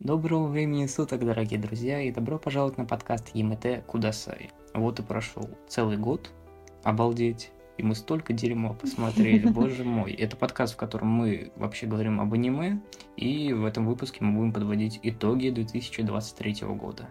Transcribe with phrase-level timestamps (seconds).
[0.00, 4.50] Доброго времени суток, дорогие друзья, и добро пожаловать на подкаст ЕМТ Кудасай.
[4.72, 6.30] Вот и прошел целый год,
[6.84, 10.12] обалдеть, и мы столько дерьма посмотрели, боже мой.
[10.12, 12.80] Это подкаст, в котором мы вообще говорим об аниме,
[13.16, 17.08] и в этом выпуске мы будем подводить итоги 2023 года.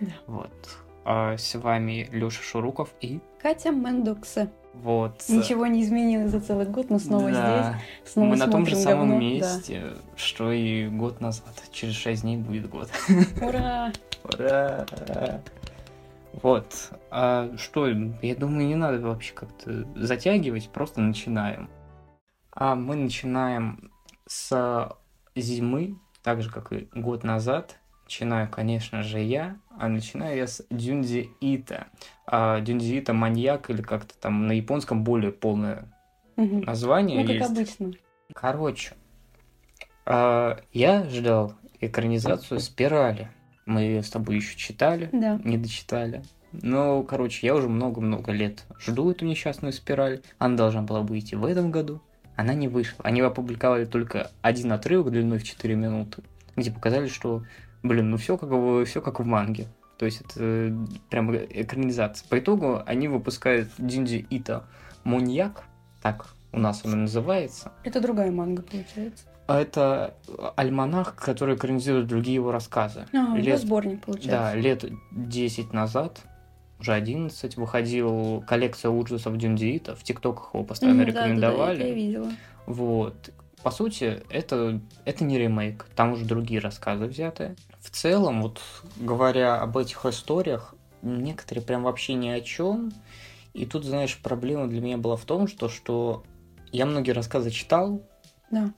[0.00, 0.12] Да.
[0.26, 0.78] Вот.
[1.04, 3.20] А с вами Лёша Шуруков и...
[3.38, 4.50] Катя Мендукса.
[4.74, 5.22] Вот.
[5.28, 7.72] Ничего не изменилось за целый год, мы снова Да.
[8.02, 8.12] здесь.
[8.12, 9.18] Снова Мы на том же самом говно.
[9.20, 9.82] месте,
[10.16, 11.52] что и год назад.
[11.72, 12.88] Через 6 дней будет год.
[13.08, 13.46] Да.
[13.46, 13.92] Ура!
[14.24, 14.86] Ура!
[16.42, 16.90] Вот.
[17.10, 21.68] А что, я думаю, не надо вообще как-то затягивать, просто начинаем.
[22.52, 23.90] А мы начинаем
[24.26, 24.96] с
[25.34, 27.76] зимы, так же, как и год назад.
[28.04, 31.86] Начинаю, конечно же, я, а начинаю я с Дюнзи Ита.
[32.26, 35.84] А, Дюнзи Ита маньяк, или как-то там на японском более полное
[36.36, 36.60] Мгм.
[36.62, 37.50] название Ну, как есть.
[37.50, 37.92] обычно.
[38.34, 38.92] Короче,
[40.06, 43.28] а, я ждал экранизацию «Спирали».
[43.66, 45.40] Мы ее с тобой еще читали, Да.
[45.44, 46.22] не дочитали.
[46.52, 50.20] Но, короче, я уже много-много лет жду эту несчастную «Спираль».
[50.38, 52.02] Она должна была выйти в этом году.
[52.36, 53.04] Она не вышла.
[53.04, 56.22] Они опубликовали только один отрывок длиной в 4 минуты,
[56.56, 57.44] где показали, что,
[57.82, 58.50] блин, ну все как,
[58.86, 59.66] все как в манге.
[59.98, 60.72] То есть это э,
[61.10, 62.26] прям экранизация.
[62.28, 64.64] По итогу они выпускают Динди Ита
[65.04, 65.64] Моньяк,
[66.02, 67.72] так у нас он называется.
[67.84, 69.24] Это другая манга, получается.
[69.46, 70.14] А это
[70.56, 73.06] альманах, который экранизирует другие его рассказы.
[73.12, 74.56] А, Лет- сборник, Да, получается.
[74.58, 76.20] лет 10 назад,
[76.78, 79.96] уже 11, выходил коллекция ужасов Дюндиита.
[79.96, 81.82] В ТикТоках его постоянно Мгм, да, да, да, рекомендовали.
[81.84, 82.30] я видела.
[82.66, 83.30] Вот.
[83.62, 87.56] По сути, это, это не ремейк, там уже другие рассказы взяты.
[87.82, 88.60] В целом, вот
[88.96, 92.92] говоря об этих историях, некоторые прям вообще ни о чем.
[93.54, 96.22] И тут, знаешь, проблема для меня была в том, что, что
[96.72, 98.02] я многие рассказы читал,
[98.50, 98.72] Да.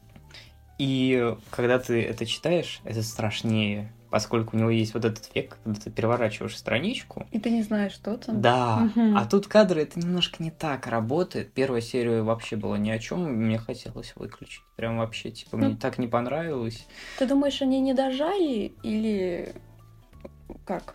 [0.79, 5.81] и когда ты это читаешь, это страшнее, поскольку у него есть вот этот эффект, когда
[5.81, 7.27] ты переворачиваешь страничку.
[7.33, 8.43] И ты не знаешь, что там.
[8.43, 9.17] Да, Мгм.
[9.17, 11.51] а тут кадры это немножко не так работает.
[11.55, 14.63] Первая серия вообще была ни о чем, мне хотелось выключить.
[14.77, 15.77] Прям вообще, типа, мне Ну.
[15.79, 16.87] так не понравилось.
[17.19, 19.55] Ты думаешь, они не дожали или
[20.67, 20.95] как?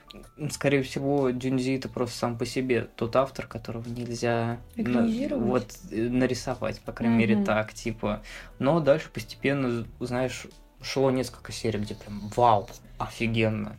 [0.51, 5.07] Скорее всего, Дюнзи это просто сам по себе тот автор, которого нельзя на-
[5.37, 7.45] вот э, нарисовать, по крайней мере, Мгм.
[7.45, 8.21] так, типа.
[8.59, 10.45] Но дальше постепенно, знаешь,
[10.87, 12.67] шло несколько серий, где прям вау,
[12.97, 13.75] офигенно.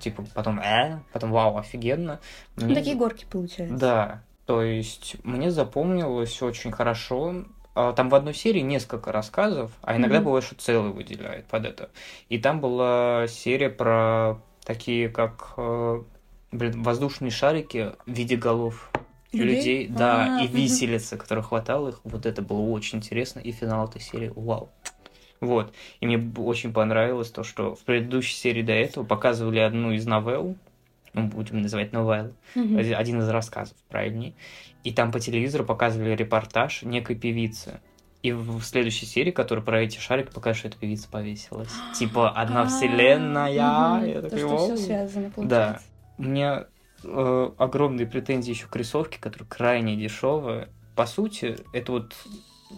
[0.00, 2.18] Типа потом э, потом вау, офигенно.
[2.56, 3.76] Ну, Мне- такие горки, получается.
[3.76, 7.44] Да, то есть мне запомнилось очень хорошо.
[7.74, 10.26] А, Там в одной серии несколько рассказов, а иногда Мгм.
[10.26, 11.88] бывает, что целый выделяет под это.
[12.28, 16.02] И там была серия про такие, как э,
[16.50, 18.90] блин, воздушные шарики в виде голов
[19.32, 19.88] людей, Людей?
[19.88, 22.00] да, А, и виселицы, которые хватало их.
[22.04, 23.40] Вот это было очень интересно.
[23.40, 24.68] И финал этой серии, вау.
[25.42, 25.74] Вот.
[26.00, 30.54] И мне очень понравилось то, что в предыдущей серии до этого показывали одну из новелл,
[31.14, 32.78] ну, будем называть новеллы, Мгм.
[32.78, 34.32] Один- из рассказов, правильнее.
[34.84, 37.80] И там по телевизору показывали репортаж некой певицы.
[38.22, 41.72] И в следующей серии, которая про эти шарики, покажет, что эта певица повесилась.
[41.98, 44.22] Типа одна А, вселенная.
[44.22, 45.32] То, что все связано, Да.
[45.34, 45.84] получается.
[46.18, 46.66] У меня
[47.04, 50.68] э, огромные претензии еще к рисовке, которая крайне дешевая.
[50.94, 52.14] По сути, это вот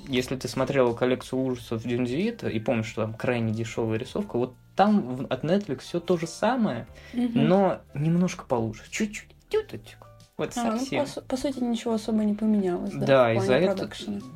[0.09, 5.27] если ты смотрел коллекцию ужасов Дюнзиита и помнишь, что там крайне дешевая рисовка, вот там
[5.31, 8.83] от Netflix все то же самое, но немножко получше.
[8.91, 9.31] Чуть-чуть.
[9.49, 10.06] Тюточку.
[10.37, 11.04] Вот А, ну, совсем.
[11.04, 13.88] по, су- по сути, ничего особо не поменялось, да, Да, и за это,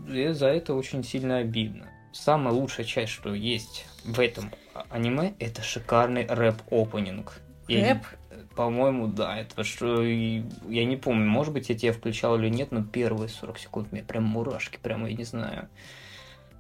[0.09, 1.89] и за это очень сильно обидно.
[2.13, 4.53] Самая лучшая часть, что есть в этом
[4.91, 7.41] аниме, это шикарный рэп-опенинг.
[7.69, 7.99] Рэп?
[8.59, 9.39] По-моему, да.
[9.39, 10.03] Это что...
[10.03, 14.03] Я не помню, может быть, я тебя включал или нет, но первые 40 секунд мне
[14.03, 15.69] прям мурашки, прямо, я не знаю.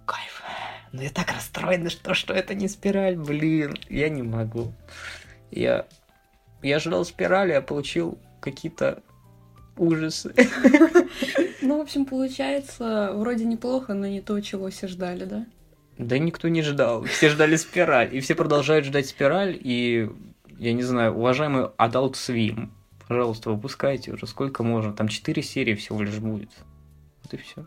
[0.06, 0.44] Кайф.
[0.92, 3.76] Но я так расстроена, что, что это не спираль, блин.
[3.88, 4.72] Я не могу.
[5.50, 5.87] Я,
[6.62, 9.03] я ждал спирали, а получил какие-то
[9.76, 10.32] ужасы.
[11.60, 15.47] Ну, в общем, получается, вроде неплохо, но не то, чего все ждали, да?
[15.98, 17.03] Да никто не ждал.
[17.03, 18.14] Все ждали спираль.
[18.14, 19.58] И все продолжают ждать спираль.
[19.60, 20.08] И,
[20.58, 22.69] я не знаю, уважаемый Adult Swim,
[23.06, 24.93] пожалуйста, выпускайте уже сколько можно.
[24.93, 26.50] Там 4 серии всего лишь будет.
[27.25, 27.66] Вот и все.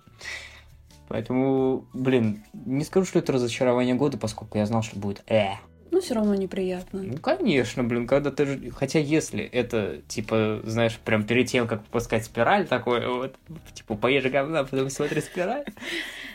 [1.07, 5.55] Поэтому, блин, не скажу, что это разочарование года, поскольку я знал, что будет э.
[5.91, 7.03] Но все равно неприятно.
[7.03, 8.45] Ну, конечно, блин, когда ты...
[8.45, 13.35] ж- Хотя если это, типа, знаешь, прям перед тем, как выпускать спираль, такой вот,
[13.73, 15.65] типа, поешь говна, потом смотри спираль,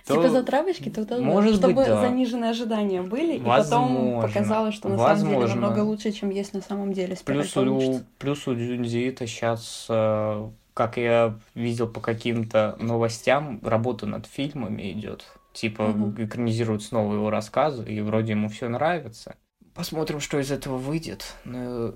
[0.06, 1.22] то- Типа затравочки, тогда да.
[1.22, 2.00] Может быть, чтобы да.
[2.00, 4.20] заниженные ожидания были, и потом Возможно.
[4.28, 5.60] показалось, что на самом деле Возможно.
[5.60, 7.16] намного лучше, чем есть на самом деле.
[7.24, 14.92] Плюс у, плюс у Дюнзиита сейчас, как я видел по каким-то новостям, работа над фильмами
[14.92, 15.24] идет.
[15.52, 16.22] Типа Мгм.
[16.24, 19.36] экранизируют снова его рассказы, и вроде ему все нравится.
[19.74, 21.34] Посмотрим, что из этого выйдет.
[21.44, 21.94] Но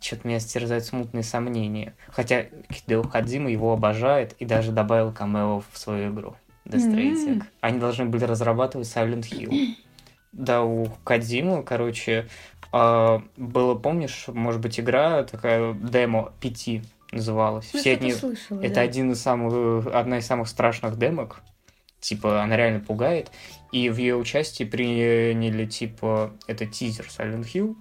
[0.00, 1.94] что-то меня стерзают смутные сомнения.
[2.08, 6.34] Хотя Хидео Хадзима его обожает и даже добавил камео в свою игру.
[6.64, 7.38] Death Stranding.
[7.38, 7.44] Mm-hmm.
[7.60, 9.74] Они должны были разрабатывать Silent Hill.
[10.32, 12.26] Да, у Кадзиму, короче,
[12.72, 16.68] э, было, помнишь, может быть, игра такая, демо 5
[17.12, 17.70] называлась.
[17.72, 18.12] Ну, Все одни...
[18.12, 18.80] слышала, Это да.
[18.80, 21.42] один из самых, одна из самых страшных демок.
[22.00, 23.30] Типа, она реально пугает.
[23.70, 27.76] И в ее участии приняли, типа, это тизер Silent Hill.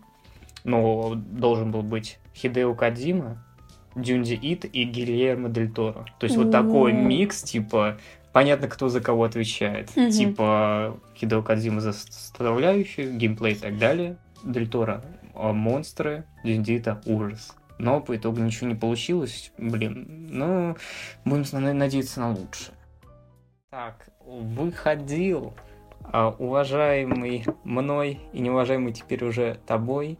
[0.63, 3.43] Но должен был быть Хидео Кадзима,
[3.95, 6.05] Дюнди Ит и Гильермо Дель Торо.
[6.19, 7.97] То есть вот такой микс, типа,
[8.33, 9.95] понятно, кто за кого отвечает.
[9.95, 10.09] Мгм.
[10.09, 14.17] Типа, Хидео Кадзима за составляющую, геймплей и так далее.
[14.43, 17.55] Дель Торо а, монстры, Дюнди Ита ужас.
[17.77, 19.51] Но по итогу ничего не получилось.
[19.57, 20.77] Блин, ну,
[21.25, 22.75] будем на- надеяться на лучшее.
[23.71, 25.53] Так, выходил
[26.03, 30.19] а, уважаемый мной и неуважаемый теперь уже тобой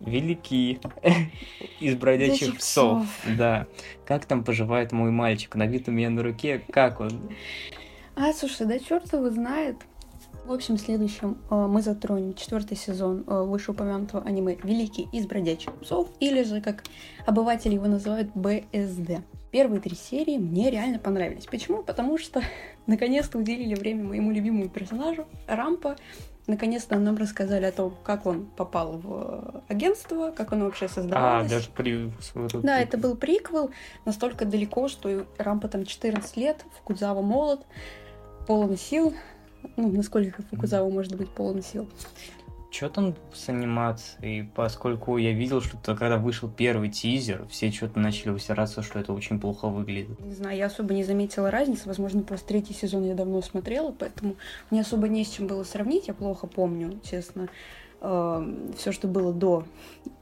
[0.00, 0.80] великий
[1.80, 3.06] из бродячих псов.
[3.36, 3.66] Да.
[4.06, 5.54] Как там поживает мой мальчик?
[5.54, 6.62] На вид у меня на руке.
[6.70, 7.30] Как он?
[8.16, 9.76] А, слушай, да черт его знает.
[10.44, 15.74] В общем, в следующем э, мы затронем четвертый сезон э, вышеупомянутого аниме «Великий из бродячих
[15.74, 16.84] псов», или же, как
[17.26, 19.22] обыватели его называют, БСД.
[19.50, 21.44] Первые три серии мне реально понравились.
[21.44, 21.82] Почему?
[21.82, 22.40] Потому что
[22.86, 25.96] наконец-то уделили время моему любимому персонажу Рампа.
[26.48, 31.50] Наконец-то нам рассказали о том, как он попал в агентство, как он вообще А, создавалось.
[31.50, 32.10] даже при...
[32.34, 33.70] вот Да, это был приквел
[34.06, 37.60] настолько далеко, что Рампа там 14 лет, Фукудзава молод,
[38.46, 39.12] полон сил.
[39.76, 41.86] Ну, насколько Фукудзава может быть полон сил.
[42.70, 44.50] Что там с анимацией?
[44.54, 49.12] Поскольку я видел, что то, когда вышел первый тизер, все что-то начали усираться, что это
[49.14, 50.20] очень плохо выглядит.
[50.20, 51.88] Не знаю, я особо не заметила разницы.
[51.88, 54.36] Возможно, просто третий сезон я давно смотрела, поэтому
[54.70, 56.08] мне особо не с чем было сравнить.
[56.08, 57.48] Я плохо помню, честно,
[58.00, 59.64] все, что было до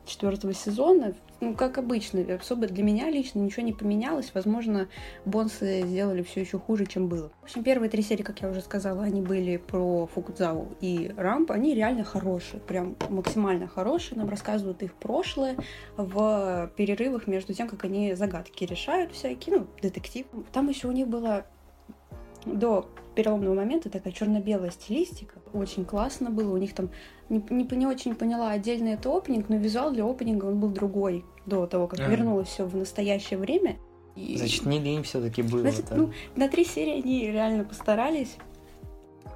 [0.07, 1.15] четвертого сезона.
[1.41, 4.31] Ну, как обычно, особо для меня лично ничего не поменялось.
[4.33, 4.89] Возможно,
[5.27, 7.31] бонсы сделали все еще хуже, чем было.
[7.43, 11.51] В общем, первые три серии, как я уже сказала, они были про Фукудзаву и Рамп.
[11.51, 14.17] Они реально хорошие, прям максимально хорошие.
[14.17, 15.57] Нам рассказывают их прошлое
[15.99, 20.25] в перерывах между тем, как они загадки решают всякие, ну, детектив.
[20.53, 21.45] Там еще у них была
[22.47, 25.35] до переломного момента такая черно-белая стилистика.
[25.53, 26.55] Очень классно было.
[26.55, 26.91] У них там
[27.29, 31.25] не, не, не очень поняла отдельно это опенинг, но визуал для опенинга он был другой
[31.45, 32.11] до того, как Ага.
[32.11, 33.77] вернулось все в настоящее время.
[34.15, 35.61] И- Значит, не лень все-таки было.
[35.61, 35.97] Значит, да?
[35.97, 38.37] ну, на три серии они реально постарались.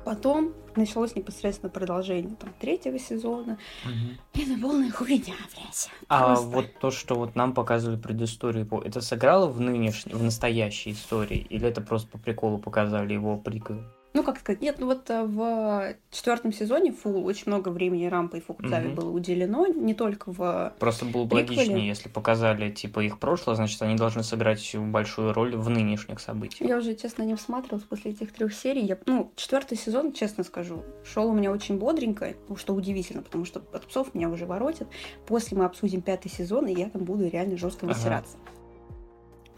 [0.04, 3.58] Потом началось непосредственно продолжение там, третьего сезона.
[3.84, 4.18] Мгм.
[4.34, 5.90] Это полная хуйня, блядь.
[6.08, 6.46] А Просто.
[6.46, 11.46] вот то, что вот нам показывали предысторию, это сыграло в нынешней, в настоящей истории?
[11.50, 13.84] Или это просто по приколу показали его приквел?
[14.12, 18.36] Ну, как сказать, нет, ну вот э, в четвертом сезоне Фул очень много времени Рампа
[18.36, 18.94] и Фукудзаве Мгм.
[18.96, 20.72] было уделено, не только в...
[20.80, 21.60] Просто было бы Приквеле.
[21.60, 26.68] логичнее, если показали, типа, их прошлое, значит, они должны сыграть большую роль в нынешних событиях.
[26.68, 28.84] Я уже, честно, не всматривалась после этих трех серий.
[28.84, 33.44] Я, ну, четвертый сезон, честно скажу, шел у меня очень бодренько, ну, что удивительно, потому
[33.44, 34.88] что от псов меня уже воротят.
[35.26, 38.24] После мы обсудим пятый сезон, и я там буду реально жестко Ага.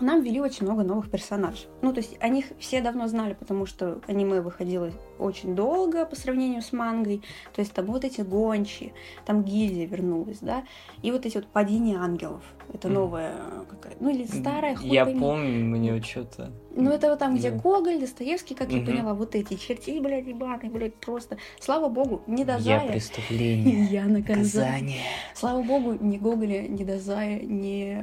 [0.02, 0.04] Высираться.
[0.04, 1.68] Нам ввели очень много новых персонажей.
[1.80, 6.16] Ну, то есть о них все давно знали, потому что аниме выходило очень долго по
[6.16, 7.22] сравнению с мангой.
[7.54, 8.92] То есть там вот эти гончие,
[9.24, 10.64] там гильдия вернулась, да,
[11.02, 12.42] и вот эти вот падения ангелов.
[12.72, 12.94] Это Мгм.
[12.94, 13.34] новая
[13.68, 15.20] какая ну или старая, хуй Я пойми.
[15.20, 16.50] помню, мне что-то...
[16.74, 17.58] Ну, это вот там, где Да.
[17.58, 18.86] Гоголь, Достоевский, как я Мгм.
[18.86, 21.36] поняла, вот эти черти, блядь, ебаные, блядь, просто.
[21.60, 23.84] Слава богу, не Я Дозая, преступление.
[23.90, 25.02] я наказание.
[25.34, 28.02] Слава богу, ни Гоголя, ни Дозая, ни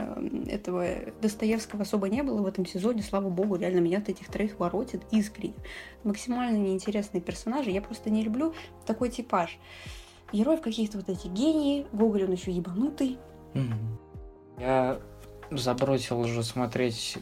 [0.49, 0.85] этого
[1.21, 3.01] Достоевского особо не было в этом сезоне.
[3.01, 5.55] Слава богу, реально меня от этих троих воротит искренне.
[6.03, 7.71] Максимально неинтересные персонажи.
[7.71, 8.53] Я просто не люблю
[8.85, 9.57] такой типаж.
[10.31, 11.87] Героев каких-то вот этих гений.
[11.91, 13.17] Гоголь, он еще ебанутый.
[13.55, 13.97] Мгм.
[14.59, 14.99] Я
[15.51, 17.17] забросил уже смотреть,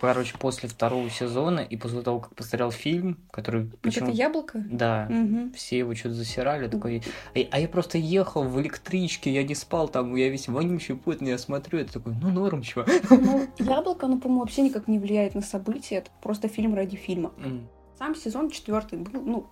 [0.00, 4.08] короче, после второго сезона и после того, как посмотрел фильм, который Вот почему...
[4.08, 4.64] это яблоко.
[4.70, 5.52] Да, Мгм.
[5.52, 7.02] все его что-то засирали, такой...
[7.34, 11.30] А, а я просто ехал в электричке, я не спал там, я весь вонючий, потный,
[11.30, 12.84] я смотрю, это такой, ну норм, чего.
[13.10, 15.96] Ну, яблоко, оно, по-моему, вообще никак не влияет на события.
[15.96, 17.32] Это просто фильм ради фильма.
[17.38, 17.68] М.
[17.98, 19.46] Сам сезон четвертый был, ну,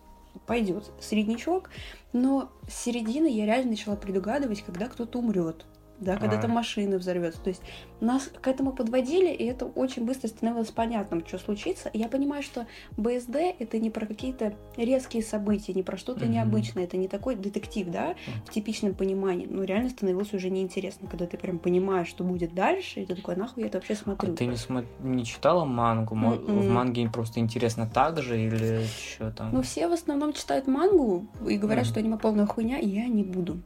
[0.46, 1.70] пойдет среднячок,
[2.12, 5.66] но с середины я реально начала предугадывать, когда кто-то умрет.
[6.00, 6.42] Да, когда А.
[6.42, 7.40] там машина взорвется.
[7.40, 7.62] То есть
[8.00, 11.88] нас к этому подводили, и это очень быстро становилось понятным, что случится.
[11.88, 16.84] И я понимаю, что БСД это не про какие-то резкие события, не про что-то необычное,
[16.84, 18.14] это не такой детектив, да,
[18.46, 19.46] в типичном понимании.
[19.48, 23.34] Ну, реально становилось уже неинтересно, когда ты прям понимаешь, что будет дальше, и ты такой,
[23.34, 24.34] «А нахуй я это вообще А смотрю.
[24.34, 26.14] ты не, смо- не читала мангу?
[26.14, 26.72] Мо- В Мгм.
[26.72, 29.50] манге просто интересно так же или что там?
[29.52, 31.90] Ну, все в основном читают мангу и говорят, Мгм.
[31.90, 33.58] что аниме полная хуйня, и я не буду.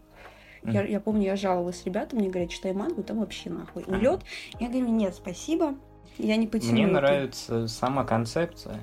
[0.62, 4.20] Я, я помню, я жаловалась ребятам, мне говорят, читай мангу, там вообще нахуй улет.
[4.58, 5.74] Я говорю, нет, спасибо,
[6.18, 6.72] я не потяну.
[6.72, 6.92] Мне это».
[6.92, 8.80] нравится сама концепция.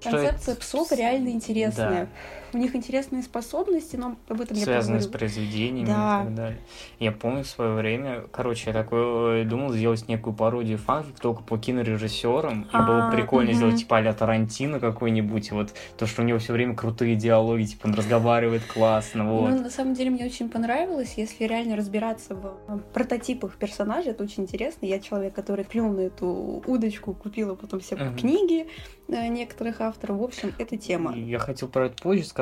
[0.00, 2.04] Что это Концепция псов реально интересная.
[2.06, 2.08] Да.
[2.52, 6.20] У них интересные способности, но об этом я связанные с произведениями Да.
[6.22, 6.58] и так далее.
[6.98, 11.42] Я помню в свое время, короче, я такой э, думал сделать некую пародию фанфик только
[11.42, 12.62] по кинорежиссерам.
[12.72, 13.56] И было А, прикольно мгм.
[13.56, 15.52] сделать типа а Тарантино какой-нибудь.
[15.52, 19.30] Вот то, что у него все время крутые диалоги, типа он разговаривает классно.
[19.30, 19.50] Вот.
[19.50, 24.24] Ну, на самом деле, мне очень понравилось, если реально разбираться в э, прототипах персонажей, это
[24.24, 24.86] очень интересно.
[24.86, 28.16] Я человек, который клюнул на эту удочку, купила потом все Мгм.
[28.16, 28.66] книги
[29.08, 30.18] э, некоторых авторов.
[30.18, 31.14] В общем, это тема.
[31.16, 32.37] Я хотел про это позже сказать.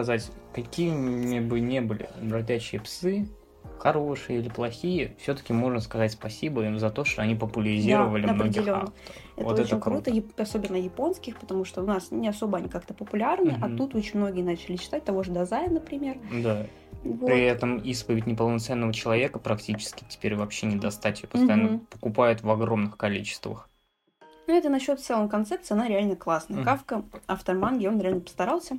[0.55, 3.29] Какими бы ни были бродячие псы,
[3.79, 8.69] хорошие или плохие, все-таки можно сказать спасибо им за то, что они популяризировали Да, многих
[8.69, 8.95] авторов.
[9.37, 12.69] Это вот очень это круто, яп- особенно японских, потому что у нас не особо они
[12.69, 13.77] как-то популярны, а Мгм.
[13.77, 16.17] тут очень многие начали читать того же Дазая, например.
[16.43, 16.67] Да.
[17.05, 17.27] Вот.
[17.27, 21.23] При этом исповедь неполноценного человека практически теперь вообще не достать.
[21.23, 21.81] Ее постоянно Мгм.
[21.91, 23.69] покупают в огромных количествах.
[24.49, 26.57] Ну, это насчет в целом концепции, она реально классная.
[26.59, 26.65] Мгм.
[26.65, 28.77] Кавка, автор манги, он реально постарался.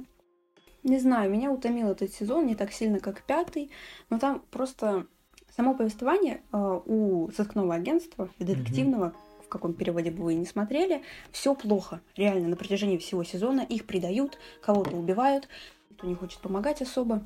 [0.84, 3.72] Не знаю, меня утомил этот сезон не так сильно, как пятый,
[4.10, 5.08] но там просто
[5.56, 11.56] само повествование э, у сыскного агентства, детективного, в каком переводе бы вы не смотрели, все
[11.56, 12.02] плохо.
[12.16, 15.48] Реально, на протяжении всего сезона их предают, кого-то убивают,
[15.96, 17.26] кто не хочет помогать особо.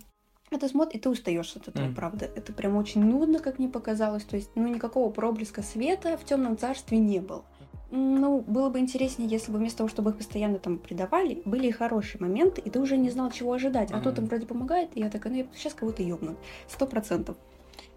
[0.49, 1.95] Ты смотришь, и ты устаешь от этого, Мгм.
[1.95, 2.25] правда.
[2.25, 4.23] Это прям очень нудно, как мне показалось.
[4.23, 7.45] То есть, ну, никакого проблеска света в темном царстве не было.
[7.91, 11.71] Ну, было бы интереснее, если бы вместо того, чтобы их постоянно там предавали, были и
[11.71, 13.91] хорошие моменты, и ты уже не знал, чего ожидать.
[13.91, 14.03] А Мгм.
[14.03, 16.37] тот им вроде помогает, и я такая, ну, сейчас кого-то ёбнут.
[16.67, 17.35] Сто процентов.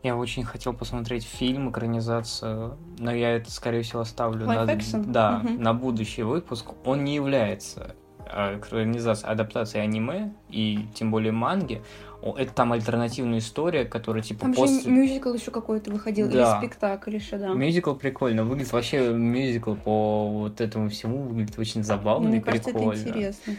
[0.02, 5.04] Я очень хотел посмотреть фильм, экранизацию, но я это, скорее всего, оставлю на, Live action?
[5.06, 5.62] да, Мгм.
[5.62, 6.72] на будущий выпуск.
[6.84, 7.94] Он не является
[8.26, 11.82] э, экранизацией, адаптацией аниме, и тем более манги.
[12.33, 14.81] Это там альтернативная история, которая типа Там после...
[14.81, 16.59] же мюзикл еще какой-то выходил, Да.
[16.61, 17.49] или спектакль еще, да.
[17.52, 18.45] Мюзикл прикольно.
[18.45, 23.00] Выглядит вообще мюзикл по вот этому всему выглядит очень забавно Мне и кажется, это прикольно.
[23.00, 23.54] интересно.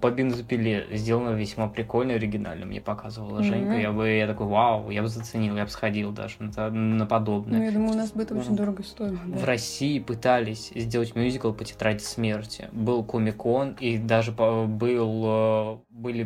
[0.00, 2.66] По бензопиле сделано весьма прикольно, оригинально.
[2.66, 3.72] Мне показывала Женька.
[3.72, 3.80] Мгм.
[3.80, 7.58] Я бы, я такой, вау, я бы заценил, я бы сходил даже на, на подобное.
[7.58, 9.18] Ну, я думаю, у нас бы это очень дорого стоило.
[9.26, 9.38] да.
[9.38, 12.68] В России пытались сделать мюзикл по тетради смерти.
[12.72, 16.24] Был Комикон, и даже был, э, были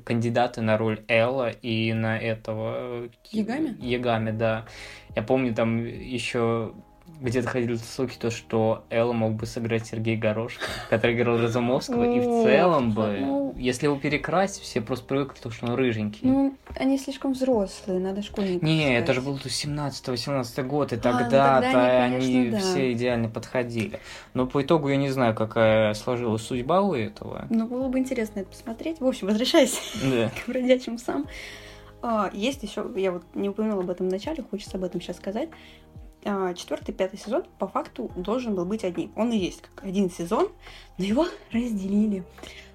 [0.00, 3.06] кандидаты на роль Элла и на этого...
[3.06, 3.76] э, Ягами?
[3.80, 4.66] Ягами, да.
[5.16, 6.72] Я помню, там еще
[7.20, 12.20] где-то ходили слухи, то, что Элла мог бы сыграть Сергей Горошко, который играл Разумовского, и
[12.20, 13.54] в целом бы, ну.
[13.56, 16.20] если его перекрасить, все просто привыкли, то, что он рыженький.
[16.22, 21.66] Ну, они слишком взрослые, надо школьников Не, это же был 17-18 год, и ну тогда-то
[21.66, 24.00] тогда они, все идеально подходили.
[24.34, 27.46] Но по итогу я не знаю, какая сложилась судьба у этого.
[27.50, 29.00] Ну, было бы интересно это посмотреть.
[29.00, 30.30] В общем, возвращаясь Да.
[30.44, 31.26] к бродячим псам.
[32.02, 35.18] А, есть еще, я вот не упомянула об этом в начале, хочется об этом сейчас
[35.18, 35.50] сказать.
[36.24, 39.12] А, Четвертый, пятый сезон по факту должен был быть одним.
[39.16, 40.48] Он и есть как один сезон,
[40.98, 42.24] но его разделили.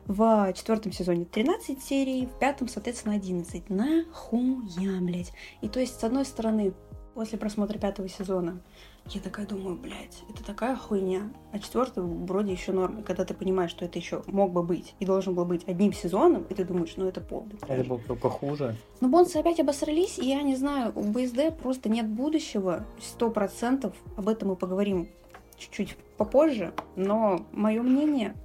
[0.08, 3.70] В четвертом сезоне 13 серий, в пятом, соответственно, 11.
[3.70, 5.34] Нахуя, блядь.
[5.62, 6.74] И то есть, с одной стороны,
[7.16, 8.62] после просмотра пятого сезона,
[9.10, 11.30] я такая думаю, блядь, это такая хуйня.
[11.52, 13.00] А четвертый вроде еще норм.
[13.00, 15.94] И когда ты понимаешь, что это еще мог бы быть и должен был быть одним
[15.94, 17.88] сезоном, и ты думаешь, ну это полный Это трэш.
[17.88, 18.76] было только хуже.
[19.02, 23.94] Но бонсы опять обосрались, и я не знаю, у БСД просто нет будущего, сто процентов.
[24.18, 25.08] Об этом мы поговорим
[25.58, 26.74] чуть-чуть попозже.
[26.96, 28.36] Но мое мнение,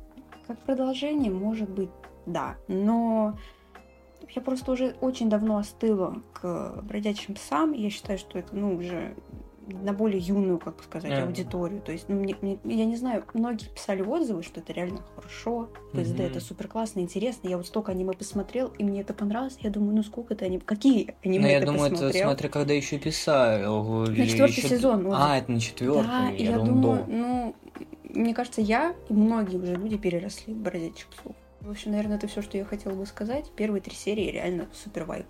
[0.46, 1.90] как продолжение, может быть,
[2.26, 2.56] да.
[2.68, 3.38] Но
[4.34, 7.72] я просто уже очень давно остыла к бродячим псам.
[7.72, 9.16] Я считаю, что это, ну, уже
[9.82, 11.24] на более юную, как сказать, Мгм.
[11.28, 11.80] аудиторию.
[11.80, 15.68] То есть, ну, мне, мне- я не знаю, многие писали отзывы, что это реально хорошо,
[15.92, 16.22] ПСД Мгм.
[16.26, 17.48] это супер классно, интересно.
[17.48, 19.56] Я вот столько аниме посмотрел, и мне это понравилось.
[19.60, 22.24] Я думаю, ну сколько это аниме, какие аниме Но я ты думаю, это посмотрел?
[22.28, 23.58] смотря когда еще писал.
[24.06, 25.04] На четвертый сезон.
[25.04, 25.14] вот.
[25.18, 26.06] А, это на четвертый.
[26.06, 27.10] да, я, я думаю, до.
[27.12, 27.54] ну,
[28.14, 31.34] мне кажется, я и многие уже люди переросли бродячих псов.
[31.60, 33.50] В общем, наверное, это все, что я хотела бы сказать.
[33.54, 35.26] Первые три серии реально супер вайп.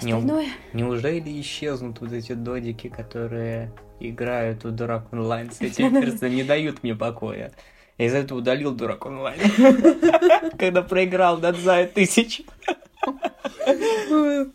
[0.00, 0.48] Не ум- Остальное...
[0.72, 6.82] Неужели исчезнут вот эти додики, которые играют в Дурак онлайн с этим персонажем, не дают
[6.82, 7.52] мне покоя.
[7.98, 9.38] Я из-за этого удалил Дурак онлайн.
[10.58, 12.42] Когда проиграл Дадзай тысяч.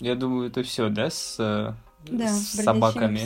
[0.00, 1.74] Я думаю, это все, да, с э,
[2.28, 3.20] собаками.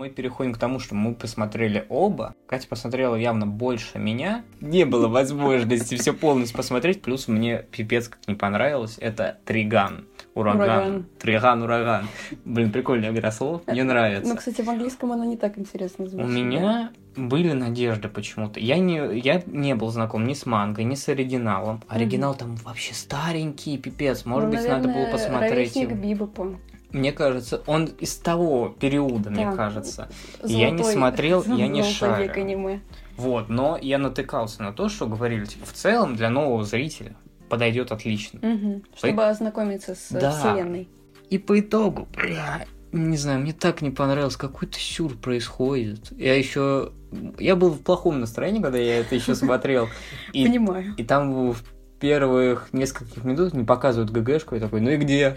[0.00, 2.34] Мы переходим к тому, что мы посмотрели оба.
[2.46, 4.44] Катя посмотрела явно больше меня.
[4.62, 7.02] Не было возможности все полностью посмотреть.
[7.02, 8.96] Плюс мне пипец как не понравилось.
[8.98, 10.06] Это Триган.
[10.34, 10.62] Ураган.
[10.62, 11.06] Ураган.
[11.18, 12.08] Триган, ураган.
[12.46, 13.60] Блин, прикольная игра слов.
[13.66, 14.26] Мне нравится.
[14.30, 16.30] Ну, кстати, в английском оно не так интересно У звучит.
[16.30, 18.58] меня были надежды почему-то.
[18.58, 21.82] Я не, я не был знаком ни с мангой, ни с оригиналом.
[21.88, 24.24] Оригинал там вообще старенький, пипец.
[24.24, 25.92] Может Ну, быть, надо было наверное, посмотреть ровесник.
[25.92, 26.56] Бибопа.
[26.92, 29.56] Мне кажется, он из того периода, мне Да.
[29.56, 30.08] кажется.
[30.44, 32.44] Я не Золотой- смотрел, я не золотой век шарю.
[32.44, 32.80] аниме.
[33.16, 37.14] Вот, но я натыкался на то, что говорили, типа, в целом для нового зрителя
[37.48, 38.40] подойдет отлично.
[38.42, 38.82] Мгм.
[38.96, 40.30] Чтобы ознакомиться с э, Да.
[40.32, 40.88] вселенной.
[41.28, 46.10] И по итогу, бля, не знаю, мне так не понравилось, какой-то сюр происходит.
[46.16, 46.92] Я еще,
[47.38, 49.88] я был в плохом настроении, когда я это еще смотрел.
[50.32, 50.94] И, Понимаю.
[50.96, 51.58] и там в
[52.00, 55.36] первых нескольких минут не показывают ГГшку, и такой, ну и где?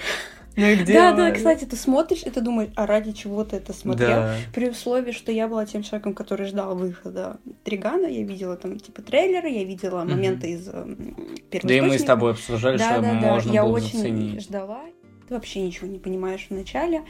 [0.55, 0.93] Ну и где?
[0.93, 4.09] Да, он?» да, кстати, ты смотришь, и ты думаешь, а ради чего ты это смотрел?
[4.09, 4.35] Да.
[4.53, 9.01] При условии, что я была тем человеком, который ждал выхода Тригана, я видела там типа
[9.01, 11.15] трейлеры, я видела моменты из эм,
[11.63, 14.41] Да и мы с тобой обсуждали, Да, что да, да, можно я было очень заценить.
[14.43, 14.81] ждала.
[15.27, 17.03] Ты вообще ничего не понимаешь вначале.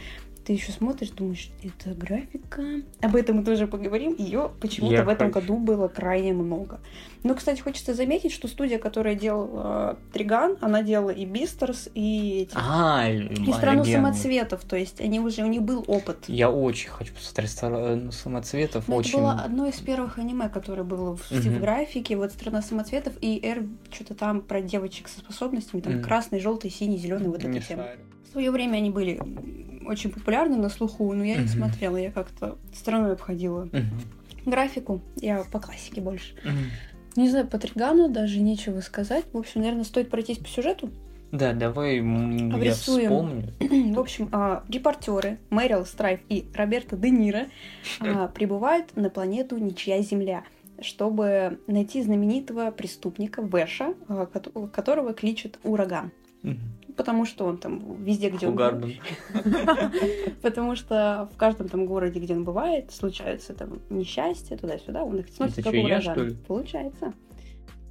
[0.45, 2.61] Ты еще смотришь, думаешь, это графика.
[3.01, 4.13] Об этом мы тоже поговорим.
[4.17, 5.47] Ее почему-то Я в этом хочу.
[5.47, 6.81] году было крайне много.
[7.23, 12.41] Но, кстати, хочется заметить, что студия, которая делала э, Триган, она делала и Бистерс, и
[12.41, 16.25] эти А, и страну самоцветов, то есть они уже, у них был опыт.
[16.27, 18.89] Я очень хочу посмотреть страну самоцветов.
[18.89, 19.11] Ну, очень.
[19.11, 21.39] Это было одно из первых аниме, которое было в, Мгм.
[21.55, 26.41] в графике, вот «Страна самоцветов» и «Р» что-то там про девочек со способностями, там красный,
[26.41, 27.61] желтый, синий, зеленый, вот тема.
[27.61, 27.99] шарю.
[28.27, 29.21] В свое время они были
[29.87, 31.47] очень популярны на слуху, но я не Мгм.
[31.49, 34.01] смотрела, я как-то стороной обходила Мгм.
[34.45, 36.35] графику, я по классике больше.
[36.43, 36.57] Мгм.
[37.15, 39.25] Не знаю, по Тригану даже нечего сказать.
[39.33, 40.89] В общем, наверное, стоит пройтись по сюжету.
[41.31, 43.03] Да, давай м, я Обрисуем.
[43.59, 43.93] вспомню.
[43.95, 47.45] В общем, а, репортеры Мэрил Страйф и Роберто Де Ниро
[47.99, 50.43] а, прибывают на планету Ничья Земля,
[50.79, 56.11] чтобы найти знаменитого преступника Вэша, а, кото- которого кличут Ураган.
[56.95, 58.53] Потому что он там везде, где он...
[58.53, 58.93] Хугарден.
[60.41, 65.29] Потому что в каждом там городе, где он бывает, случаются там несчастья, туда-сюда, он их
[65.29, 66.35] сносит как ли?
[66.47, 67.13] Получается.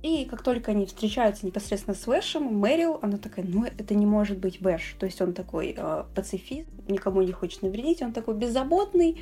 [0.02, 4.38] И как только они встречаются непосредственно с Вэшем, Мэрил, она такая, ну это не может
[4.38, 4.96] быть Вэш.
[4.98, 9.20] То есть он такой э, пацифист, никому не хочет навредить, он такой беззаботный.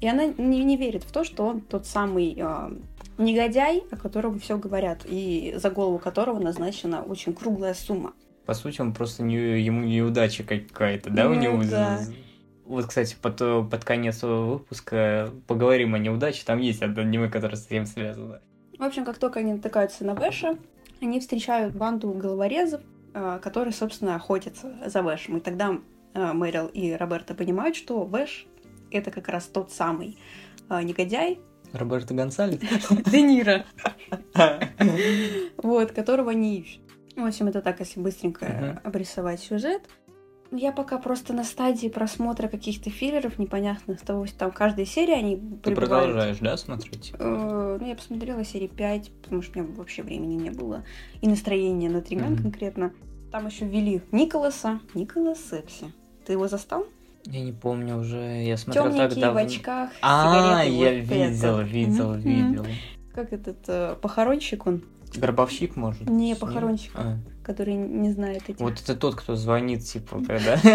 [0.00, 2.70] И она не, не верит в то, что он тот самый э,
[3.18, 8.14] негодяй, о котором все говорят, и за голову которого назначена очень круглая сумма.
[8.46, 11.62] По сути, он просто не, ему неудача какая-то, да, у Ну него?
[11.64, 12.00] да.
[12.64, 16.42] Вот, кстати, под, под конец выпуска поговорим о неудаче.
[16.44, 18.40] Там есть одно аниме, которое с этим связано.
[18.78, 20.56] В общем, как только они натыкаются на Вэша,
[21.00, 22.80] они встречают банду головорезов,
[23.14, 25.36] э, которые, собственно, охотятся за Вэшем.
[25.36, 25.78] И тогда
[26.14, 28.46] э, Мэрил и Роберта понимают, что Вэш—
[28.90, 30.16] это как раз тот самый
[30.68, 31.40] э, негодяй
[31.72, 32.60] Роберто Гонсалес?
[33.06, 33.64] Де Ниро,
[35.56, 36.81] вот, которого они ищут.
[37.16, 38.80] В общем, это так, если быстренько Мгм.
[38.84, 39.82] обрисовать сюжет.
[40.54, 45.14] Я пока просто на стадии просмотра каких-то филлеров непонятных, с того, что там каждой серии
[45.14, 47.12] они Ты прибывают- продолжаешь, да, смотреть?
[47.18, 50.84] Э, Ну, я посмотрела серии 5, потому что у меня вообще времени не было.
[51.22, 52.42] И настроения на Триган Мгм.
[52.42, 52.92] конкретно.
[53.30, 54.80] Там еще ввели Николаса.
[54.94, 55.86] Николас Секси.
[56.26, 56.84] Ты его застал?
[57.24, 59.40] Я не помню уже, я смотрел Темненький, в давно.
[59.40, 62.66] очках, А, я видел, видел, видел.
[63.14, 64.82] Как этот э, похоронщик он,
[65.18, 66.08] Гробовщик, может?
[66.08, 66.92] Не, похоронщик.
[66.94, 68.60] А, который не знает этих.
[68.60, 70.58] Вот это тот, кто звонит, типа, когда...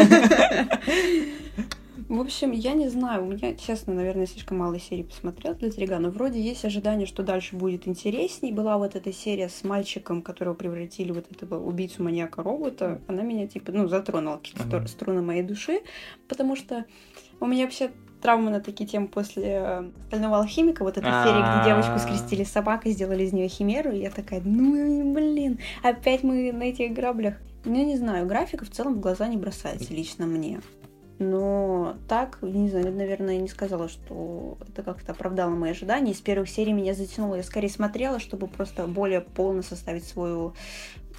[2.08, 6.10] В общем, я не знаю, у меня, честно, наверное, слишком мало серий посмотрел для Тригана.
[6.10, 8.54] Вроде есть ожидание, что дальше будет интересней.
[8.54, 13.02] Была вот эта серия с мальчиком, которого превратили вот этого убийцу маньяка робота.
[13.08, 14.88] Она меня, типа, ну, затронула какие-то Ага.
[14.88, 15.82] струны моей души,
[16.30, 16.86] потому что
[17.42, 21.70] у меня вообще травма на такие темы после э, «Стального алхимика», вот эта серия, где
[21.70, 26.52] девочку скрестили с собакой, сделали из нее химеру, и я такая, ну, блин, опять мы
[26.52, 27.36] на этих граблях.
[27.66, 30.62] Ну, не знаю, графика в целом в глаза не бросается лично мне.
[31.20, 36.12] Но так, не знаю, наверное, не сказала, что это как-то оправдало мои ожидания.
[36.12, 37.36] Из первых серий меня затянуло.
[37.36, 40.54] Я скорее смотрела, чтобы просто более полно составить свою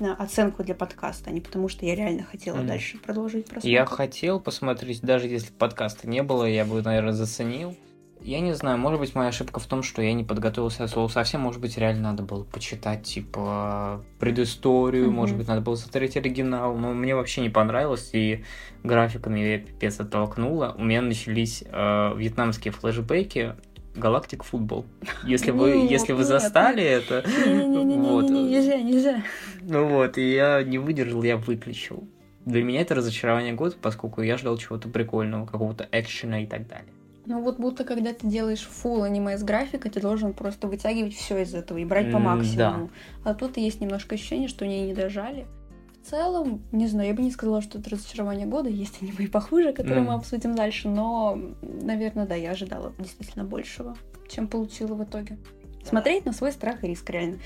[0.01, 2.67] оценку для подкаста, а не потому, что я реально хотела Мгм.
[2.69, 3.69] дальше продолжить просмотр.
[3.69, 7.77] Я хотел посмотреть, даже если подкаста не было, я бы, наверное, заценил.
[8.21, 11.07] Я не знаю, может быть, моя ошибка в том, что я не подготовился от слова
[11.07, 11.41] совсем.
[11.43, 15.15] Может быть, реально надо было почитать, типа, предысторию, Мгм.
[15.15, 16.77] может быть, надо было смотреть оригинал.
[16.77, 18.45] Но мне вообще не понравилось, и
[18.83, 20.75] графика меня пипец оттолкнула.
[20.77, 23.55] У меня начались э, вьетнамские флешбеки,
[23.95, 24.87] Галактик футбол.
[25.25, 28.31] Если вы, Нет, если вы нет, застали это, вот.
[28.31, 29.23] Нельзя, нельзя.
[29.63, 32.05] Ну вот, и я не выдержал, я выключил.
[32.45, 36.93] для меня это разочарование года, поскольку я ждал чего-то прикольного, какого-то экшена и так далее.
[37.27, 41.43] Ну вот будто когда ты делаешь full аниме с графикой, ты должен просто вытягивать все
[41.43, 42.91] из этого и брать по максимуму.
[43.25, 43.31] Да.
[43.31, 45.47] А тут есть немножко ощущение, что они не дожали.
[46.09, 49.27] В целом, не знаю, я бы не сказала, что это разочарование года, есть аниме и
[49.27, 50.07] похуже, которые mm.
[50.07, 53.95] мы обсудим дальше, но, наверное, да, я ожидала действительно большего,
[54.27, 55.37] чем получила в итоге.
[55.85, 57.37] Смотреть на свой страх и риск, реально.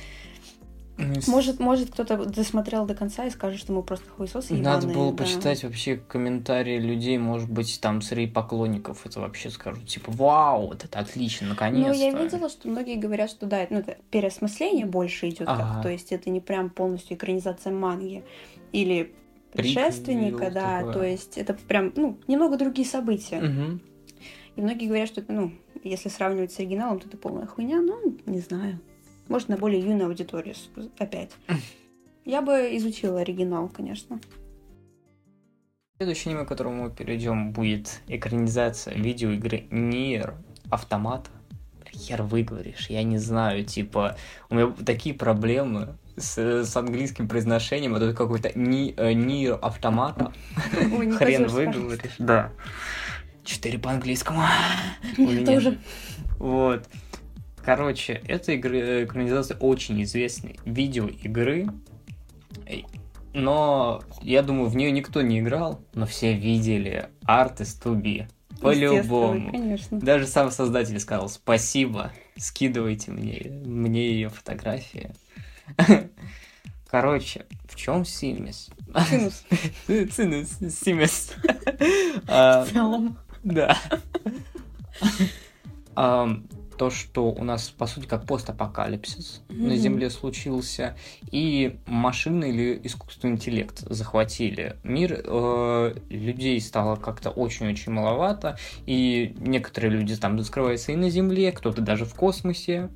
[0.98, 4.75] Ну, может, может кто-то досмотрел до конца и скажет, что мы просто хуесосы ебаные.
[4.75, 5.25] Надо было да.
[5.25, 10.85] почитать вообще комментарии людей, может быть, там среди поклонников это вообще скажут, типа, вау, вот
[10.85, 11.92] это отлично, наконец-то.
[11.92, 15.75] Ну, я видела, что многие говорят, что да, ну, это переосмысление больше идет, ага.
[15.75, 18.22] как, то есть это не прям полностью экранизация манги
[18.72, 19.14] или
[19.52, 20.92] предшественника, да, такое.
[20.92, 23.38] то есть это прям, ну, немного другие события.
[23.38, 23.80] Угу.
[24.56, 28.16] И многие говорят, что это, ну, если сравнивать с оригиналом, то это полная хуйня, ну,
[28.26, 28.80] не знаю.
[29.28, 30.54] Может, на более юную аудиторию
[30.98, 31.30] опять.
[32.24, 34.20] Я бы изучила оригинал, конечно.
[35.96, 40.35] Следующее аниме, к которому мы перейдем, будет экранизация видеоигры Nier
[40.70, 41.30] Автомата.
[41.92, 44.16] Хер выговоришь, я не знаю, типа,
[44.48, 50.33] у меня такие проблемы с, с английским произношением, это какой-то ни, э, Автомата.
[51.18, 52.14] Хрен выговоришь.
[52.18, 52.53] Да.
[53.44, 54.42] Четыре по английскому.
[55.46, 55.79] Тоже.
[56.38, 56.88] Вот.
[57.64, 61.68] Короче, эта игры, экранизация очень известной видеоигры,
[63.33, 68.27] но я думаю, в нее никто не играл, но все видели Art is to be.
[68.61, 69.77] По-любому.
[69.90, 75.12] Даже сам создатель сказал спасибо, скидывайте мне, мне ее фотографии.
[76.90, 78.70] Короче, в чем Симис?
[79.11, 81.35] Синус, Симис.
[82.26, 83.18] В целом.
[83.42, 83.76] Да
[86.82, 89.66] то, что у нас, по сути, как постапокалипсис mm-hmm.
[89.68, 90.96] на Земле случился,
[91.30, 99.92] и машины или искусственный интеллект захватили мир, э, людей стало как-то очень-очень маловато, и некоторые
[99.92, 102.90] люди там скрываются и на Земле, кто-то даже в космосе,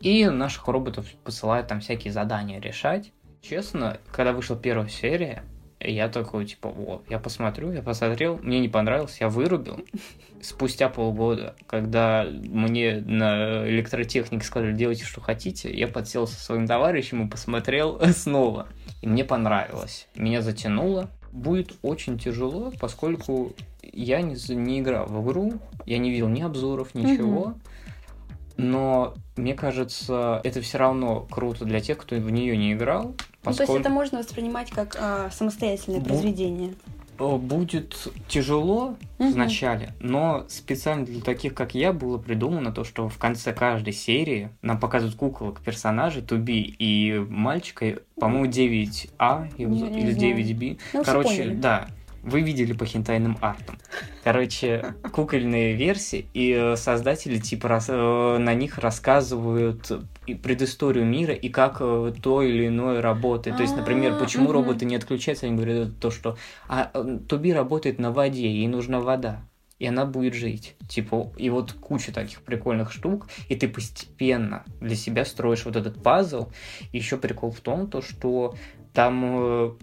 [0.00, 3.12] и наших роботов посылают там всякие задания решать.
[3.40, 5.44] Честно, когда вышла первая серия,
[5.80, 9.80] я такой, типа, вот, я посмотрю, я посмотрел, мне не понравилось, я вырубил.
[10.40, 17.26] Спустя полгода, когда мне на электротехнике сказали, делайте, что хотите, я подсел со своим товарищем
[17.26, 18.68] и посмотрел снова.
[19.02, 20.08] И мне понравилось.
[20.16, 21.10] Меня затянуло.
[21.30, 26.94] Будет очень тяжело, поскольку я не, не играл в игру, я не видел ни обзоров,
[26.94, 27.40] ничего.
[27.40, 27.60] Угу.
[28.58, 33.14] Но мне кажется, это все равно круто для тех, кто в нее не играл.
[33.42, 33.44] Поскольку...
[33.44, 36.06] Ну, то есть это можно воспринимать как э, самостоятельное Бу...
[36.06, 36.74] произведение.
[37.18, 39.30] Будет тяжело угу.
[39.30, 44.50] вначале, но специально для таких, как я, было придумано то, что в конце каждой серии
[44.62, 50.78] нам показывают куколок персонажей, Туби и мальчика, по-моему, 9А или 9B.
[50.92, 51.88] Ну, Короче, да,
[52.28, 53.78] вы видели по хентайным артам.
[54.24, 59.90] Короче, кукольные версии, и э, создатели типа рас, э, на них рассказывают
[60.42, 63.56] предысторию мира и как э, то или иное работает.
[63.56, 66.36] То есть, например, почему роботы не отключаются, они говорят то, что
[66.68, 66.90] а,
[67.28, 69.42] Туби работает на воде, ей нужна вода
[69.78, 70.74] и она будет жить.
[70.88, 76.02] Типа, и вот куча таких прикольных штук, и ты постепенно для себя строишь вот этот
[76.02, 76.48] пазл.
[76.92, 78.56] Еще прикол в том, то, что
[78.92, 79.78] там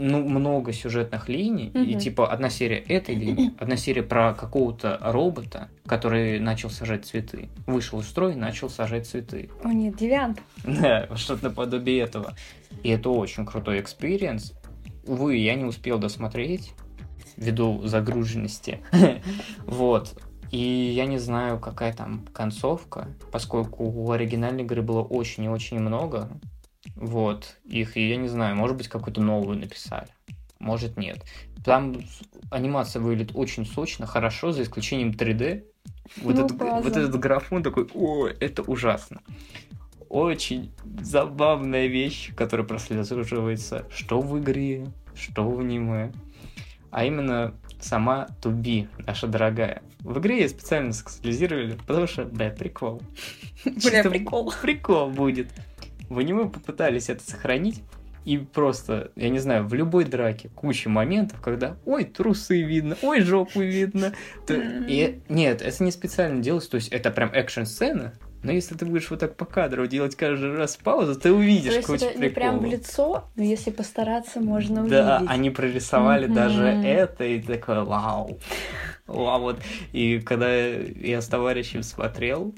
[0.00, 1.84] ну, много сюжетных линий, mm-hmm.
[1.84, 7.50] и типа одна серия этой линии, одна серия про какого-то робота, который начал сажать цветы.
[7.66, 9.50] Вышел из строя и начал сажать цветы.
[9.62, 10.40] О нет, девиант.
[10.64, 12.34] Да, что-то наподобие этого.
[12.82, 14.54] И это очень крутой experience.
[15.06, 16.72] Увы, я не успел досмотреть
[17.36, 18.80] ввиду загруженности.
[19.66, 20.20] вот.
[20.50, 25.78] И я не знаю, какая там концовка, поскольку у оригинальной игры было очень и очень
[25.78, 26.28] много.
[26.94, 30.08] Вот, их, я не знаю, может быть, какую-то новую написали,
[30.58, 31.24] может, нет.
[31.64, 31.96] Там
[32.50, 35.64] анимация выглядит очень сочно, хорошо, за исключением 3D.
[36.22, 39.22] Вот, ну, этот, вот этот графон такой, о, это ужасно.
[40.08, 46.12] Очень забавная вещь, которая прослеживается что в игре, что в аниме.
[46.90, 49.82] А именно сама Туби, наша дорогая.
[50.00, 53.02] В игре ее специально скстилизировали, потому что, да, прикол.
[53.64, 54.52] Бля, прикол.
[54.60, 55.48] Прикол будет.
[56.10, 57.82] В аниме попытались это сохранить,
[58.26, 63.22] и просто, я не знаю, в любой драке куча моментов, когда ой, трусы видно, ой,
[63.22, 64.12] жопу видно.
[64.46, 68.86] То, и, нет, это не специально делается, то есть это прям экшн-сцена, но если ты
[68.86, 72.28] будешь вот так по кадру делать каждый раз паузу, ты увидишь То есть это не
[72.30, 74.98] прям в лицо, но если постараться, можно увидеть.
[74.98, 76.34] Да, они прорисовали mm-hmm.
[76.34, 78.38] даже это, и такое вау.
[79.06, 79.60] Вау, вот.
[79.92, 82.54] И когда я с товарищем смотрел,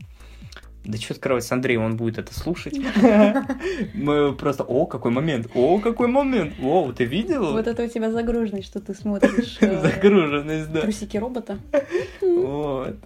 [0.84, 2.74] Да что скрывать, с Андреем он будет это слушать.
[3.94, 7.52] Мы просто, о, какой момент, о, какой момент, о, ты видел?
[7.52, 9.58] Вот это у тебя загруженность, что ты смотришь.
[9.60, 10.80] э, Загруженность, да.
[10.80, 11.58] Трусики робота.
[12.20, 12.96] Вот.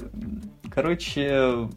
[0.71, 1.69] Короче,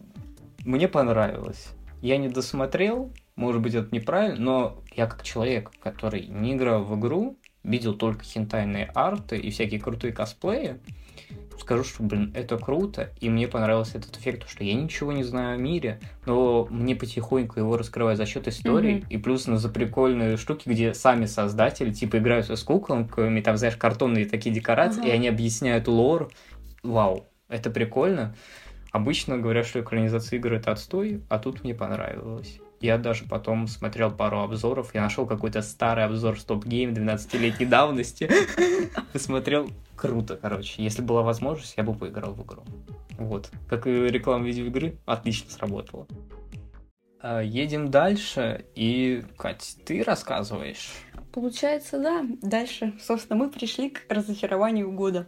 [0.65, 1.67] мне понравилось.
[2.01, 6.97] Я не досмотрел, может быть, это неправильно, но я как человек, который не играл в
[6.97, 10.79] игру, видел только хентайные арты и всякие крутые косплеи,
[11.61, 15.55] скажу, что, блин, это круто, и мне понравился этот эффект, что я ничего не знаю
[15.55, 19.05] о мире, но мне потихоньку его раскрывают за счет истории, Мгм.
[19.09, 23.75] и плюс на за прикольные штуки, где сами создатели, типа, играются с куколками, там, знаешь,
[23.75, 25.09] картонные такие декорации, Ага.
[25.09, 26.29] и они объясняют лор.
[26.83, 28.35] Вау, это прикольно.
[28.91, 32.59] Обычно говорят, что экранизация игр это отстой, а тут мне понравилось.
[32.81, 38.29] Я даже потом смотрел пару обзоров, я нашел какой-то старый обзор Стоп Гейм 12-летней давности.
[39.13, 39.69] Посмотрел,
[39.99, 40.81] круто, короче.
[40.81, 42.63] Если была возможность, я бы поиграл в игру.
[43.17, 43.51] Вот.
[43.67, 46.07] Как и реклама видеоигры, отлично сработала.
[47.21, 50.91] А, Едем дальше, и, Кать, ты рассказываешь.
[51.33, 52.25] Получается, да.
[52.41, 55.27] Дальше, собственно, мы пришли к разочарованию года.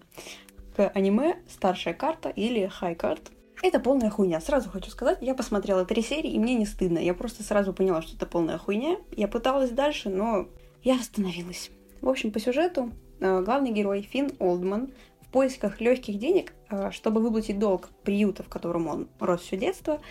[0.75, 3.31] К аниме «Старшая карта» или «Хай карт».
[3.61, 4.39] Это полная хуйня.
[4.39, 6.97] Сразу хочу сказать, я посмотрела три серии, и мне не стыдно.
[6.97, 8.97] Я просто сразу поняла, что это полная хуйня.
[9.15, 10.47] Я пыталась дальше, но
[10.81, 11.69] я остановилась.
[11.99, 14.89] В общем, по сюжету главный герой Финн Олдман
[15.21, 20.01] в поисках легких денег, э, чтобы выплатить долг приюта, в котором он рос все детство,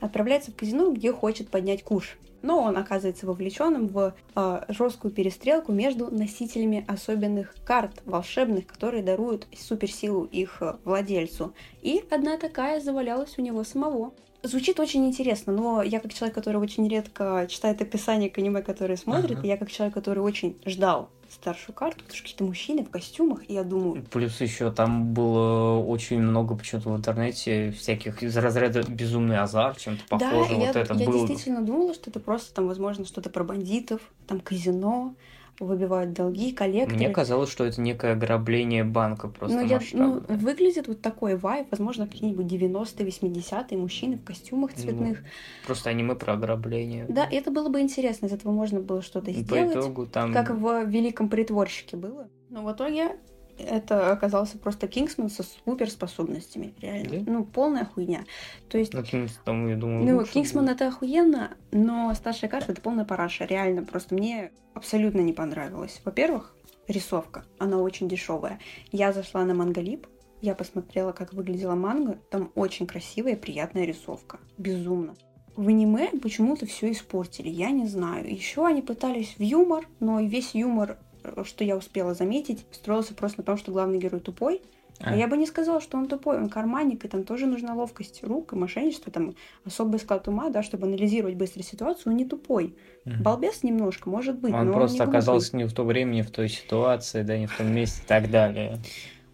[0.00, 2.18] отправляется в казино, где хочет поднять куш.
[2.42, 9.46] Но он оказывается вовлеченным в э, жесткую перестрелку между носителями особенных карт, волшебных, которые даруют
[9.56, 11.54] суперсилу их э, владельцу.
[11.82, 14.12] И одна такая завалялась у него самого.
[14.42, 18.96] Звучит очень интересно, но я как человек, который очень редко читает описание к аниме, которые
[18.96, 19.46] смотрит, Ага.
[19.46, 23.48] и я как человек, который очень ждал старшую карту, потому что какие-то мужчины в костюмах,
[23.48, 28.82] и я думаю, Плюс еще там было очень много почему-то в интернете всяких из разряда
[28.88, 30.52] безумный азарт, чем-то Да, похоже.
[30.52, 31.26] и вот я, это я было.
[31.26, 35.14] действительно думала, что это просто там, возможно, что-то про бандитов, там казино,
[35.60, 36.96] выбивают долги, коллекторы.
[36.96, 41.68] Мне казалось, что это некое ограбление банка просто ну, я, ну, выглядит вот такой вайб,
[41.70, 45.22] возможно, какие-нибудь 90-е, 80-е мужчины в костюмах Ну, цветных.
[45.66, 47.06] Просто аниме про ограбление.
[47.08, 50.32] Да, это было бы интересно, из этого можно было что-то И По сделать, итогу там...
[50.32, 52.28] как в «Великом притворщике» было.
[52.50, 53.16] Но в итоге
[53.58, 57.20] это оказался просто Кингсман со суперспособностями, реально.
[57.20, 57.32] Да?
[57.32, 58.24] Ну, полная хуйня.
[58.68, 60.76] То есть Ну, Кингстон, я думаю, Ну, Кингсман будет.
[60.76, 63.82] это охуенно, но старшая карта это полная параша, реально.
[63.84, 66.00] Просто мне абсолютно не понравилось.
[66.04, 66.54] Во-первых,
[66.88, 68.58] рисовка, она очень дешевая.
[68.92, 70.06] Я зашла на Манголип,
[70.42, 74.38] я посмотрела, как выглядела манга, там очень красивая и приятная рисовка.
[74.58, 75.14] Безумно.
[75.56, 78.30] В аниме почему-то все испортили, я не знаю.
[78.30, 80.98] Еще они пытались в юмор, но весь юмор,
[81.44, 84.62] что я успела заметить, строился просто на том, что главный герой тупой,
[85.00, 85.10] а.
[85.10, 85.16] А.
[85.16, 88.52] я бы не сказала, что он тупой, он карманник, и там тоже нужна ловкость рук
[88.52, 89.34] и мошенничество, там
[89.64, 92.74] особый склад ума, да, чтобы анализировать быстро ситуацию, он не тупой.
[93.04, 93.22] Мгм.
[93.22, 95.18] Балбес немножко, может быть, Он но просто не глупый.
[95.18, 98.06] оказался не в то время, не в той ситуации, да, не в том месте и
[98.06, 98.78] так далее.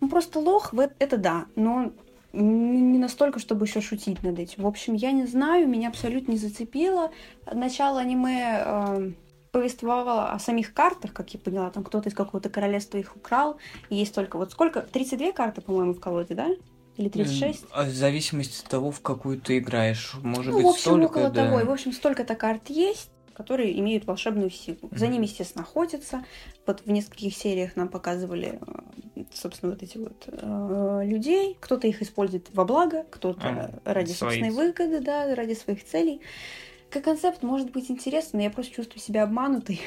[0.00, 1.92] Он просто лох, это да, но он
[2.32, 4.62] не настолько, чтобы еще шутить над этим.
[4.62, 7.10] В общем, я не знаю, меня абсолютно не зацепило.
[7.52, 9.14] Начало аниме
[9.52, 13.58] повествовало о самих картах, как я поняла, там кто-то из какого-то королевства их украл,
[13.90, 14.80] и есть только вот сколько?
[14.80, 16.48] 32 карты, по-моему, в колоде, да?
[16.96, 17.66] Или 36?
[17.70, 20.14] А В зависимости от того, в какую ты играешь.
[20.22, 21.44] Может Ну, быть, в общем, столько, около да.
[21.44, 21.60] того.
[21.60, 24.78] И, в общем, столько-то карт есть, которые имеют волшебную силу.
[24.90, 25.14] За Мгм.
[25.14, 26.24] ними, естественно, охотятся.
[26.66, 28.58] Вот в нескольких сериях нам показывали,
[29.16, 31.56] э, собственно, вот эти вот э, людей.
[31.60, 33.40] Кто-то их использует во благо, кто-то
[33.84, 36.20] А, ради свои собственной выгоды, да, ради своих целей.
[36.92, 39.80] Как концепт может быть интересный, но я просто чувствую себя обманутой.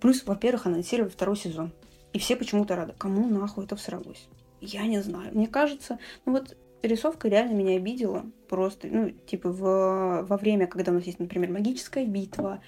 [0.00, 1.72] Плюс, во-первых, анонсировали второй сезон.
[2.12, 2.92] И все почему-то рады.
[2.98, 4.26] Кому нахуй это всралось?
[4.60, 5.30] Я не знаю.
[5.32, 8.26] Мне кажется, ну вот рисовка реально меня обидела.
[8.48, 12.60] Просто, ну, типа, в, во время, когда у нас есть, например, магическая битва,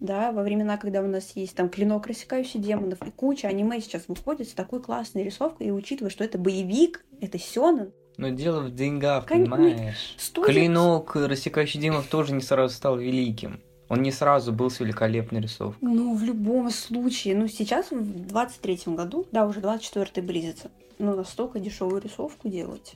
[0.00, 4.04] да, во времена, когда у нас есть там клинок, рассекающий демонов, и куча аниме сейчас
[4.06, 8.74] выходит с такой классной рисовкой, и учитывая, что это боевик, это сёнэн, Но дело в
[8.74, 10.14] деньгах, Кон- понимаешь?
[10.18, 10.46] стоит...
[10.46, 13.60] Клинок, рассекающий демонов, тоже не сразу стал великим.
[13.88, 15.76] Он не сразу был с великолепной рисовкой.
[15.86, 17.36] Ну, в любом случае.
[17.36, 22.94] Ну, сейчас, в 23-м году, да, уже 24-й близится, ну, настолько дешевую рисовку делать.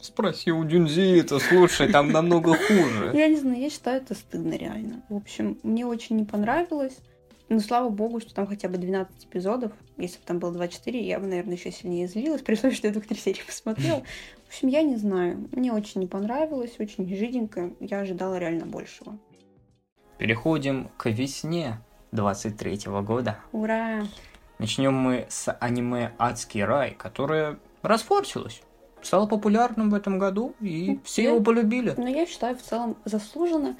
[0.00, 3.12] Спроси у Дюнзи это, слушай, там намного хуже.
[3.14, 5.02] Я не знаю, я считаю это стыдно реально.
[5.08, 6.98] В общем, мне очень не понравилось.
[7.48, 9.72] Но слава богу, что там хотя бы 12 эпизодов.
[9.96, 12.92] Если бы там было 24, я бы, наверное, еще сильнее злилась, при условии, что я
[12.92, 14.02] только три серии посмотрела.
[14.46, 15.48] В общем, я не знаю.
[15.52, 17.72] Мне очень не понравилось, очень жиденько.
[17.80, 19.18] Я ожидала реально большего.
[20.18, 21.78] Переходим к весне
[22.12, 23.38] 23 года.
[23.52, 24.04] Ура!
[24.58, 28.62] Начнем мы с аниме «Адский рай», которое расфорсилось.
[29.02, 31.94] стало популярным в этом году, и Ну, все я- его полюбили.
[31.96, 33.76] Но я считаю, в целом заслуженно.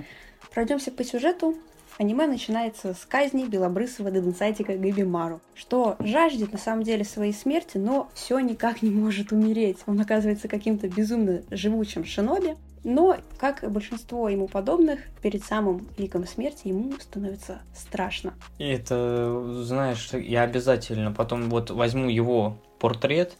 [0.54, 1.56] Пройдемся по сюжету.
[1.98, 8.10] Аниме начинается с казни белобрысого деденсайтика Габимару, что жаждет на самом деле своей смерти, но
[8.14, 9.78] все никак не может умереть.
[9.86, 16.26] Он оказывается каким-то безумно живучим шиноби, но, как и большинство ему подобных, перед самым ликом
[16.26, 18.34] смерти ему становится страшно.
[18.58, 23.36] И это, знаешь, я обязательно потом вот возьму его портрет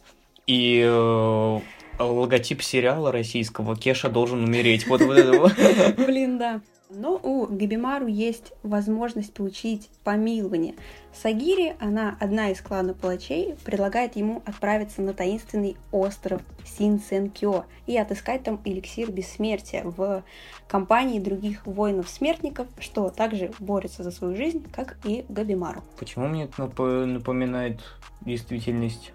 [0.47, 1.59] и э,
[1.99, 4.87] логотип сериала российского «Кеша должен умереть».
[4.87, 5.01] Вот.
[5.97, 6.61] Блин, да.
[6.89, 10.75] Но у Габимару есть возможность получить помилование.
[11.13, 18.43] Сагири, она одна из клана палачей, предлагает ему отправиться на таинственный остров Синценкё и отыскать
[18.43, 20.23] там эликсир бессмертия в
[20.69, 25.83] компании других воинов-смертников, что также борются за свою жизнь, как и Габимару.
[25.99, 27.81] Почему мне это нап- напоминает
[28.21, 29.11] действительность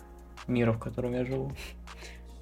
[0.46, 1.52] мира, в котором я живу?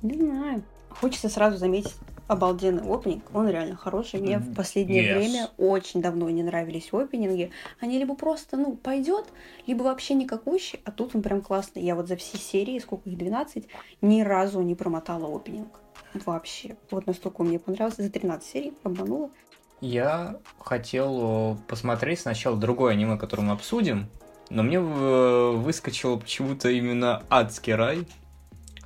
[0.03, 0.63] Не знаю.
[0.89, 1.95] Хочется сразу заметить
[2.31, 3.25] обалденный опенинг.
[3.35, 4.21] Он реально хороший.
[4.21, 5.15] Мне в последнее Yes.
[5.17, 7.51] время очень давно не нравились опенинги.
[7.81, 9.27] Они либо просто, ну, пойдет,
[9.67, 11.83] либо вообще никакущий, а тут он прям классный.
[11.83, 13.67] Я вот за все серии, сколько их, 12,
[14.01, 15.81] ни разу не промотала опенинг.
[16.25, 16.77] Вообще.
[16.93, 18.03] Вот настолько мне понравился.
[18.03, 19.31] За 13 серий обманула.
[19.81, 24.07] Я хотел э, посмотреть сначала другое аниме, которое мы обсудим,
[24.51, 28.07] но мне э, выскочило почему-то именно «Адский рай»,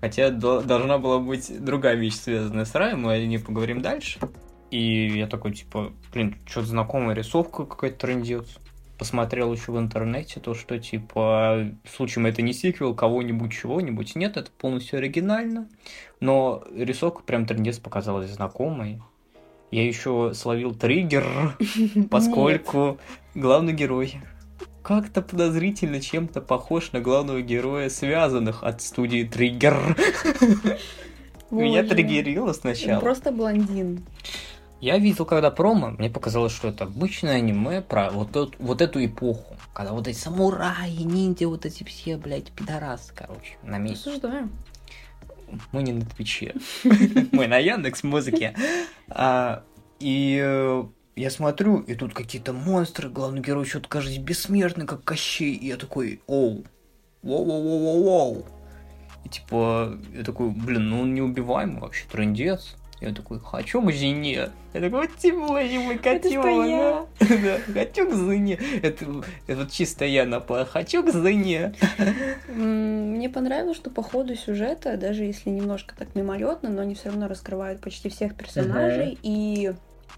[0.04, 4.18] хотя до- должна была быть другая вещь, связанная с раем, мы о ней поговорим дальше.
[4.70, 8.58] И я такой, типа, блин, что-то знакомая рисовка какая-то трендец.
[8.98, 14.14] Посмотрел еще в интернете то, что, типа, случаем это не сиквел кого-нибудь, чего-нибудь.
[14.14, 15.70] Нет, это полностью оригинально.
[16.20, 19.00] Но рисовка прям трендец показалась знакомой.
[19.70, 21.56] Я еще словил триггер,
[22.10, 22.98] поскольку
[23.34, 24.16] главный герой
[24.83, 29.96] как-то подозрительно чем-то похож на главного героя связанных от студии Триггер.
[31.50, 33.00] Меня триггерило сначала.
[33.00, 34.05] просто блондин.
[34.81, 39.03] Я видел, когда промо, мне показалось, что это обычное аниме про вот, тот- вот эту
[39.05, 44.11] эпоху, когда вот эти самураи, ниндзя, вот эти все, блядь, пидорасы, короче, на месте.
[44.11, 44.50] Осуждаю.
[45.72, 46.55] Мы не на Твиче.
[47.33, 48.55] Мы на Яндекс Музыке.
[49.09, 49.62] А,
[50.00, 50.85] И э,
[51.16, 55.55] я смотрю, и тут какие-то монстры, главный герой что-то кажется бессмертный, как Кощей.
[55.55, 56.64] И я такой, оу,
[57.22, 58.44] воу-воу-воу-воу.
[59.24, 62.77] И типа, я такой, блин, ну он неубиваемый вообще, трендец.
[63.00, 64.50] Я такой, хочу к Зине.
[64.72, 67.07] Я такой, вот что я.
[67.20, 68.59] Да, хочу к Зине.
[68.83, 69.05] Это,
[69.46, 70.64] это вот чисто я напал.
[70.64, 71.74] Хочу к Зине.
[72.48, 77.29] Мне понравилось, что по ходу сюжета, даже если немножко так мимолетно, но они все равно
[77.29, 79.74] раскрывают почти всех персонажей и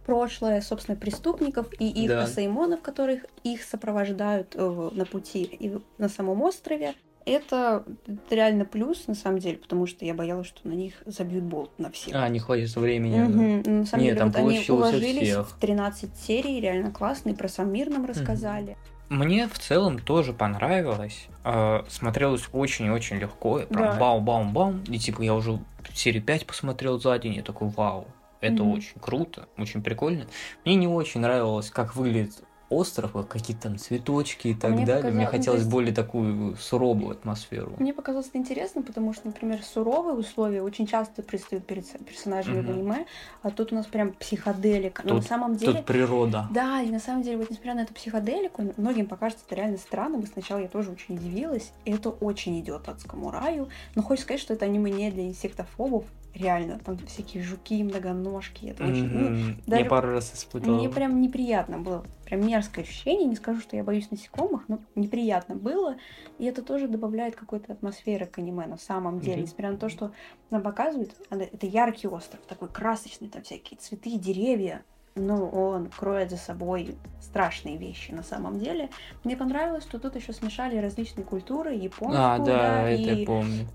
[0.07, 2.23] прошлое, собственно, преступников и их Да.
[2.23, 6.95] асаймонов, которых их сопровождают э, на пути и на самом острове.
[7.25, 7.85] Это
[8.31, 11.91] реально плюс, на самом деле, потому что я боялась, что на них забьют болт на
[11.91, 12.15] всех.
[12.15, 13.19] А, не хватит времени.
[13.19, 13.63] Мгм.
[13.67, 15.49] Ну, На самом Не, деле, там вот они уложились всех.
[15.51, 18.77] в 13 серий, реально классно, и про сам мир нам рассказали.
[19.09, 21.27] Мне в целом тоже понравилось.
[21.45, 23.59] Э, Смотрелось очень и очень легко.
[23.59, 23.99] и Прям Да.
[23.99, 24.75] бау-бау-бау.
[24.89, 25.59] И типа я уже
[25.95, 27.35] серию 5 посмотрел за день.
[27.35, 28.07] Я такой, вау,
[28.47, 28.73] это Мгм.
[28.73, 30.27] очень круто, очень прикольно.
[30.65, 35.13] Мне не очень нравилось, как выглядит остров, какие-то там цветочки и так мне далее.
[35.13, 37.75] Мне показалось- ну, хотелось есть- более такую суровую атмосферу.
[37.79, 42.65] Мне показалось это интересно, потому что, например, суровые условия очень часто предстают перед персонажами в
[42.65, 42.73] Мгм.
[42.73, 43.07] аниме,
[43.43, 45.03] а тут у нас прям психоделика.
[45.05, 45.75] Но на Тут- самом деле...
[45.75, 46.49] Тут природа.
[46.53, 50.23] Да, и на самом деле, вот несмотря на эту психоделику, многим покажется это реально странным,
[50.23, 54.41] и сначала я тоже очень удивилась, и это очень идет адскому раю, но хочется сказать,
[54.41, 59.07] что это аниме не для инсектофобов, реально, там всякие жуки, многоножки, это очень...
[59.09, 60.77] ну, даже Я пару раз испытывал.
[60.79, 62.05] мне прям неприятно было.
[62.27, 63.25] Прям мерзкое ощущение.
[63.27, 65.97] Не скажу, что я боюсь насекомых, но неприятно было.
[66.39, 69.37] И это тоже добавляет какой-то атмосферы к аниме на самом деле.
[69.37, 69.43] Мгм.
[69.45, 70.13] Несмотря на то, что
[70.51, 74.83] нам показывают, это яркий остров, такой красочный, там всякие цветы, деревья.
[75.15, 78.91] Но он кроет за собой страшные вещи на самом деле.
[79.25, 83.67] Мне понравилось, что тут еще смешали различные культуры, японскую, А, да, это и я помню.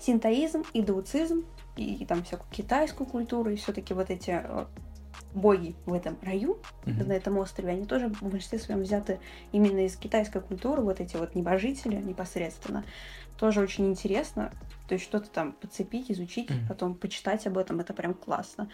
[0.00, 1.44] синтоизм, и даоцизм,
[1.76, 4.64] и, там всякую китайскую культуру, и все-таки вот эти э,
[5.34, 7.08] боги в этом раю, Мгм.
[7.08, 9.20] на этом острове, они тоже в большинстве своем взяты
[9.52, 12.84] именно из китайской культуры, вот эти вот небожители непосредственно.
[13.38, 14.52] Тоже очень интересно.
[14.88, 16.66] То есть что-то там подцепить, изучить, Мгм.
[16.68, 18.68] потом почитать об этом, это прям классно.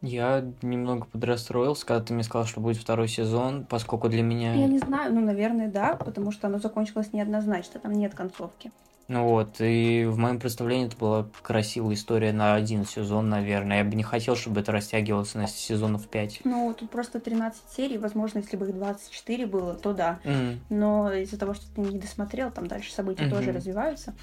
[0.00, 4.54] Я немного подрастроился, когда ты мне сказал, что будет второй сезон, поскольку для меня...
[4.54, 8.70] Я не знаю, ну, наверное, да, потому что оно закончилось неоднозначно, там нет концовки.
[9.08, 13.78] Ну вот, и в моем представлении это была красивая история на один сезон, наверное.
[13.78, 16.40] Я бы не хотел, чтобы это растягивалось на сезонов 5.
[16.44, 20.20] Ну, тут просто 13 серий, возможно, если бы их 24 было, то да.
[20.24, 20.60] М.
[20.68, 23.30] Но из-за того, что ты не досмотрел, там дальше события Мгм.
[23.30, 24.14] тоже развиваются.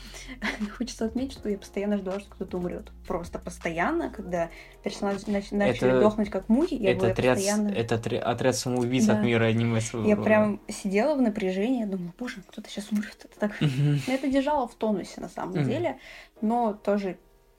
[0.77, 2.91] Хочется отметить, что я постоянно ждала, что кто-то умрет.
[3.07, 4.51] Просто постоянно, когда
[4.83, 7.69] персонажи нач- начали Это- дохнуть как мухи, я, это, была отряд, постоянно...
[7.69, 9.17] это отре- отряд самоубийц Да.
[9.17, 13.17] от мира аниме своего Я прям сидела в напряжении, думала, боже, кто-то сейчас умрет.
[13.25, 13.59] Это так...
[13.61, 15.65] Но это держало в тонусе на самом Мгм.
[15.69, 15.99] деле,
[16.41, 17.17] но тоже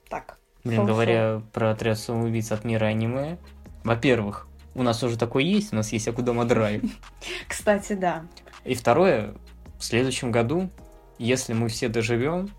[0.09, 0.37] так.
[0.63, 0.93] Блин, Шоу-шоу.
[0.95, 3.37] говоря про отряд самоубийц от мира аниме,
[3.83, 6.83] во-первых, у нас уже такой есть, у нас есть Акудама Драйв.
[7.47, 8.25] Кстати, да.
[8.63, 9.33] И второе,
[9.79, 10.69] в следующем году,
[11.17, 12.49] если мы все доживем,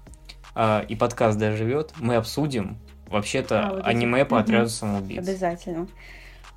[0.55, 2.79] а, и подкаст доживет, мы обсудим
[3.09, 4.43] вообще-то А, вот эти- аниме по Мгм.
[4.45, 5.19] отряду самоубийц.
[5.27, 5.87] Обязательно.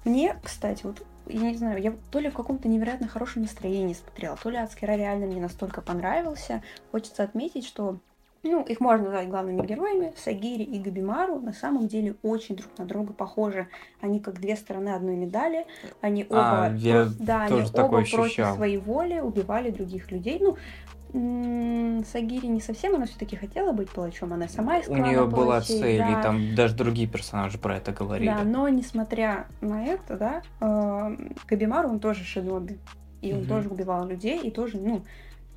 [0.03, 4.37] Мне, кстати, вот я не знаю, я то ли в каком-то невероятно хорошем настроении смотрела,
[4.41, 6.61] то ли Ацкера реально мне настолько понравился.
[6.91, 7.97] Хочется отметить, что
[8.43, 10.13] ну, их можно назвать главными героями.
[10.17, 13.67] Сагири и Габимару на самом деле очень друг на друга похожи.
[13.99, 15.67] Они как две стороны одной медали.
[16.01, 18.55] Они оба, А, я да, они оба такое против ощущал.
[18.55, 20.39] своей воли убивали других людей.
[20.41, 20.57] Ну,
[21.13, 25.45] Сагири не совсем, она все-таки хотела быть палачом, она сама У искала нее на была
[25.45, 26.19] палачей, цель, да.
[26.19, 28.29] и там даже другие персонажи про это говорили.
[28.29, 32.79] Да, но несмотря на это, да, э, он тоже шиноби.
[33.21, 33.47] И он Мгм.
[33.47, 35.03] тоже убивал людей, и тоже, ну,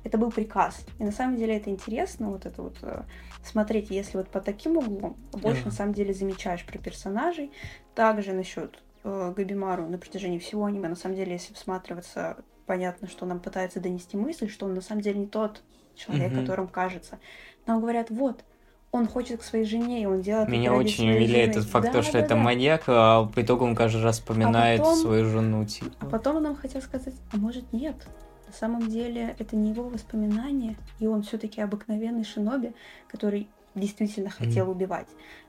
[0.03, 0.85] это был приказ.
[0.99, 3.03] И на самом деле это интересно, вот это вот э,
[3.43, 5.69] смотреть, если вот по таким углом, больше Мгм.
[5.69, 7.51] на самом деле замечаешь про персонажей.
[7.95, 13.25] Также насчет э, Габимару на протяжении всего аниме, на самом деле, если всматриваться, понятно, что
[13.25, 15.61] нам пытается донести мысль, что он на самом деле не тот
[15.95, 16.41] человек, Мгм.
[16.41, 17.19] которым кажется.
[17.67, 18.43] Нам говорят, вот,
[18.91, 21.41] он хочет к своей жене, и он делает Меня очень умиляет жены».
[21.61, 22.35] этот факт, Да, то, что да, это да.
[22.37, 25.65] маньяк, а по итогу он каждый раз вспоминает потом- свою жену.
[25.65, 25.91] Типа.
[25.99, 27.95] А потом он нам хотел сказать, а может нет.
[28.47, 32.73] На самом деле это не его воспоминания, и он все-таки обыкновенный шиноби,
[33.09, 35.07] который действительно хотел убивать.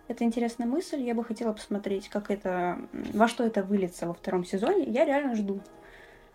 [0.09, 2.79] Это интересная мысль, я бы хотела посмотреть, как это,
[3.13, 4.85] во что это выльется во втором сезоне.
[4.85, 5.61] Я реально жду.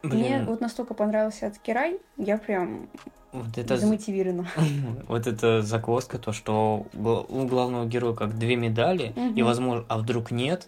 [0.03, 2.89] Мне Блин, вот настолько понравился Ацкирай, я прям
[3.31, 3.77] вот это...
[3.77, 4.47] замотивирована.
[5.07, 10.31] Вот эта загвоздка, то, что у главного героя как две медали, и возможно, а вдруг
[10.31, 10.67] нет?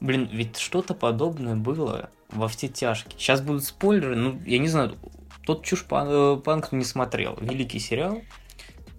[0.00, 3.18] Блин, ведь что-то подобное было во все тяжкие.
[3.18, 4.96] Сейчас будут спойлеры, ну, я не знаю,
[5.44, 7.36] тот чушь э, панк не смотрел.
[7.40, 8.22] Великий сериал,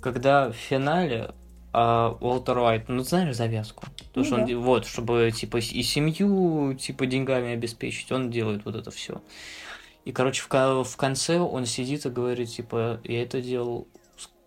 [0.01, 1.31] когда в финале
[1.73, 3.83] а, Уолтер Уайт, ну знаешь завязку,
[4.13, 8.75] то Ну что он вот, чтобы типа и семью типа деньгами обеспечить, он делает вот
[8.75, 9.21] это все.
[10.05, 13.87] И короче в, в конце он сидит и говорит типа я это делал,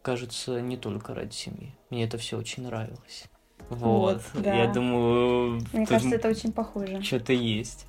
[0.02, 1.74] кажется, не только ради семьи.
[1.90, 3.24] Мне это все очень нравилось.
[3.68, 4.54] Вот, Вот, да.
[4.54, 7.02] я думаю, Мне кажется, это очень похоже.
[7.02, 7.86] что-то есть.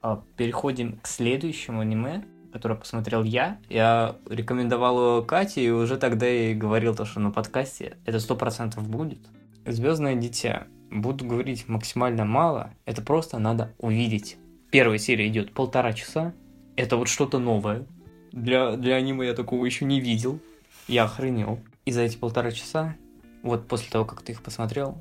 [0.00, 3.58] А, Переходим к следующему аниме, которое посмотрел я.
[3.68, 8.34] Я рекомендовал его Кате, и уже тогда я говорил то, что на подкасте это сто
[8.36, 9.18] процентов будет.
[9.66, 10.66] Звездное дитя.
[10.90, 12.70] Буду говорить максимально мало.
[12.84, 14.36] Это просто надо увидеть.
[14.72, 16.32] Первая серия идет полтора часа.
[16.76, 17.84] Это вот что-то новое.
[18.32, 20.40] Для, для аниме я такого еще не видел.
[20.88, 21.60] Я охренел.
[21.84, 22.96] И за эти полтора часа,
[23.42, 24.96] вот после того, как ты их посмотрел,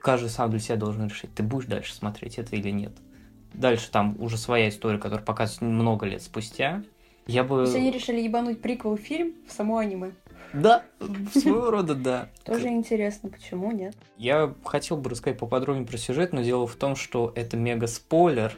[0.00, 2.92] каждый сам для себя должен решить, ты будешь дальше смотреть это или нет.
[3.52, 6.84] Дальше там уже своя история, которая показывается много лет спустя.
[7.26, 7.56] Я бы...
[7.56, 10.12] То есть они решили ебануть приквел фильм в само аниме.
[10.52, 10.84] Да,
[11.32, 12.28] своего рода да.
[12.44, 13.96] Тоже интересно, почему нет?
[14.16, 18.56] Я хотел бы рассказать поподробнее про сюжет, но дело в том, что это мега спойлер,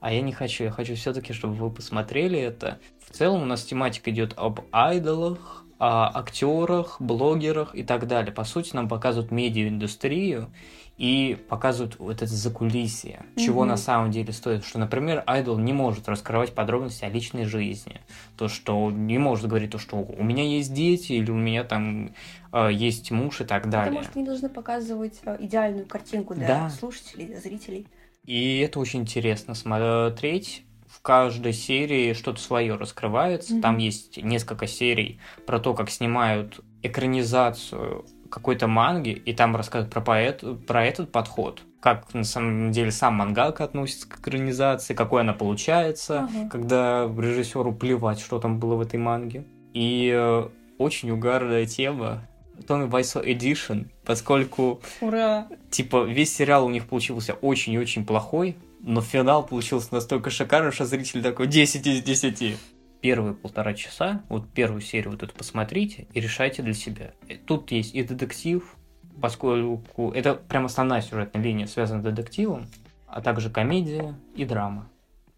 [0.00, 0.64] а я не хочу.
[0.64, 2.78] Я хочу все-таки, чтобы вы посмотрели это.
[3.00, 8.32] В целом у нас тематика идет об айдолах, о актерах, блогерах и так далее.
[8.32, 10.50] По сути, нам показывают медиаиндустрию
[10.96, 13.68] и показывают вот это закулисье, чего Мгм.
[13.68, 14.64] на самом деле стоит.
[14.64, 18.00] Что, например, айдол не может раскрывать подробности о личной жизни.
[18.38, 22.14] То, что не может говорить то, что у меня есть дети или у меня там
[22.52, 23.90] э, есть муж и так далее.
[23.90, 26.70] Потому что они должны показывать э, идеальную картинку для Да.
[26.70, 27.86] слушателей, для зрителей.
[28.26, 30.64] И это очень интересно смотреть.
[30.86, 33.54] В каждой серии что-то свое раскрывается.
[33.54, 33.62] Мгм.
[33.62, 40.00] Там есть несколько серий про то, как снимают экранизацию какой-то манги, и там рассказывают про,
[40.00, 41.62] поэт, про этот подход.
[41.80, 46.48] Как на самом деле сам мангака относится к экранизации, какой она получается, Ага.
[46.50, 49.46] когда режиссеру плевать, что там было в этой манге.
[49.74, 50.48] И э,
[50.78, 52.26] очень угарная тема
[52.66, 55.48] Tommy Wiseau Edition, поскольку Ура!
[55.70, 60.72] типа, весь сериал у них получился очень и очень плохой, но финал получился настолько шикарный,
[60.72, 62.56] что зритель такой 10 из 10.
[63.00, 67.12] Первые полтора часа, вот первую серию вот эту посмотрите и решайте для себя.
[67.46, 68.76] Тут есть и детектив,
[69.20, 72.66] поскольку это прям основная сюжетная линия, связана с детективом,
[73.06, 74.88] а также комедия и драма.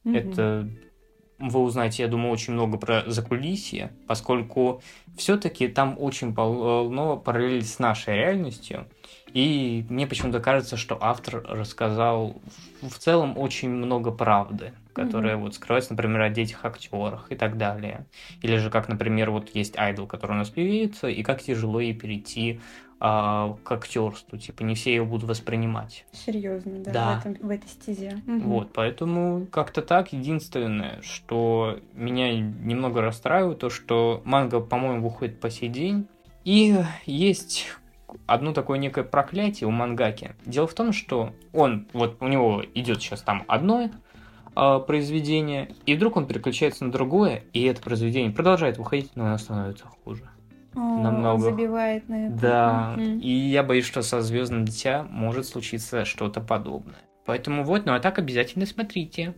[0.04, 0.16] Мгм.
[0.16, 0.68] Это
[1.38, 4.82] вы узнаете, я думаю, очень много про закулисье, поскольку
[5.16, 8.86] все-таки там очень полно параллель с нашей реальностью.
[9.32, 12.40] И мне почему-то кажется, что автор рассказал
[12.80, 15.40] в целом очень много правды, которая mm-hmm.
[15.40, 18.06] вот скрывается, например, о детях актерах и так далее.
[18.42, 21.94] Или же как, например, вот есть айдол, который у нас певица, и как тяжело ей
[21.94, 22.60] перейти
[23.00, 24.38] а, к актерству.
[24.38, 26.04] Типа не все ее будут воспринимать.
[26.12, 27.16] Серьезно, да, Да.
[27.16, 28.22] В, этом, в этой стезе.
[28.26, 30.12] Вот, поэтому как-то так.
[30.12, 36.08] Единственное, что меня немного расстраивает, то, что манга, по-моему, выходит по сей день.
[36.44, 37.66] И есть
[38.26, 40.34] одно такое некое проклятие у мангаки.
[40.44, 43.90] Дело в том, что он, вот у него идет сейчас там одно
[44.56, 49.38] э, произведение, и вдруг он переключается на другое, и это произведение продолжает выходить, но оно
[49.38, 50.28] становится хуже.
[50.74, 51.50] О, намного.
[51.50, 52.36] Забивает на это.
[52.36, 53.18] Да, Мгм.
[53.20, 57.00] и я боюсь, что со Звездным дитя может случиться что-то подобное.
[57.24, 59.34] Поэтому вот, ну а так обязательно смотрите.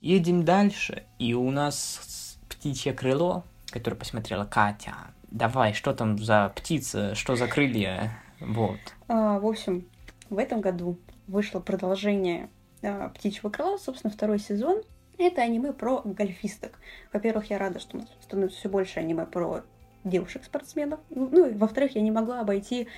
[0.00, 4.94] Едем дальше, и у нас птичье крыло, которое посмотрела Катя.
[5.30, 8.12] Давай, что там за птица, что за крылья?
[8.40, 8.78] Вот.
[9.08, 9.86] А, в общем,
[10.30, 12.48] в этом году вышло продолжение
[12.82, 14.82] а, «Птичьего крыла», собственно, второй сезон.
[15.18, 16.78] Это аниме про гольфисток.
[17.12, 19.62] Во-первых, я рада, что у нас становится все больше аниме про
[20.04, 21.00] девушек-спортсменов.
[21.10, 22.88] Ну, ну и во-вторых, я не могла обойти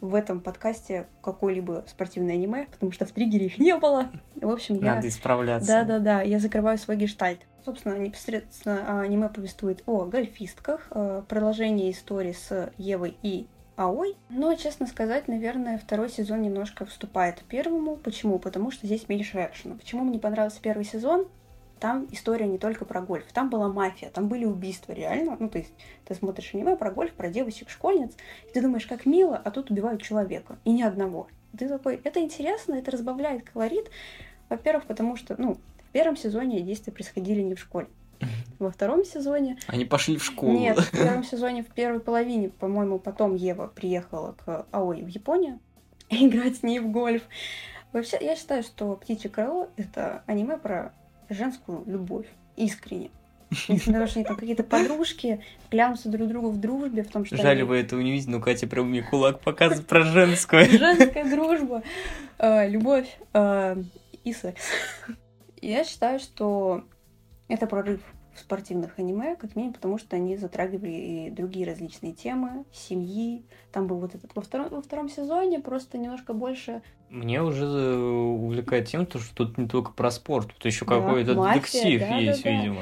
[0.00, 4.10] в этом подкасте какое-либо спортивное аниме, потому что в триггере их не было.
[4.36, 4.94] В общем, я...
[4.94, 5.66] Надо исправляться.
[5.66, 7.40] Да-да-да, я закрываю свой гештальт.
[7.64, 13.46] Собственно, непосредственно а, аниме повествует о гольфистках, а, продолжение истории с Евой и
[13.76, 14.16] Аой.
[14.28, 17.96] Но, честно сказать, наверное, второй сезон немножко вступает первому.
[17.96, 18.38] Почему?
[18.38, 19.76] Потому что здесь меньше экшена.
[19.76, 21.26] Почему мне понравился первый сезон?
[21.80, 25.36] Там история не только про гольф, там была мафия, там были убийства реально.
[25.38, 25.72] Ну, то есть
[26.04, 28.16] ты смотришь аниме про гольф, про девочек-школьниц,
[28.48, 31.28] и ты думаешь, как мило, а тут убивают человека, и ни одного.
[31.56, 33.90] Ты такой, это интересно, это разбавляет колорит.
[34.48, 35.58] Во-первых, потому что, ну,
[35.88, 37.88] в первом сезоне действия происходили не в школе.
[38.58, 39.58] Во втором сезоне...
[39.68, 40.52] Они пошли в школу.
[40.52, 45.60] Нет, в первом сезоне, в первой половине, по-моему, потом Ева приехала к Аой в Японию
[46.10, 47.22] играть с ней в гольф.
[47.92, 50.92] Вообще, я считаю, что «Птичье крыло»— это аниме про
[51.30, 52.26] женскую любовь.
[52.56, 53.10] Искренне.
[53.68, 57.24] Несмотря на то, что они там какие-то подружки, клянутся друг другу в дружбе, в том,
[57.24, 60.64] что Жаль, они- вы этого не видите, но Катя прям мне кулак показывает про женскую.
[60.68, 61.82] женская дружба,
[62.38, 63.76] э, любовь э,
[64.24, 64.62] и секс.
[65.62, 66.84] Я считаю, что
[67.48, 68.00] это прорыв
[68.34, 73.44] в спортивных аниме, как минимум, потому что они затрагивали и другие различные темы, семьи.
[73.72, 77.96] Там был вот этот во втором, во втором сезоне просто немножко больше Мне уже э,
[77.96, 82.00] увлекает тем, то, что тут не только про спорт, тут еще Да, какой-то мафия, детектив
[82.00, 82.56] да, есть, да, да.
[82.56, 82.80] видимо.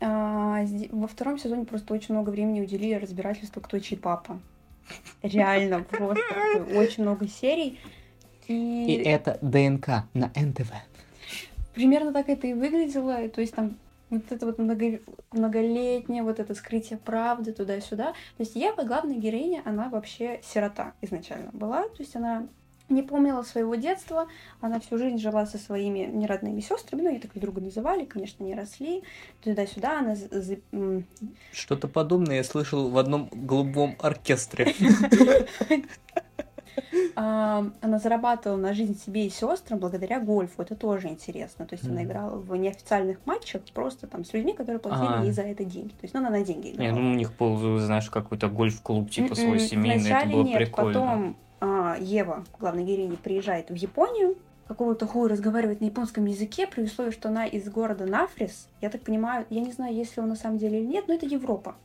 [0.00, 4.38] А, во втором сезоне просто очень много времени уделили разбирательству, кто чей папа.
[5.22, 6.22] Реально, просто
[6.74, 7.78] очень много серий.
[8.46, 10.70] И, это ДНК на НТВ.
[11.74, 13.26] примерно так это и выглядело.
[13.28, 13.76] То есть там
[14.10, 15.00] вот это вот много-
[15.32, 18.12] многолетнее, вот это скрытие правды туда-сюда.
[18.12, 21.84] То есть Ева, главная героиня, она вообще сирота изначально была.
[21.88, 22.46] То есть она
[22.88, 24.28] не помнила своего детства,
[24.60, 28.44] она всю жизнь жила со своими неродными сестрами, ну, ее так друг друга называли, конечно,
[28.44, 29.02] не росли,
[29.42, 30.14] туда-сюда, она
[31.52, 34.74] Что-то подобное я слышал в одном голубом оркестре.
[37.16, 40.62] А, она зарабатывала на жизнь себе и сестрам благодаря гольфу.
[40.62, 41.66] Это тоже интересно.
[41.66, 45.22] То есть она играла в неофициальных матчах просто там с людьми, которые платили А.
[45.22, 45.90] ей за это деньги.
[45.90, 46.96] То есть ну, она на деньги Не, играла.
[46.98, 50.92] ну у них был, знаешь, какой-то гольф-клуб, типа свой М-м, семейный, это было прикольно.
[51.00, 51.36] потом
[52.00, 54.36] Ева, главная героиня, приезжает в Японию,
[54.68, 58.68] какого-то хуя разговаривает на японском языке, при условии, что она из города Нафрис.
[58.80, 61.14] Я так понимаю, я не знаю, есть ли он на самом деле или нет, но
[61.14, 61.76] это Европа.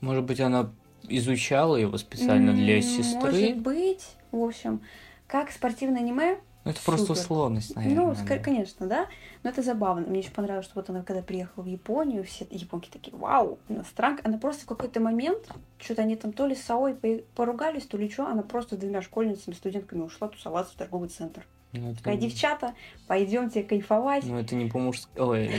[0.00, 0.70] Может быть, она
[1.08, 3.32] изучала его специально для сестры?
[3.32, 4.08] Может быть.
[4.30, 4.80] В общем,
[5.26, 6.38] как спортивное аниме,
[6.68, 7.20] Ну, это просто Супер.
[7.22, 8.04] условность, наверное.
[8.08, 8.38] Ну, да.
[8.38, 9.06] конечно, да.
[9.42, 10.06] Но это забавно.
[10.06, 14.20] Мне еще понравилось, что вот она, когда приехала в Японию, все японки такие, вау, иностранка.
[14.26, 15.48] Она просто в какой-то момент,
[15.78, 18.78] что-то они там то ли с Саой по- поругались, то ли что, она просто с
[18.78, 21.46] двумя школьницами, студентками ушла тусоваться в торговый центр.
[21.72, 21.98] Ну, это...
[22.00, 22.74] Такая, девчата,
[23.06, 24.24] пойдемте кайфовать.
[24.24, 25.08] Ну, это не по-мужски.
[25.16, 25.50] Ой,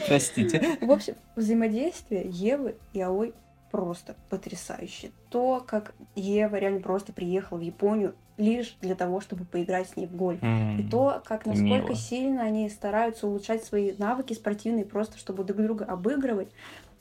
[0.08, 0.78] простите.
[0.80, 3.34] В общем, взаимодействие Евы и Аой
[3.70, 5.10] просто потрясающе.
[5.28, 10.06] То, как Ева реально просто приехала в Японию лишь для того, чтобы поиграть с ней
[10.06, 10.42] в гольф.
[10.42, 11.94] И М, то, как насколько мило.
[11.96, 16.48] сильно они стараются улучшать свои навыки спортивные, просто чтобы друг друга обыгрывать.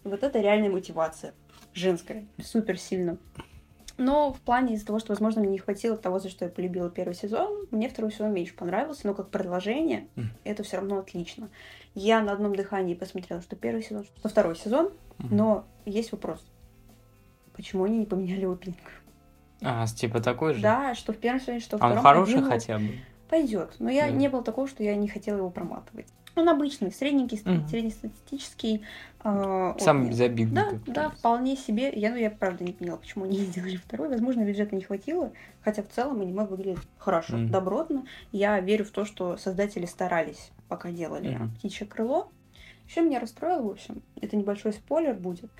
[0.03, 1.33] И вот это реальная мотивация.
[1.73, 2.25] Женская.
[2.43, 3.17] Супер сильно.
[3.97, 6.89] Но в плане из-за того, что, возможно, мне не хватило того, за что я полюбила
[6.89, 10.29] первый сезон, мне второй сезон меньше понравился, но как продолжение Мгм.
[10.45, 11.49] это все равно отлично.
[11.95, 15.35] Я на одном дыхании посмотрела, что первый сезон, что второй сезон, Мгм.
[15.35, 16.45] но есть вопрос.
[17.53, 18.77] Почему они не поменяли опенинг?
[19.61, 20.61] А, типа такой же?
[20.61, 22.03] Да, что в первом сезоне, что в А он втором.
[22.03, 22.89] хороший один хотя бы?
[23.29, 23.75] Пойдет.
[23.79, 24.11] Но я Да.
[24.11, 26.07] не было такого, что я не хотела его проматывать.
[26.35, 27.67] Он обычный, средненький, Мгм.
[27.67, 28.83] среднестатистический.
[29.23, 30.55] э, Самый он- безобидный.
[30.55, 31.91] Да, да, вполне себе.
[31.93, 34.07] Я, ну, я правда не поняла, почему они не сделали второй.
[34.07, 35.33] Возможно, бюджета не хватило.
[35.61, 37.51] Хотя в целом аниме выглядит хорошо, Мгм.
[37.51, 38.05] добротно.
[38.31, 41.51] Я верю в то, что создатели старались, пока делали Мгм.
[41.55, 42.31] птичье крыло.
[42.87, 45.51] Еще меня расстроило, в общем, это небольшой спойлер будет.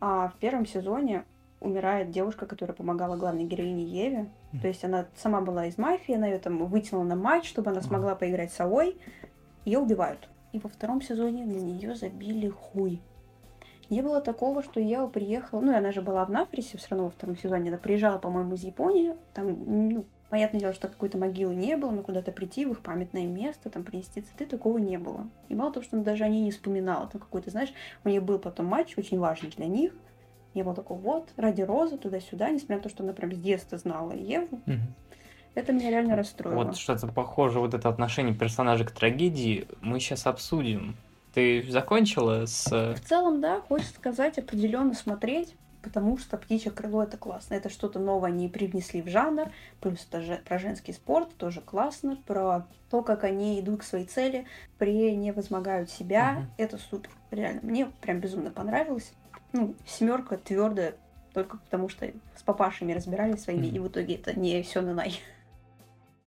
[0.00, 1.22] А в первом сезоне
[1.64, 4.28] умирает девушка, которая помогала главной героине Еве.
[4.52, 4.60] Мгм.
[4.60, 7.80] То есть она сама была из мафии, она ее там вытянула на матч, чтобы она
[7.80, 8.96] смогла поиграть с Авой.
[9.64, 10.28] Ее убивают.
[10.52, 13.00] И во втором сезоне на нее забили хуй.
[13.90, 17.06] Не было такого, что Ева приехала, ну, и она же была в Нафрисе все равно
[17.06, 21.54] во втором сезоне, она приезжала, по-моему, из Японии, там, ну, понятное дело, что какой-то могилы
[21.54, 25.28] не было, но куда-то прийти в их памятное место, там, принести цветы, такого не было.
[25.48, 27.72] И мало того, что она даже о ней не вспоминала, там какой-то, знаешь,
[28.04, 29.92] у нее был потом матч, очень важный для них,
[30.54, 33.78] не было такого, вот, ради Розы, туда-сюда, несмотря на то, что она прям с детства
[33.78, 34.60] знала Еву,
[35.54, 36.64] это меня реально расстроило.
[36.64, 40.96] Вот что-то похоже, вот это отношение персонажа к трагедии мы сейчас обсудим.
[41.32, 42.66] Ты закончила с...
[42.72, 47.54] э, В целом, да, хочется сказать, определенно смотреть, потому что птичье крыло это классно.
[47.54, 49.48] Это что-то новое они привнесли в жанр.
[49.80, 52.18] Плюс это же про женский спорт тоже классно.
[52.26, 54.46] Про то, как они идут к своей цели,
[54.78, 56.32] превозмогают себя.
[56.32, 56.50] Мгм.
[56.56, 57.10] Это супер.
[57.30, 57.60] Реально.
[57.62, 59.12] Мне прям безумно понравилось.
[59.54, 60.96] Ну, семерка твердая,
[61.32, 63.76] только потому что с папашами разбирались своими, Мгм.
[63.76, 65.14] и в итоге это не все на най.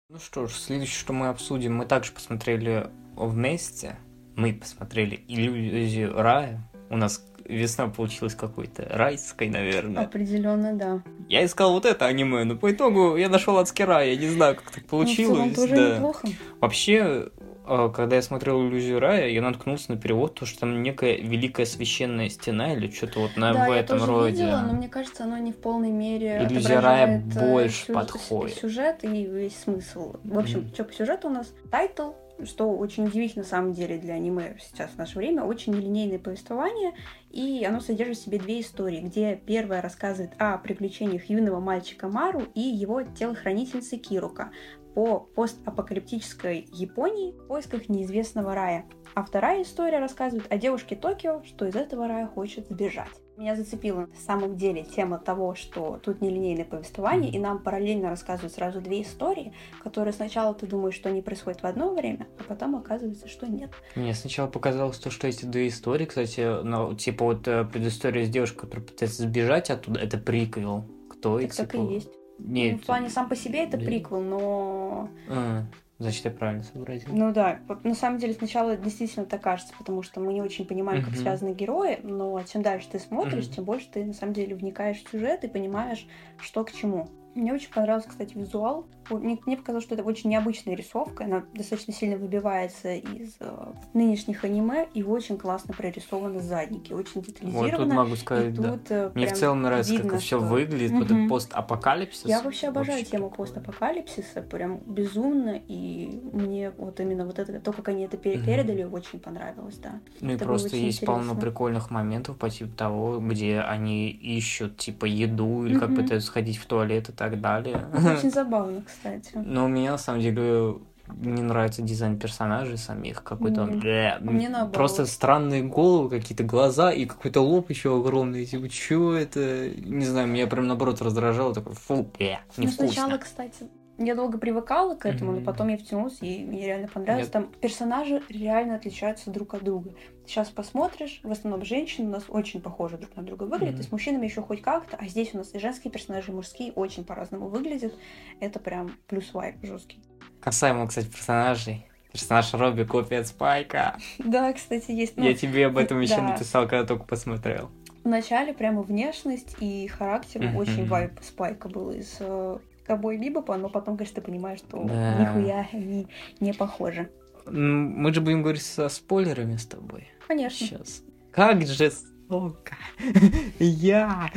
[0.10, 3.96] Ну что ж, следующее, что мы обсудим, мы также посмотрели вместе.
[4.36, 6.62] Мы посмотрели «Иллюзию рая».
[6.90, 10.04] У нас весна получилась какой-то райской, наверное.
[10.04, 11.02] Определенно, да.
[11.30, 14.12] Я искал вот это аниме, но по итогу я нашел адский рай.
[14.12, 15.56] Я не знаю, как так Ну, в целом получилось.
[15.56, 15.96] тоже да.
[15.96, 16.28] неплохо.
[16.60, 17.30] Вообще,
[17.66, 22.30] когда я смотрел «Иллюзию рая», я наткнулся на перевод, то, что там некая великая священная
[22.30, 24.32] стена или что-то вот на, да, в я этом тоже роде.
[24.44, 28.58] видела, но мне кажется, оно не в полной мере Иллюзия рая э, больше сю- подходит.
[28.58, 30.16] сюжет и весь смысл.
[30.24, 30.74] В общем, Мгм.
[30.74, 31.54] что по сюжету у нас?
[31.72, 32.12] Title,
[32.44, 36.94] что очень удивительно на самом деле для аниме сейчас в наше время, очень нелинейное повествование,
[37.32, 42.44] и оно содержит в себе две истории, где первая рассказывает о приключениях юного мальчика Мару
[42.56, 44.52] и его телохранительницы Кирука
[44.94, 48.86] по постапокалиптической Японии в поисках неизвестного рая.
[49.16, 53.12] А вторая история рассказывает о девушке Токио, что из этого рая хочет сбежать.
[53.38, 58.54] Меня зацепила на самом деле тема того, что тут нелинейное повествование, и нам параллельно рассказывают
[58.54, 62.76] сразу две истории, которые сначала ты думаешь, что они происходят в одно время, а потом
[62.76, 63.72] оказывается, что нет.
[63.96, 68.30] Мне сначала показалось то, что эти две истории, кстати, ну, типа вот э, предыстория с
[68.30, 71.82] девушкой, которая пытается сбежать оттуда, это приквел к той, Так, так типа...
[71.82, 72.23] и есть.
[72.40, 73.90] Нет, Ну, в плане сам по себе это Блин.
[73.90, 75.10] приквел, но...
[75.30, 75.64] А,
[76.00, 77.10] значит, я правильно сообразил.
[77.14, 81.02] Ну да, на самом деле сначала действительно так кажется, потому что мы не очень понимаем,
[81.02, 81.22] как Мгм.
[81.22, 83.54] связаны герои, но чем дальше ты смотришь, Мгм.
[83.54, 86.08] тем больше ты на самом деле вникаешь в сюжет и понимаешь,
[86.40, 87.08] что к чему.
[87.36, 88.86] Мне очень понравился, кстати, визуал.
[89.10, 91.26] Мне, мне показалось, что это очень необычная рисовка.
[91.26, 93.52] Она достаточно сильно выбивается из э,
[93.94, 96.94] нынешних аниме и очень классно прорисованы задники.
[96.94, 98.72] Очень Вот тут могу и сказать, да.
[98.74, 101.18] тут э, Мне в целом нравится, видно, как все что- выглядит, вот Мгм.
[101.26, 102.26] этот постапокалипсис.
[102.26, 103.54] Я вообще обожаю Вообще тему прикольно.
[103.54, 109.20] постапокалипсиса, прям безумно, и мне вот именно вот это, то, как они это передали, очень
[109.20, 110.00] понравилось, да.
[110.22, 111.42] Ну и это было просто есть полно интересно.
[111.42, 116.02] прикольных моментов по типу того, где они ищут типа еду или как Мгм.
[116.04, 117.86] пытаются сходить в туалет и так далее.
[117.94, 119.03] Очень забавно, кстати.
[119.34, 120.76] Но мне на самом деле
[121.08, 124.74] не нравится дизайн персонажей самих, какой-то он, бля, мне наоборот.
[124.74, 129.70] просто странные головы, какие-то глаза и какой-то лоб еще огромный, типа, чё это?
[129.70, 132.88] Не знаю, меня прям наоборот раздражало, такой, фу, бля, Ну, невкусно.
[132.88, 133.68] сначала, кстати,
[133.98, 135.40] я долго привыкала к этому, Мгм.
[135.42, 137.28] но потом я втянулась, и мне реально понравилось.
[137.28, 137.34] Нет.
[137.34, 139.94] Там персонажи реально отличаются друг от друга.
[140.26, 143.82] Сейчас посмотришь, в основном женщины у нас очень похожи друг на друга выглядят, Мгм.
[143.82, 146.72] и с мужчинами еще хоть как-то, а здесь у нас и женские персонажи, и мужские
[146.74, 147.94] очень по-разному выглядят.
[148.40, 150.00] Это прям плюс вайп жесткий.
[150.42, 151.86] Касаемо, кстати, персонажей.
[152.12, 153.98] Персонаж Робби копия Спайка.
[154.20, 155.18] Да, кстати, есть.
[155.18, 156.30] Ну, Я тебе об этом еще да.
[156.30, 157.72] написал, когда только посмотрел.
[158.04, 163.98] Вначале прямо внешность и характер очень вайп Спайка был из э, Ковбой Бибопа, но потом,
[163.98, 165.16] конечно, ты понимаешь, что Да.
[165.20, 166.08] нихуя они
[166.40, 167.10] не похожи.
[167.46, 170.08] Мы же будем говорить со спойлерами с тобой.
[170.28, 170.66] Конечно.
[170.68, 171.04] Сейчас.
[171.32, 171.92] Как же,
[172.30, 172.76] сука,
[173.60, 174.30] я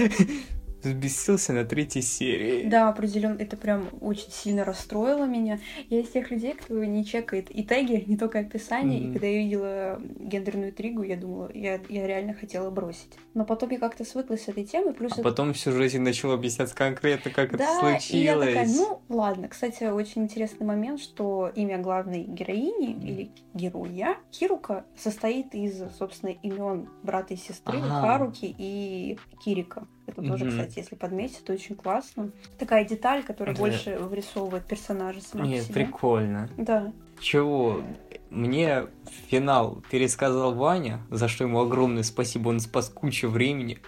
[0.87, 2.68] взбесился на третьей серии.
[2.68, 5.59] Да, определенно, это прям очень сильно расстроило меня.
[5.91, 9.01] Я из тех людей, кто не чекает и теги, не только описание.
[9.01, 9.11] Мгм.
[9.11, 13.12] И когда я видела гендерную интригу, я думала, я, я реально хотела бросить.
[13.34, 16.32] Но потом я как-то свыклась с этой темой, плюс А это- потом в сюжете начал
[16.32, 18.11] объяснять конкретно, как это Да, случилось.
[18.11, 19.49] и я такая, ну ладно.
[19.49, 26.89] Кстати, очень интересный момент, что имя главной героини или героя Кирука состоит из, собственно, имен
[27.03, 28.01] брата и сестры Ага.
[28.01, 29.87] Харуки и Кирика.
[30.07, 30.50] Это тоже, Мгм.
[30.52, 32.30] кстати, если подметить, это очень классно.
[32.59, 33.61] Такая деталь, которая Да.
[33.61, 36.48] больше вырисовывает персонажа сама по Нет, прикольно.
[36.57, 36.92] Да.
[37.20, 37.82] Чего?
[38.30, 38.86] Мне
[39.28, 43.78] финал пересказал Ваня, за что ему огромное спасибо, он спас кучу времени.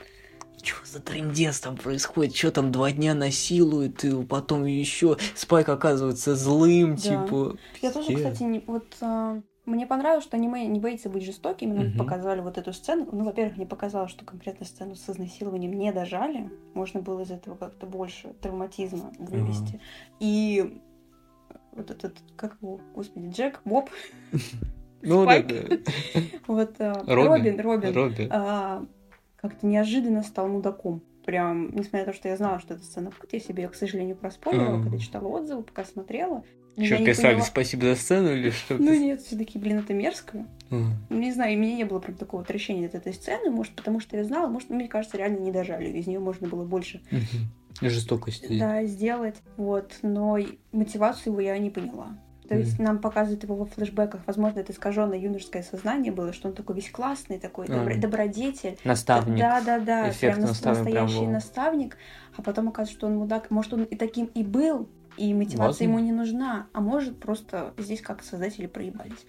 [0.63, 2.35] Что за трендец там происходит?
[2.35, 7.01] Что там два дня насилуют, и потом еще Спайк оказывается злым, Да.
[7.01, 7.57] типа.
[7.81, 11.91] Я тоже, кстати, не, вот а, мне понравилось, что аниме не боится быть жестоким, именно
[11.91, 11.99] Мгм.
[11.99, 13.09] показали вот эту сцену.
[13.13, 16.51] Ну, во-первых, мне показалось, что конкретно сцену с изнасилованием не дожали.
[16.75, 19.81] Можно было из этого как-то больше травматизма вывести.
[20.21, 20.81] И
[21.73, 23.91] вот этот, как его, господи, Джек, Боб,
[25.03, 25.43] Ну, да,
[26.49, 27.61] вот а, Робин.
[27.61, 28.85] Робин, а,
[29.37, 31.03] как-то неожиданно стал мудаком.
[31.25, 33.75] Прям, несмотря на то, что я знала, что эта сцена будет, я себе ее, к
[33.75, 36.43] сожалению, проспорила, когда читала отзывы, пока смотрела.
[36.85, 38.75] Что, писали спасибо за сцену или что?
[38.79, 40.47] Ну нет, все-таки, блин, это мерзко.
[40.71, 44.01] Ну, Не знаю, у меня не было прям такого отвращения от этой сцены, может, потому
[44.01, 45.89] что я знала, может, мне кажется, реально не дожали.
[45.91, 47.01] Из нее можно было больше.
[47.81, 48.59] Жестокости.
[48.59, 49.37] да, сделать.
[49.57, 50.37] Вот, но
[50.73, 52.09] мотивацию его я не поняла.
[52.49, 56.55] То есть нам показывают его во флешбеках, возможно, это искаженное юношеское сознание было, что он
[56.55, 58.01] такой весь классный, такой добро- А.
[58.01, 58.79] добродетель.
[58.85, 59.39] Наставник.
[59.39, 61.31] Да, да, да, Эффект прям прям настоящий был.
[61.31, 61.99] наставник.
[62.39, 63.51] А потом оказывается, что он мудак.
[63.51, 64.89] Может, он и таким и был,
[65.19, 65.85] и мотивация Возможно.
[65.85, 66.67] ему не нужна.
[66.73, 69.27] А может, просто здесь как создатели проебались.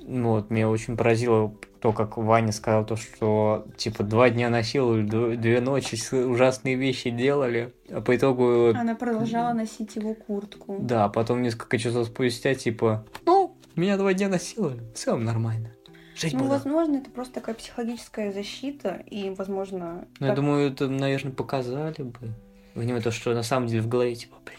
[0.00, 5.36] Ну вот, меня очень поразило то, как Ваня сказал то, что типа два дня насиловали,
[5.36, 10.76] две ночи ужасные вещи делали, а по итогу, Она продолжала носить его куртку.
[10.80, 15.72] да, а потом несколько часов спустя, типа, ну, меня два дня насиловали, в целом нормально.
[16.16, 16.50] Жить Ну, буду.
[16.50, 20.04] возможно, это просто такая психологическая защита, и, возможно...
[20.18, 22.34] Ну, я так- думаю, это, наверное, показали бы.
[22.74, 24.58] В нем то, что на самом деле в голове, типа, блядь.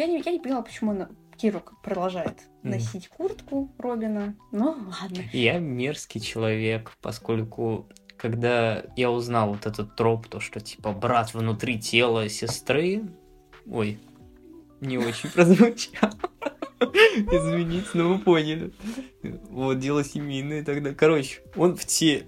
[0.00, 1.10] Я, не, я не поняла, почему она...
[1.36, 4.36] Киру продолжает носить куртку Робина.
[4.52, 5.22] Ну, ладно.
[5.32, 7.88] Я мерзкий человек, поскольку
[8.18, 13.04] когда я узнал вот этот троп, то, что типа брат внутри тела сестры,
[13.66, 13.98] ой,
[14.82, 16.10] не очень прозвучал.
[16.80, 18.72] Извините, но вы поняли.
[19.22, 20.92] Вот дело семейное тогда.
[20.92, 22.26] Короче, он в те...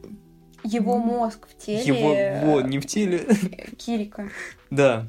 [0.64, 2.46] Его мозг в теле Его...
[2.46, 3.26] Вот, не в теле.
[3.76, 4.30] Кирика.
[4.70, 5.06] Да.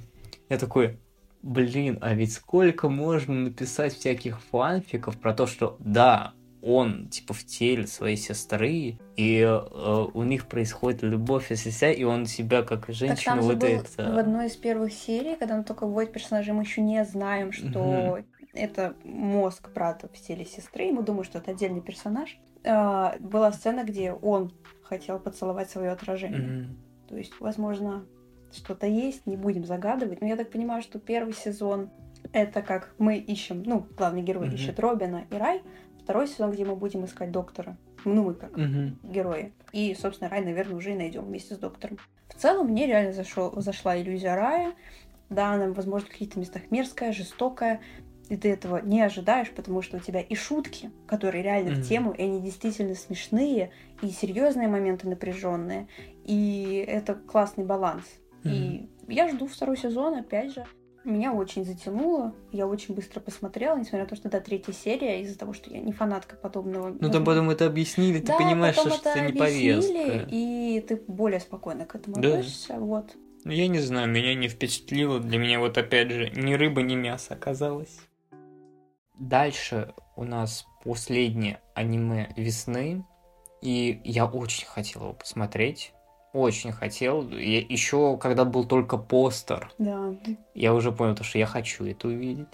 [0.50, 0.98] Я такой,
[1.44, 7.44] блин, а ведь сколько можно написать всяких фанфиков про то, что да, он типа в
[7.46, 12.88] теле своей сестры, и э, у них происходит любовь и связь, и он себя как
[12.88, 14.14] Так женщину там же вот был это...
[14.14, 18.20] в одной из первых серий, когда он только вводит персонажа, мы еще не знаем, что
[18.54, 22.40] это мозг брата в теле сестры, и мы думаем, что это отдельный персонаж.
[22.66, 26.40] А, была сцена, где он хотел поцеловать свое отражение.
[26.40, 26.78] Мгм.
[27.10, 28.06] То есть, возможно,
[28.56, 30.22] что-то есть, не будем загадывать.
[30.22, 31.90] Но я так понимаю, что первый сезон
[32.32, 34.56] это как мы ищем, ну, главный герой Мгм.
[34.56, 35.62] ищет Робина и Рай.
[36.02, 37.78] Второй сезон, где мы будем искать доктора.
[38.06, 39.00] Ну, мы как Мгм.
[39.04, 39.54] герои.
[39.72, 41.98] И, собственно, Рай, наверное, уже и найдем вместе с доктором.
[42.28, 44.74] В целом, мне реально зашел, зашла иллюзия Рая.
[45.30, 47.82] Да, она, возможно, в каких-то местах мерзкая, жестокая.
[48.30, 51.82] И ты этого не ожидаешь, потому что у тебя и шутки, которые реально Мгм.
[51.82, 55.88] в тему, и они действительно смешные, и серьезные моменты напряженные.
[56.24, 58.04] И это классный баланс.
[58.44, 60.66] И я жду второй сезон, опять же.
[61.04, 65.38] Меня очень затянуло, я очень быстро посмотрела, несмотря на то, что это третья серия, из-за
[65.38, 66.96] того, что я не фанатка подобного.
[66.98, 70.28] Ну там потом это объяснили, ты Да, понимаешь, что это это не повестка.
[70.32, 72.30] и ты более спокойно к этому Да.
[72.30, 72.76] относишься.
[72.80, 73.18] Вот.
[73.44, 75.20] Ну, Я не знаю, меня не впечатлило.
[75.20, 78.00] Для меня вот опять же ни рыба, ни мясо оказалось.
[79.20, 83.06] Дальше у нас последнее аниме весны.
[83.62, 85.94] И я очень хотел его посмотреть.
[86.34, 87.30] Очень хотел.
[87.30, 90.16] Еще когда был только постер, Да.
[90.56, 92.48] я уже понял, то, что я хочу это увидеть.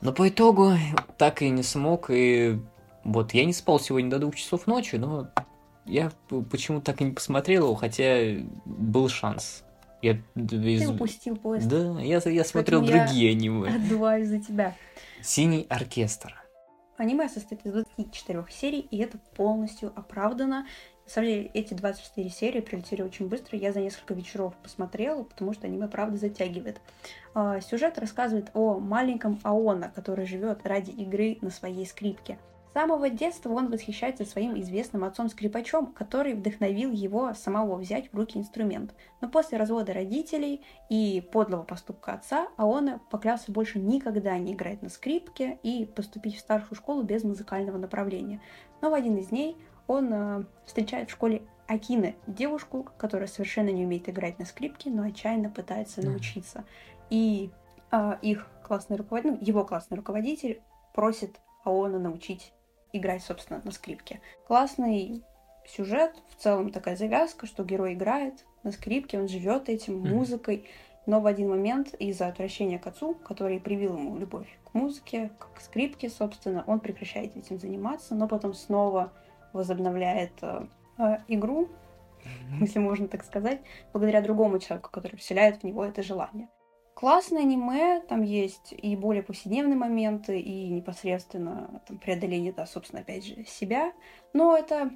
[0.00, 0.72] Но по итогу
[1.16, 2.10] так и не смог.
[2.10, 2.58] И
[3.04, 5.28] вот я не спал сегодня до двух часов ночи, но
[5.84, 8.16] я п- почему-то так и не посмотрел его, хотя
[8.64, 9.62] был шанс.
[10.02, 11.68] Я из- Ты упустил поезд.
[11.68, 13.74] Да, я, я смотрел Поэтому я- другие аниме.
[13.76, 14.74] Отдуваюсь за тебя.
[15.22, 16.34] Синий оркестр.
[16.96, 20.66] Аниме состоит из 24 серий, и это полностью оправдано.
[21.08, 23.56] На самом деле, эти 24 серии прилетели очень быстро.
[23.56, 26.82] Я за несколько вечеров посмотрела, потому что аниме правда затягивает.
[27.32, 32.38] А, Сюжет рассказывает о маленьком Аона, который живет ради игры на своей скрипке.
[32.68, 38.38] С самого детства он восхищается своим известным отцом-скрипачом, который вдохновил его самого взять в руки
[38.38, 38.94] инструмент.
[39.22, 44.90] Но после развода родителей и подлого поступка отца Аона поклялся больше никогда не играть на
[44.90, 48.42] скрипке и поступить в старшую школу без музыкального направления.
[48.82, 49.56] Но в один из дней
[49.88, 55.02] он э, встречает в школе Акины, девушку, которая совершенно не умеет играть на скрипке, но
[55.02, 56.64] отчаянно пытается научиться.
[57.10, 57.50] И
[57.90, 60.62] а, их классный руководитель, ну, его классный руководитель
[60.94, 62.52] просит Аона научить
[62.92, 64.20] играть, собственно, на скрипке.
[64.46, 65.22] Классный
[65.66, 70.66] сюжет, в целом такая завязка, что герой играет на скрипке, он живет этим, музыкой.
[71.04, 75.60] но в один момент из-за отвращения к отцу, который привил ему любовь к музыке, к
[75.60, 79.12] скрипке, собственно, он прекращает этим заниматься, но потом снова
[79.52, 80.66] возобновляет э,
[80.98, 81.68] э, игру,
[82.60, 83.60] если можно так сказать,
[83.92, 86.48] благодаря другому человеку, который вселяет в него это желание.
[86.94, 93.24] Классное аниме, там есть и более повседневные моменты, и непосредственно там, преодоление, да, собственно, опять
[93.24, 93.92] же, себя.
[94.32, 94.90] Но это,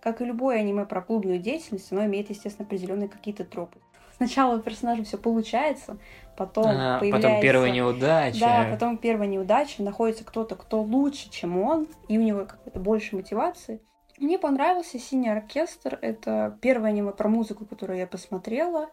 [0.00, 3.80] как и любое аниме про клубную деятельность, оно имеет, естественно, определенные какие-то тропы.
[4.22, 5.96] Сначала у персонажа все получается,
[6.36, 7.28] потом а, появляется...
[7.28, 8.38] Потом первая неудача.
[8.38, 13.16] Да, потом первая неудача, находится кто-то, кто лучше, чем он, и у него какой-то больше
[13.16, 13.80] мотивации.
[14.18, 15.98] Мне понравился «Синий оркестр».
[16.00, 18.90] Это первое аниме про музыку, которое я посмотрела.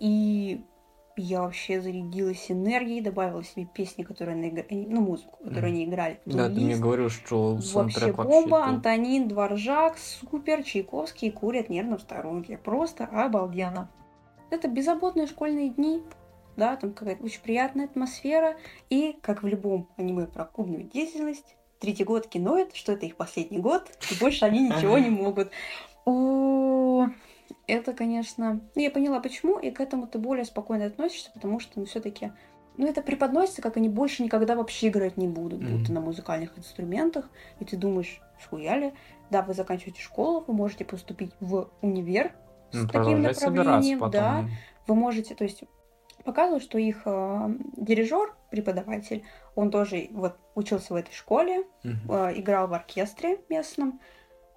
[0.00, 0.64] И
[1.16, 5.74] я вообще зарядилась энергией, добавила себе песни, которые они играли, ну, музыку, которую mm.
[5.74, 6.20] они играли.
[6.26, 12.00] Да, ты мне говорил, что вообще бомба, вообще Антонин, Дворжак, супер, Чайковский курят нервно в
[12.00, 12.58] сторонке.
[12.58, 13.88] Просто обалденно.
[14.50, 16.02] Это беззаботные школьные дни,
[16.56, 18.56] да, там какая-то очень приятная атмосфера.
[18.90, 23.58] И, как в любом аниме про клубную деятельность, третий год киноид, что это их последний
[23.58, 25.50] год, и больше они ничего не могут.
[26.04, 27.08] О,
[27.66, 28.60] это, конечно...
[28.74, 32.00] Ну, я поняла, почему, и к этому ты более спокойно относишься, потому что, ну, все
[32.00, 32.32] таки
[32.76, 35.78] ну, это преподносится, как они больше никогда вообще играть не будут, mm-hmm.
[35.78, 38.94] будто на музыкальных инструментах, и ты думаешь, схуяли,
[39.30, 42.32] да, вы заканчиваете школу, вы можете поступить в универ
[42.72, 44.48] с ну, таким направлением, да,
[44.86, 45.64] вы можете, то есть
[46.24, 52.30] показывают, что их э, дирижер, преподаватель, он тоже вот учился в этой школе, uh-huh.
[52.30, 54.00] э, играл в оркестре местном,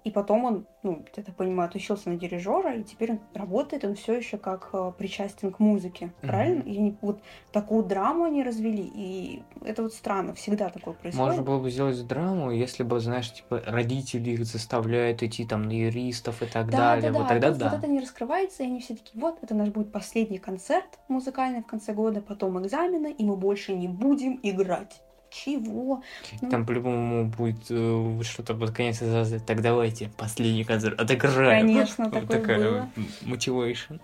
[0.02, 3.94] и потом он, ну, я так понимаю, отучился на дирижера, и теперь он работает, он
[3.94, 6.26] все еще как э, причастен к музыке, mm-hmm.
[6.26, 6.62] правильно?
[6.62, 7.20] И они, вот
[7.52, 11.26] такую драму они развели, и это вот странно, всегда такое происходит.
[11.26, 15.72] Можно было бы сделать драму, если бы, знаешь, типа родители их заставляют идти там на
[15.72, 17.12] юристов и так да, далее.
[17.12, 17.68] Да, вот да, тогда да.
[17.68, 21.62] Вот это не раскрывается, и они все таки вот, это наш будет последний концерт музыкальный
[21.62, 26.02] в конце года, потом экзамены, и мы больше не будем играть чего?
[26.40, 31.66] Ну, Там по-любому будет э, что-то под конец сказать, так давайте, последний концерт, отыграем.
[31.66, 32.90] Конечно, такое Такая было.
[33.22, 33.94] мотивейшн.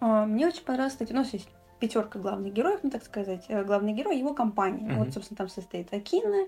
[0.00, 1.48] А, мне очень понравилось, кстати, у нас есть
[1.78, 4.88] пятерка главных героев, ну так сказать, э, главный герой, его компания.
[4.88, 4.98] Mm-hmm.
[4.98, 6.46] Вот, собственно, там состоит Акина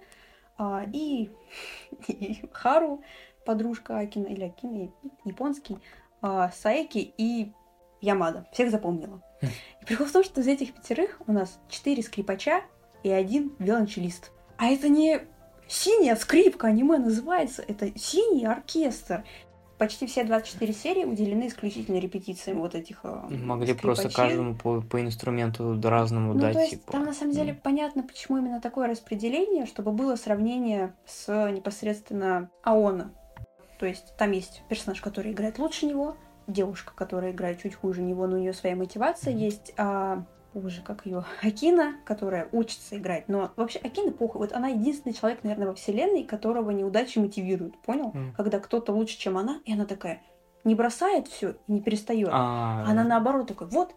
[0.58, 1.30] а, и,
[2.08, 3.02] и Хару,
[3.44, 4.90] подружка Акина, или Акина,
[5.24, 5.78] японский,
[6.22, 7.52] а, Саеки и
[8.00, 8.46] Ямада.
[8.52, 9.22] Всех запомнила.
[9.40, 9.46] Хм.
[9.82, 12.62] И прикол в том, что из этих пятерых у нас четыре скрипача
[13.06, 14.32] и один виолончелист.
[14.56, 15.20] А это не
[15.68, 19.24] синяя скрипка аниме называется, это синий оркестр.
[19.78, 23.82] Почти все 24 серии уделены исключительно репетициям вот этих э, Могли скрипачей.
[23.82, 26.54] просто каждому по, по инструменту разному ну, дать.
[26.54, 26.92] То есть, типа.
[26.92, 27.60] Там на самом деле mm.
[27.62, 33.12] понятно, почему именно такое распределение, чтобы было сравнение с непосредственно Аона.
[33.78, 38.26] То есть там есть персонаж, который играет лучше него, девушка, которая играет чуть хуже него,
[38.26, 40.24] но у нее своя мотивация есть, а
[40.64, 43.28] уже как ее, Акина, которая учится играть.
[43.28, 44.40] Но вообще Акина похуй.
[44.40, 47.78] Вот она единственный человек, наверное, во вселенной, которого неудачи мотивируют.
[47.82, 48.12] Понял?
[48.12, 48.32] Mm.
[48.36, 50.22] Когда кто-то лучше, чем она, и она такая
[50.66, 52.28] не бросает все не перестает.
[52.32, 52.84] А...
[52.86, 53.94] Она наоборот такой, вот,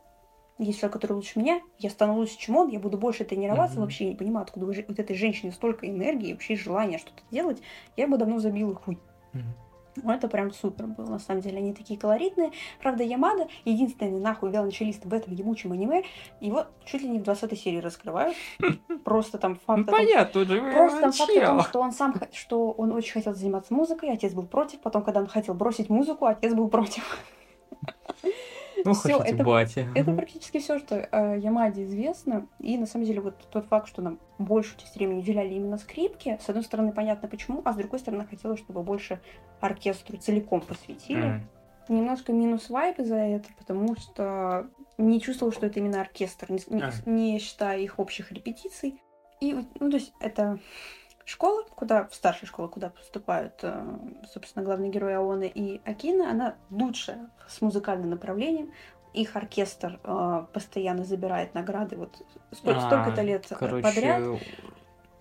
[0.60, 3.82] есть человек, который лучше меня, я стану лучше, чем он, я буду больше тренироваться, mm-hmm.
[3.82, 7.62] вообще не понимаю, откуда вот этой женщине столько энергии, вообще желания что-то делать,
[7.98, 9.00] я бы давно забила хуй.
[9.34, 9.69] Mm-hmm.
[9.96, 11.58] Ну, это прям супер было, на самом деле.
[11.58, 12.52] Они такие колоритные.
[12.82, 16.04] Правда, Ямада единственный нахуй виолончелист в этом ебучем аниме.
[16.40, 18.36] Его чуть ли не в 20 серии раскрывают.
[19.04, 19.80] Просто там факт...
[19.80, 23.36] Ну, понятно, же Просто там факт о том, что он сам, что он очень хотел
[23.36, 24.80] заниматься музыкой, отец был против.
[24.80, 27.20] Потом, когда он хотел бросить музыку, отец был против.
[28.86, 29.88] Ну, все, это, батя.
[29.96, 32.48] это практически все, что э, Ямаде известно.
[32.60, 36.40] И на самом деле вот тот факт, что нам большую часть времени уделяли именно скрипке,
[36.42, 39.20] с одной стороны, понятно почему, а с другой стороны, хотелось, чтобы больше
[39.60, 41.24] оркестру целиком посвятили.
[41.24, 41.40] Mm.
[41.90, 44.68] Немножко минус вайп за это, потому что
[44.98, 49.02] не чувствовал, что это именно оркестр, не, не, не считая их общих репетиций.
[49.40, 50.60] И, ну, то есть это
[51.30, 53.86] школа, куда, в старшей школе, куда поступают, э,
[54.34, 58.74] собственно, главные герои Аоны и Акина, она лучшая с музыкальным направлением.
[59.14, 62.22] Их оркестр э, постоянно забирает награды вот
[62.52, 63.84] столько, а, столько-то лет короче...
[63.84, 64.24] подряд.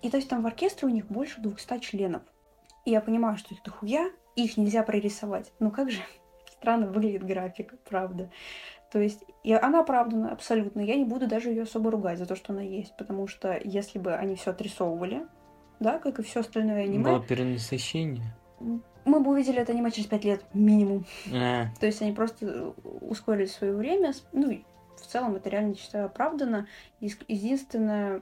[0.01, 2.23] И то есть там в оркестре у них больше 200 членов.
[2.85, 5.51] И я понимаю, что их дохуя, их нельзя прорисовать.
[5.59, 6.01] Но как же
[6.51, 8.31] странно выглядит график, правда.
[8.91, 10.79] То есть и она оправдана абсолютно.
[10.79, 12.95] Я не буду даже ее особо ругать за то, что она есть.
[12.97, 15.27] Потому что если бы они все отрисовывали,
[15.79, 17.03] да, как и все остальное аниме.
[17.03, 18.35] Было перенасыщение.
[19.05, 21.05] Мы бы увидели это аниме через пять лет минимум.
[21.33, 21.67] А.
[21.79, 24.13] То есть они просто ускорили свое время.
[24.33, 24.61] Ну,
[24.97, 26.67] в целом это реально, считаю, оправдано.
[26.99, 28.21] Единственное,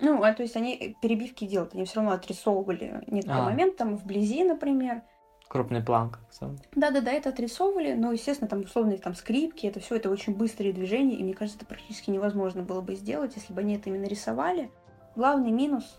[0.00, 3.44] ну, а то есть они перебивки делают, они все равно отрисовывали некоторые а.
[3.44, 5.02] моменты, там, вблизи, например.
[5.48, 6.56] Крупный план, как сам.
[6.74, 11.14] Да-да-да, это отрисовывали, но, естественно, там условные там скрипки, это все, это очень быстрые движения,
[11.14, 14.70] и мне кажется, это практически невозможно было бы сделать, если бы они это именно рисовали.
[15.16, 15.98] Главный минус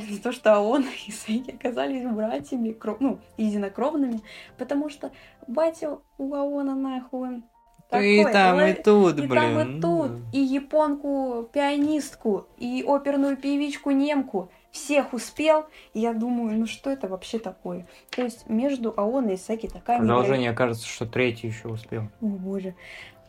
[0.00, 4.20] это то, что он и Сейки оказались братьями, ну, единокровными,
[4.58, 5.10] потому что
[5.46, 7.42] батя у Аона нахуй
[7.98, 9.34] и там, и тут, и блин.
[9.34, 14.52] там, и тут, и японку-пианистку, и оперную певичку-немку.
[14.70, 17.88] Всех успел, и я думаю, ну что это вообще такое?
[18.10, 19.98] То есть между Аоной и Саки такая...
[19.98, 22.02] Продолжение, кажется, что третий еще успел.
[22.20, 22.76] О, боже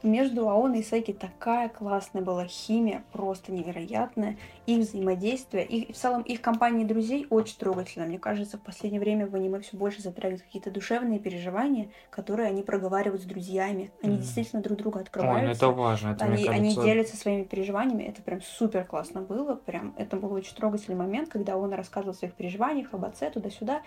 [0.03, 4.37] между Аоной и Сайки такая классная была химия, просто невероятная.
[4.65, 8.05] Их взаимодействие, и в целом их компания друзей очень трогательна.
[8.05, 12.63] Мне кажется, в последнее время в аниме все больше затрагивают какие-то душевные переживания, которые они
[12.63, 13.91] проговаривают с друзьями.
[14.03, 14.19] Они mm.
[14.19, 15.41] действительно друг друга открываются.
[15.41, 16.09] Ой, ну это важно.
[16.09, 16.51] Это, они, кажется...
[16.53, 18.03] они делятся своими переживаниями.
[18.03, 19.55] Это прям супер классно было.
[19.55, 23.81] Прям это был очень трогательный момент, когда он рассказывал о своих переживаниях, об отце, туда-сюда.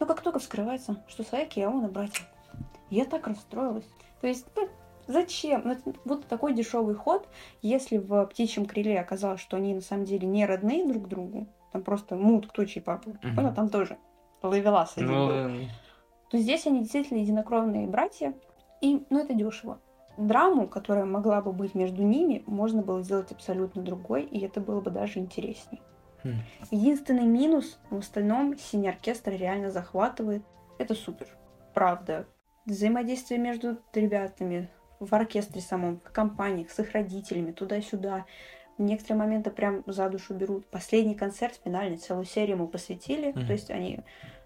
[0.00, 2.24] Но как только вскрывается, что Сайки и Аона братья,
[2.90, 3.88] я так расстроилась.
[4.20, 4.68] То есть, ну,
[5.08, 5.62] Зачем?
[5.64, 7.26] Ну, вот такой дешевый ход,
[7.62, 11.82] если в птичьем крыле оказалось, что они на самом деле не родные друг другу, там
[11.82, 13.18] просто мут, кто чей папа, угу.
[13.34, 13.96] понял, там тоже
[14.42, 15.68] ловелас один ну, был,
[16.30, 18.34] то здесь они действительно единокровные братья,
[18.82, 19.80] и, ну, это дешево.
[20.18, 24.80] Драму, которая могла бы быть между ними, можно было сделать абсолютно другой, и это было
[24.80, 25.80] бы даже интересней.
[26.22, 26.34] Хм.
[26.70, 30.42] Единственный минус в остальном синий оркестр реально захватывает.
[30.78, 31.28] Это супер.
[31.72, 32.26] Правда.
[32.66, 34.68] Взаимодействие между ребятами,
[35.00, 38.26] в оркестре самом, в компаниях, с их родителями, туда-сюда.
[38.78, 40.66] Некоторые моменты прям за душу берут.
[40.66, 43.32] Последний концерт, финальный, целую серию ему посвятили.
[43.32, 43.46] Mm-hmm.
[43.46, 44.00] То есть они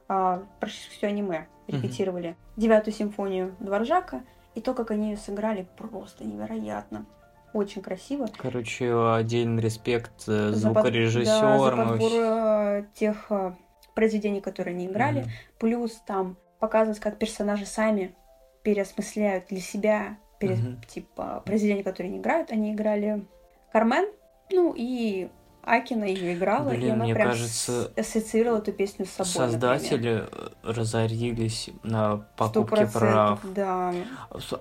[0.08, 2.30] а, практически все аниме репетировали.
[2.30, 2.52] Mm-hmm.
[2.56, 4.22] Девятую симфонию Дворжака.
[4.54, 7.06] И то, как они ее сыграли, просто невероятно.
[7.52, 8.28] Очень красиво.
[8.36, 11.58] Короче, отдельный респект э, звукорежиссерам.
[11.58, 13.52] Да, за подбор э, тех э,
[13.94, 15.22] произведений, которые они играли.
[15.22, 15.58] Mm-hmm.
[15.58, 18.14] Плюс там показывать, как персонажи сами
[18.62, 20.76] переосмысляют для себя перед, угу.
[20.86, 23.24] типа, произведения, которые они играют, они играли
[23.72, 24.06] Кармен,
[24.50, 25.30] ну и
[25.62, 29.30] Акина ее играла, Блин, и она мне прям кажется, ассоциировала эту песню с собой.
[29.30, 30.54] Создатели например.
[30.64, 33.40] разорились на покупке прав.
[33.54, 33.94] Да.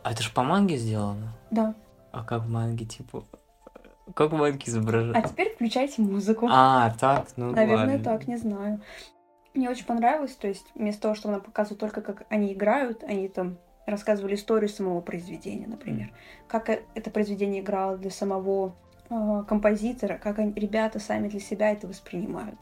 [0.04, 1.34] А это же по манге сделано?
[1.50, 1.74] Да.
[2.12, 3.24] А как в манге, типа,
[4.14, 5.18] как в манге изображают?
[5.18, 6.48] А теперь включайте музыку.
[6.52, 8.04] А, так, ну Наверное, ладно.
[8.04, 8.82] так, не знаю.
[9.56, 13.28] Мне очень понравилось, то есть вместо того, что она показывает только, как они играют, они
[13.28, 13.58] там
[13.92, 16.08] рассказывали историю самого произведения, например.
[16.08, 16.48] Mm.
[16.48, 18.76] Как э, это произведение играло для самого
[19.10, 22.60] э, композитора, как они, ребята сами для себя это воспринимают.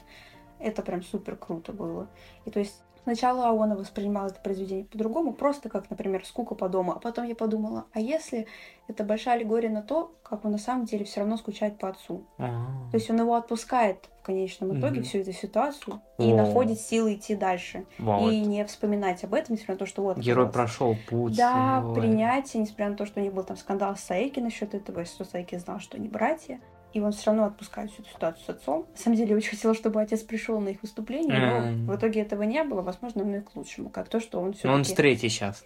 [0.59, 2.09] Это прям супер круто было.
[2.45, 6.91] И то есть Сначала Аона воспринимала это произведение по-другому, просто как, например, скука по дому.
[6.91, 8.45] А потом я подумала, а если
[8.87, 12.23] это большая аллегория на то, как он на самом деле все равно скучает по отцу.
[12.37, 12.91] А-а-а.
[12.91, 15.03] То есть он его отпускает в конечном итоге, mm-hmm.
[15.05, 17.85] всю эту ситуацию, и находит силы идти дальше.
[17.97, 18.31] Вот.
[18.31, 20.19] И не вспоминать об этом, несмотря на то, что вот...
[20.19, 21.35] Герой прошел путь.
[21.35, 21.99] Да, Ой.
[21.99, 25.25] принятие, несмотря на то, что у них был там скандал с Саеки насчет этого, что
[25.25, 26.59] Саеки знал, что они братья
[26.93, 28.85] и он все равно отпускает всю эту ситуацию с отцом.
[28.91, 31.85] На самом деле, я очень хотела, чтобы отец пришел на их выступление, но mm.
[31.85, 32.81] в итоге этого не было.
[32.81, 33.89] Возможно, и к лучшему.
[33.89, 35.63] Как то, что он все Он с третий сейчас.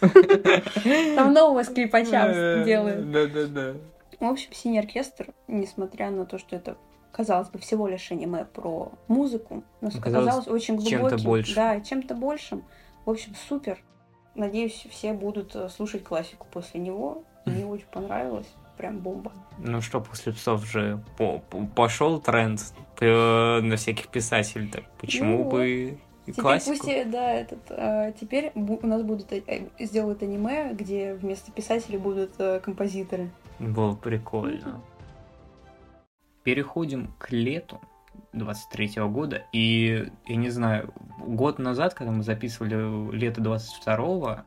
[0.00, 3.10] Там нового скрипача делают.
[3.10, 3.74] Да-да-да.
[4.20, 6.76] В общем, синий оркестр, несмотря на то, что это
[7.12, 11.18] казалось бы, всего лишь аниме про музыку, но оказалось, очень глубоким.
[11.18, 11.54] Чем-то.
[11.54, 12.64] Да, чем-то большим.
[13.04, 13.78] В общем, супер.
[14.34, 17.22] Надеюсь, все будут э, слушать классику после него.
[17.44, 19.32] Мне очень понравилось прям бомба.
[19.58, 22.60] Ну что, после псов же по -по пошел тренд
[23.00, 26.76] э, на всяких писателей, так почему ну, бы и теперь классику?
[26.78, 32.32] Пусть, да, этот, а, теперь у нас будут э, сделают аниме, где вместо писателей будут
[32.38, 33.30] а, композиторы.
[33.58, 34.80] Было прикольно.
[36.42, 37.80] Переходим к лету
[38.32, 39.42] 23 -го года.
[39.52, 44.44] И, я не знаю, год назад, когда мы записывали лето 22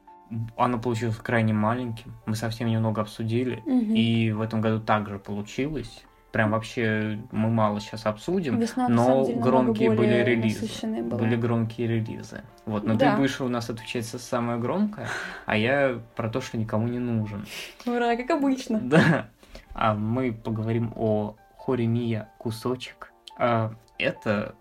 [0.55, 2.13] оно получилось крайне маленьким.
[2.25, 3.61] Мы совсем немного обсудили.
[3.65, 3.93] Угу.
[3.93, 6.03] И в этом году также получилось.
[6.31, 10.67] Прям вообще мы мало сейчас обсудим, Весна, но деле, громкие были релизы.
[10.85, 12.43] Были громкие релизы.
[12.65, 13.11] Вот, но да.
[13.11, 15.07] ты будешь у нас отвечать за самое громкое,
[15.45, 17.45] а я про то, что никому не нужен.
[17.85, 18.79] Ура, как обычно.
[18.79, 19.29] Да.
[19.73, 23.13] А мы поговорим о Хоремия кусочек.
[23.39, 24.53] А, это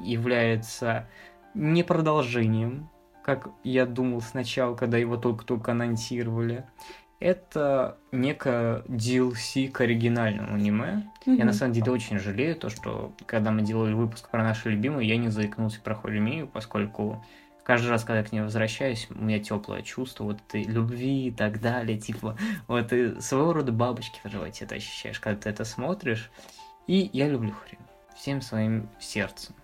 [0.00, 1.08] является
[1.52, 2.88] не продолжением
[3.28, 6.64] как я думал сначала, когда его только-только анонсировали.
[7.20, 11.10] Это некое DLC к оригинальному аниме.
[11.26, 11.36] Mm-hmm.
[11.36, 15.06] Я на самом деле очень жалею то, что когда мы делали выпуск про наши любимые,
[15.06, 17.22] я не заикнулся про Хоремию, поскольку
[17.64, 21.30] каждый раз, когда я к ней возвращаюсь, у меня теплое чувство вот этой любви и
[21.30, 22.34] так далее, типа
[22.66, 26.30] вот и своего рода бабочки в животе ты ощущаешь, когда ты это смотришь.
[26.86, 29.54] И я люблю Хоремию всем своим сердцем.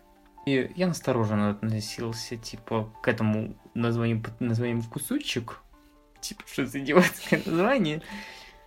[0.46, 5.60] И я настороженно относился, типа, к этому названию названием «Кусочек».
[6.20, 8.02] Типа, что за идиотское название.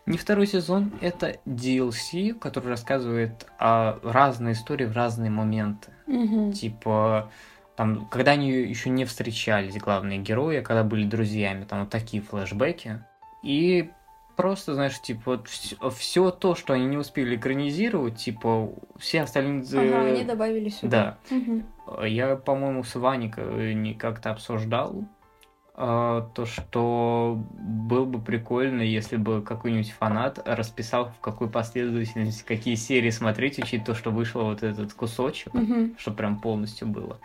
[0.06, 5.92] Не второй сезон, это DLC, который рассказывает о разной истории в разные моменты.
[6.08, 6.54] Мгм.
[6.54, 7.30] Типа,
[7.76, 12.24] там, когда они еще не встречались, главные герои, а когда были друзьями, там вот такие
[12.24, 13.04] флешбеки.
[13.44, 13.92] И
[14.38, 19.64] просто, знаешь, типа, вот все, то, что они не успели экранизировать, типа, все остальные...
[19.64, 21.18] Ага, они добавили сюда.
[21.30, 21.36] Да.
[21.36, 21.66] Мгм.
[22.06, 25.06] Я, по-моему, с Ваней э, не как-то обсуждал
[25.74, 32.76] а, то, что было бы прикольно, если бы какой-нибудь фанат расписал, в какой последовательности какие
[32.76, 35.96] серии смотреть, учить то, что вышло вот этот кусочек, Мгм.
[35.98, 37.20] чтобы прям полностью было.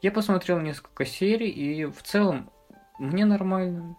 [0.00, 2.50] Я посмотрел несколько серий, и в целом
[2.98, 3.96] мне нормально.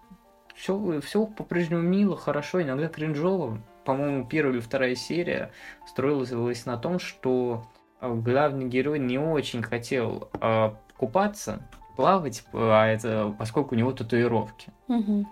[0.59, 3.61] Все, все по-прежнему мило, хорошо, иногда кринжово.
[3.85, 5.51] По-моему, первая или вторая серия
[5.87, 7.65] строилась на том, что
[8.01, 11.61] а, главный герой не очень хотел а, купаться,
[11.95, 14.69] плавать, а это, поскольку у него татуировки.
[14.89, 15.29] Мгм.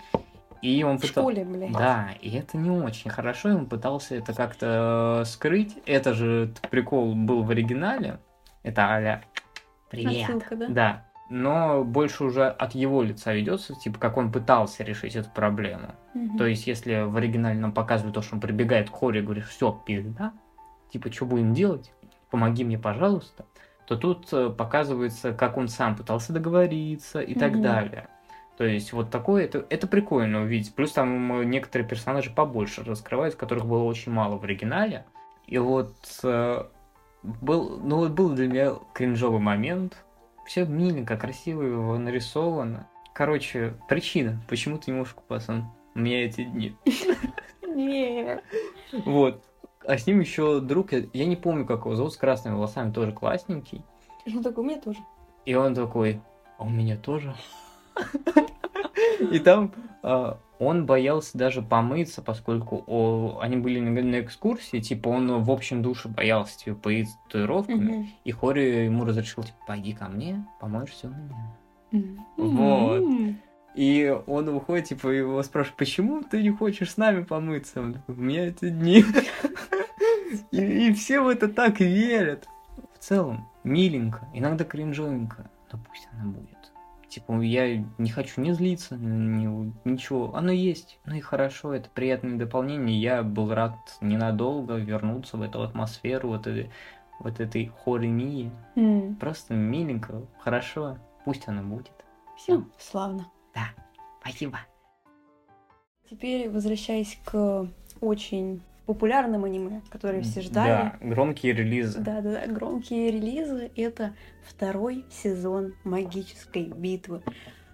[0.62, 1.74] И он В пытал- школе, блядь.
[1.74, 5.78] Да, и это не очень хорошо, и он пытался это как-то э, скрыть.
[5.86, 8.20] Это же прикол был в оригинале.
[8.64, 9.24] Это аля
[9.90, 10.24] «Привет».
[10.30, 10.68] Отсылка, да?
[10.70, 11.06] Да.
[11.30, 15.96] Но больше уже от его лица ведется, типа, как он пытался решить эту проблему.
[16.14, 16.38] Мгм.
[16.38, 19.46] То есть, если в оригинале нам показывают то, что он прибегает к Хоре и говорит,
[19.46, 20.32] все, пизда,
[20.90, 21.92] типа, что будем делать?
[22.30, 23.46] Помоги мне, пожалуйста.
[23.86, 27.62] То тут э, показывается, как он сам пытался договориться и так Мгм.
[27.62, 28.08] далее.
[28.58, 30.74] То есть, вот такое, это, это прикольно увидеть.
[30.74, 35.06] Плюс там некоторые персонажи побольше раскрываются, которых было очень мало в оригинале.
[35.46, 36.64] И вот э,
[37.24, 40.04] был, ну вот был для меня кринжовый момент.
[40.48, 42.88] Все миленько, красиво его нарисовано.
[43.14, 46.74] Короче, причина, почему ты не можешь купаться у меня эти дни.
[47.68, 48.42] Нет.
[49.06, 49.44] Вот.
[49.86, 53.12] А с ним еще друг, я, не помню, как его зовут, с красными волосами, тоже
[53.12, 53.84] классненький.
[54.26, 55.00] Ну так у меня тоже.
[55.46, 56.22] И он такой,
[56.58, 57.36] а у меня тоже.
[59.32, 65.10] И там а, он боялся даже помыться, поскольку о, они были на, на экскурсии, типа
[65.10, 68.08] он в общем душе боялся типа, поиться татуировками, Мгм.
[68.24, 71.58] и Хори ему разрешил, типа, пойди ко мне, помоешься у меня.
[71.92, 72.26] Мгм.
[72.38, 73.04] Вот.
[73.76, 77.80] И он выходит, типа, его спрашивает, почему ты не хочешь с нами помыться?
[77.82, 79.04] Он такой, у меня это дни.
[80.52, 82.48] И, и все в это так верят.
[82.94, 86.57] В целом, миленько, иногда кринжовенько, но пусть она будет.
[87.18, 90.36] Типа, я не хочу не злиться, ни- ничего.
[90.36, 93.00] Оно есть, ну и хорошо, это приятное дополнение.
[93.02, 96.70] Я был рад ненадолго вернуться в эту атмосферу, вот этой,
[97.20, 98.52] вот этой хоремии.
[98.76, 99.16] М.
[99.16, 101.92] Просто миленько, хорошо, пусть она будет.
[102.38, 103.26] Все, Ну, славно.
[104.22, 104.60] спасибо.
[106.08, 107.68] Теперь возвращаясь к
[108.00, 110.70] очень популярным аниме, которые все ждали.
[110.70, 112.00] Да, громкие релизы.
[112.00, 113.70] Да, да, да, громкие релизы.
[113.76, 114.16] Это
[114.48, 117.22] второй сезон магической битвы.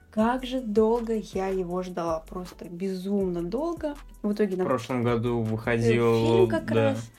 [0.09, 3.95] Как же долго я его ждала, просто безумно долго.
[4.21, 7.11] В итоге В нам прошлом году э, выходил, фильм как да, раз.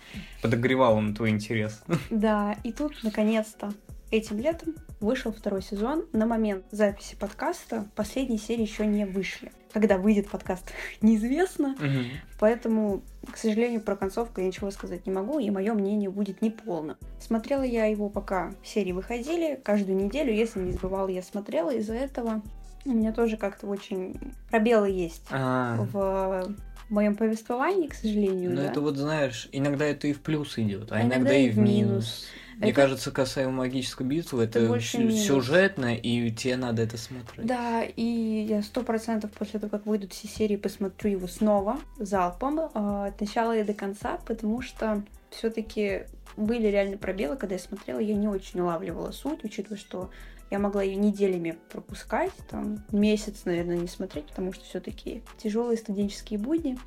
[0.43, 1.83] подогревал он твой интерес.
[2.11, 3.73] Да, и тут наконец-то
[4.11, 6.05] этим летом вышел второй сезон.
[6.13, 9.53] На момент записи подкаста последние серии еще не вышли.
[9.75, 10.70] Когда выйдет подкаст,
[11.03, 11.75] неизвестно.
[11.81, 12.05] Мгм.
[12.39, 16.97] Поэтому, к сожалению, про концовку я ничего сказать не могу, и мое мнение будет неполным.
[17.20, 21.70] Смотрела я его, пока серии выходили, каждую неделю, если не забывала, я смотрела.
[21.75, 22.41] Из-за этого
[22.85, 24.16] у меня тоже как-то очень
[24.49, 26.55] пробелы есть А, в
[26.89, 28.51] моем повествовании, к сожалению.
[28.51, 28.66] Ну да.
[28.66, 31.59] это вот знаешь, иногда это и в плюс идет, а А иногда, иногда и в
[31.59, 31.89] минус.
[31.89, 32.27] минус.
[32.59, 34.85] Мне Это- кажется, касаемо магической битвы, это, минус.
[34.85, 37.47] сюжетно, и тебе надо это смотреть.
[37.47, 42.61] Да, и я сто процентов после того, как выйдут все серии, посмотрю его снова, залпом,
[42.61, 42.69] э,
[43.09, 46.03] от начала и до конца, потому что все-таки
[46.37, 50.11] были реально пробелы, когда я смотрела, я не очень улавливала суть, учитывая, что
[50.51, 56.39] я могла ее неделями пропускать, там месяц, наверное, не смотреть, потому что все-таки тяжелые студенческие
[56.39, 56.79] будни.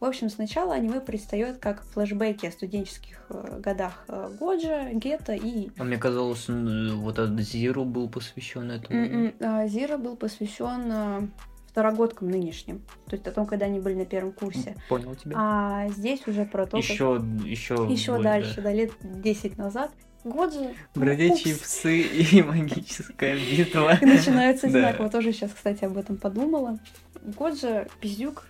[0.00, 5.70] В общем, сначала аниме предстает как флешбеки о студенческих э, годах э, Годжа, Гетто и
[5.78, 8.98] А мне казалось, н- вот этот Зиру был посвящен этому.
[8.98, 11.30] М-м, а, Зира был посвящен
[11.68, 14.76] второгодкам нынешним, то есть о том, когда они были на первом курсе.
[14.88, 15.36] Понял тебя.
[15.38, 18.62] А здесь уже про то, еще, еще, как еще более, дальше, да.
[18.62, 19.90] да, лет 10 назад.
[20.24, 20.74] Годжи.
[20.94, 21.62] ну, Бродячие упс.
[21.64, 22.00] псы
[22.32, 23.96] и магическая битва.
[24.00, 24.78] И начинается Да.
[24.78, 25.08] одинаково.
[25.10, 26.78] Тоже сейчас, кстати, об этом подумала.
[27.22, 28.44] Годжи пиздюк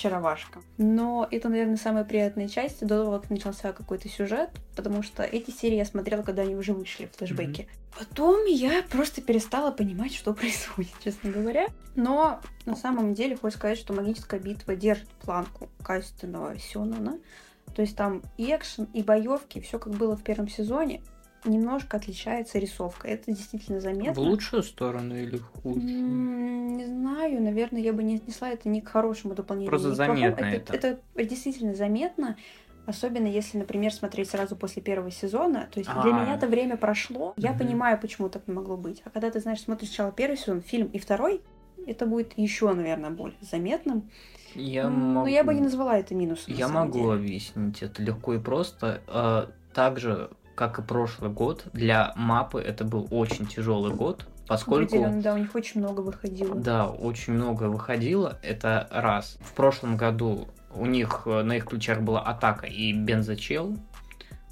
[0.00, 0.60] очаровашка.
[0.78, 5.50] Но это, наверное, самая приятная часть до того, как начался какой-то сюжет, потому что эти
[5.50, 7.68] серии я смотрела, когда они уже вышли, флешбеки.
[7.98, 11.66] Потом я просто перестала понимать, что происходит, честно говоря.
[11.96, 17.18] Но на самом деле, хочу сказать, что магическая битва держит планку качественного сёнона.
[17.74, 21.02] То есть там и экшен, и боевки, все как было в первом сезоне.
[21.44, 23.08] Немножко отличается рисовка.
[23.08, 24.14] Это действительно заметно.
[24.14, 25.82] В лучшую сторону или в худшую?
[25.82, 29.70] М, Не знаю, наверное, я бы не отнесла это ни к хорошему дополнению.
[29.70, 30.74] Просто заметно это.
[30.74, 30.86] это.
[31.14, 32.36] Это действительно заметно.
[32.86, 35.68] Особенно если, например, смотреть сразу после первого сезона.
[35.70, 36.22] То есть для А.
[36.22, 37.34] меня это время прошло.
[37.36, 37.58] Я Мгм.
[37.58, 39.02] понимаю, почему так не могло быть.
[39.04, 41.42] А когда ты, знаешь, смотришь сначала первый сезон, фильм и второй,
[41.86, 44.10] это будет еще, наверное, более заметным.
[44.54, 45.26] Я М, могу...
[45.26, 46.52] Но я бы не назвала это минусом.
[46.54, 47.12] Я могу деле.
[47.12, 49.02] объяснить это легко и просто.
[49.06, 50.30] Э, Так же,
[50.60, 54.96] как и прошлый год, для мапы это был очень тяжелый год, поскольку...
[54.96, 56.54] Определенно, да, у них очень много выходило.
[56.54, 59.38] Да, очень много выходило, это раз.
[59.40, 63.74] В прошлом году у них э, на их ключах была атака и бензочел.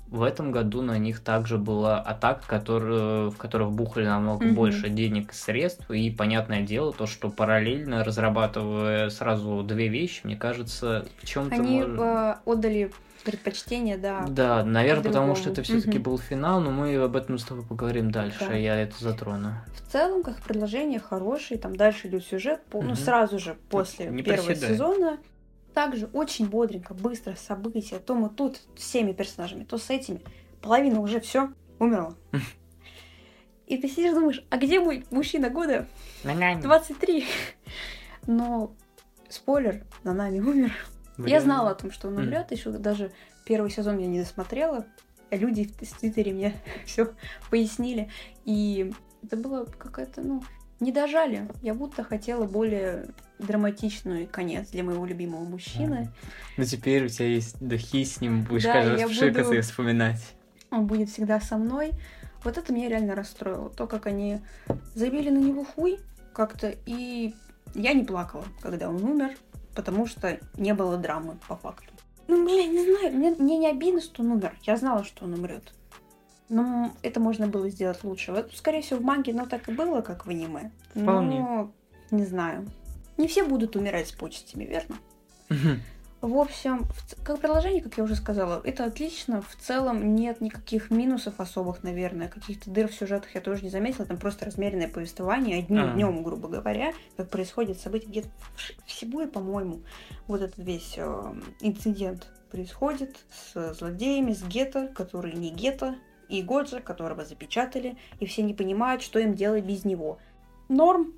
[0.07, 4.55] В этом году на них также была атака, которую, в которую вбухали намного Мгм.
[4.55, 5.91] больше денег и средств.
[5.91, 11.83] И понятное дело, то, что параллельно разрабатывая сразу две вещи, мне кажется, в чем-то Они
[11.83, 12.91] может- э, отдали
[13.31, 14.25] предпочтение, да.
[14.29, 16.03] Да, наверное, потому что это все-таки Мгм.
[16.03, 18.55] был финал, но мы об этом с тобой поговорим дальше, Да.
[18.55, 19.55] я это затрону.
[19.75, 24.23] В целом, как предложение хорошее, там дальше идет сюжет, по- ну сразу же после не
[24.23, 24.71] первого проседай.
[24.71, 25.19] сезона.
[25.75, 27.99] Также очень бодренько, быстро события.
[28.01, 30.21] То мы тут с всеми персонажами, то с этими.
[30.61, 32.15] Половина уже все умерла.
[33.67, 35.87] И ты сидишь думаешь, а где мой мужчина года?
[36.25, 37.27] 23.
[38.27, 38.73] Но
[39.29, 40.73] спойлер, на нами умер.
[41.19, 41.41] Я Блин.
[41.41, 43.11] знала о том, что он умрет, еще даже
[43.45, 44.87] первый сезон я не досмотрела.
[45.31, 46.55] а Люди в Твиттере мне
[46.87, 47.13] все
[47.51, 48.09] пояснили.
[48.45, 48.93] И
[49.25, 50.43] это было какая-то, ну,
[50.81, 51.49] не дожали.
[51.63, 53.09] Я будто хотела более
[53.41, 56.11] драматичный конец для моего любимого мужчины.
[56.57, 59.59] Ну теперь у тебя есть духи с ним, будешь Да, каждый я раз пшикаться буду-
[59.59, 60.21] и вспоминать.
[60.71, 61.93] Он будет всегда со мной.
[62.45, 63.71] Вот это меня реально расстроило.
[63.71, 64.39] То, как они
[64.95, 65.99] забили на него хуй
[66.33, 66.75] как-то.
[66.87, 67.35] И
[67.75, 69.33] я не плакала, когда он умер,
[69.79, 71.93] потому что не было драмы, по факту.
[72.27, 74.59] Ну, блин, не знаю, мне, мне не обидно, что он умер.
[74.63, 75.73] Я знала, что он умрет.
[76.49, 78.33] Но это можно было сделать лучше.
[78.33, 80.73] Вот, скорее всего, в манге, но так и было, как в аниме.
[80.97, 81.39] Вполне.
[81.39, 81.73] Но,
[82.11, 82.67] не знаю.
[83.19, 84.97] Не все будут умирать с почестями, верно?
[86.21, 86.85] В общем,
[87.23, 89.41] как приложение, как я уже сказала, это отлично.
[89.41, 92.29] В целом нет никаких минусов особых, наверное.
[92.29, 94.05] Каких-то дыр в сюжетах я тоже не заметила.
[94.05, 95.93] Там просто размеренное повествование одним А.
[95.95, 98.11] днем, грубо говоря, как происходит событие.
[98.11, 98.29] Где-то
[98.85, 99.83] в Сибуе, по-моему,
[100.27, 105.95] вот этот весь э, инцидент происходит с злодеями, с гетто, которые не гетто,
[106.29, 110.19] и Годжа, которого запечатали, и все не понимают, что им делать без него.
[110.69, 111.15] Норм,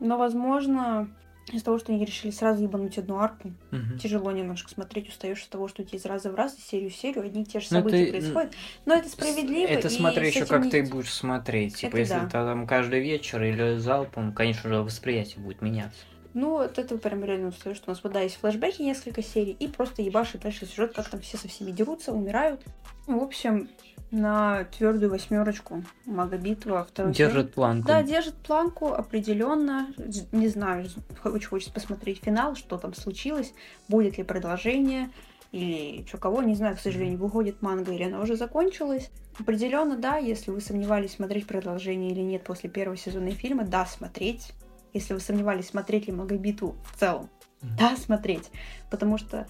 [0.00, 1.08] но, возможно,
[1.52, 3.98] из-за того, что они решили сразу ебануть одну арку, Мгм.
[3.98, 6.90] тяжело немножко смотреть, устаешь от того, что у тебя из раза в раз, из серию
[6.90, 8.52] в серию одни и те же Ну, события ты- происходят.
[8.86, 9.68] Но это справедливо.
[9.68, 11.76] Это и смотри с еще, как не- ты будешь смотреть.
[11.76, 12.24] Типа, Это если да.
[12.26, 15.98] ты там каждый вечер или залпом, конечно же, восприятие будет меняться.
[16.32, 19.50] Ну, от этого прям реально устаешь, что у нас вот, да, есть флешбеки несколько серий,
[19.58, 22.62] и просто ебашит дальше сюжет, как там все со всеми дерутся, умирают.
[23.08, 23.68] В общем,
[24.10, 27.12] на твердую восьмерочку Мага Битва второй.
[27.12, 27.88] Держит планку.
[27.88, 29.88] Да, держит планку определенно.
[30.32, 30.88] Не знаю,
[31.24, 33.52] очень хочется посмотреть финал, что там случилось,
[33.88, 35.10] будет ли продолжение
[35.52, 39.10] или что кого, не знаю, к сожалению, выходит манга или она уже закончилась.
[39.38, 44.52] Определенно, да, если вы сомневались, смотреть продолжение или нет после первого сезона фильма, да, смотреть.
[44.92, 47.28] Если вы сомневались, смотреть ли Магобиту в целом,
[47.62, 47.76] Мгм.
[47.76, 48.50] да, смотреть.
[48.90, 49.46] Потому что,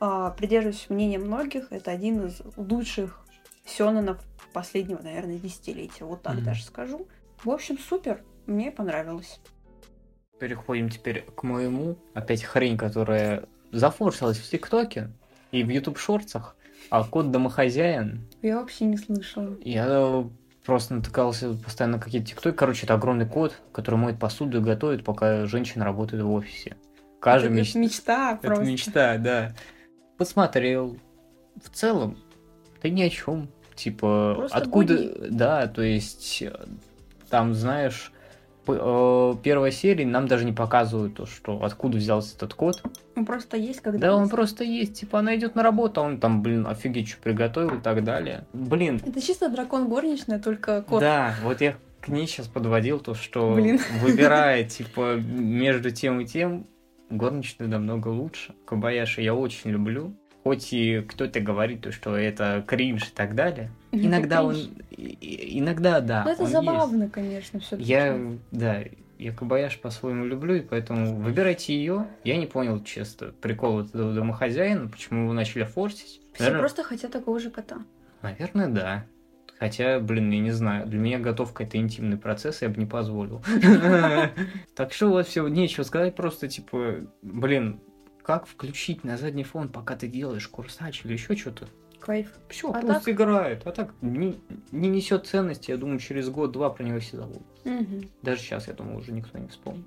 [0.00, 3.23] а, придерживаюсь мнения многих, это один из лучших
[3.64, 4.18] сёнэнов
[4.52, 6.04] последнего, наверное, десятилетия.
[6.04, 6.44] Вот так Мгм.
[6.44, 7.06] даже скажу.
[7.42, 8.22] В общем, супер.
[8.46, 9.40] Мне понравилось.
[10.38, 11.96] Переходим теперь к моему.
[12.12, 15.10] Опять хрень, которая зафорсилась в ТикТоке
[15.52, 16.56] и в YouTube шорцах.
[16.90, 18.28] А кот домохозяин.
[18.42, 19.56] Я вообще не слышала.
[19.62, 20.28] Я
[20.66, 22.54] просто натыкался постоянно на какие-то тиктоки.
[22.56, 26.76] Короче, это огромный кот, который моет посуду и готовит, пока женщина работает в офисе.
[27.20, 28.64] Каждый это, меч- мечта Это просто.
[28.64, 29.54] мечта, да.
[30.18, 30.98] Посмотрел.
[31.62, 32.18] В целом,
[32.84, 33.48] да ни о чем.
[33.74, 34.94] Типа, Просто откуда...
[34.94, 35.28] будни.
[35.30, 36.52] Да, то есть, э,
[37.30, 38.12] там, знаешь,
[38.68, 42.82] э, первой серии нам даже не показывают то, что откуда взялся этот кот.
[43.16, 43.98] Он просто есть, когда...
[43.98, 45.00] Да, он просто есть.
[45.00, 48.44] Типа, она идет на работу, а он там, блин, офигеть, что приготовил и так далее.
[48.52, 51.00] Блин, Это чисто дракон горничная, только кот.
[51.00, 53.80] да, вот я к ней сейчас подводил то, что Блин.
[54.02, 56.66] выбирая, типа, между тем и тем,
[57.08, 58.54] горничная намного лучше.
[58.66, 60.14] Кабаяши я очень люблю.
[60.44, 63.70] Хоть и кто-то говорит, то, что это кринж и так далее.
[63.92, 64.56] Это Иногда он...
[64.96, 67.88] Иногда, да, Ну, это забавно, конечно, все есть.
[67.88, 68.84] Я, да,
[69.18, 72.06] я Кабаяш по-своему люблю, и поэтому выбирайте ее.
[72.24, 76.20] Я не понял, честно, прикол этого домохозяина, почему его начали форсить.
[76.34, 77.78] Все Наверно- просто хотят такого же кота.
[78.20, 79.06] Наверное, да.
[79.58, 83.42] Хотя, блин, я не знаю, для меня готовка это интимный процесс, я бы не позволил.
[84.74, 87.80] Так что вот все, нечего сказать, просто типа, блин,
[88.24, 91.68] как включить на задний фон, пока ты делаешь курсач или еще что-то?
[92.00, 92.32] Кайф.
[92.48, 93.08] Все, А пусть так?
[93.08, 93.66] играет.
[93.66, 94.40] А так не,
[94.72, 95.70] не несет ценности.
[95.70, 97.46] Я думаю, через год-два про него все забудут.
[97.64, 98.08] Мгм.
[98.22, 99.86] Даже сейчас, я думаю, уже никто не вспомнит.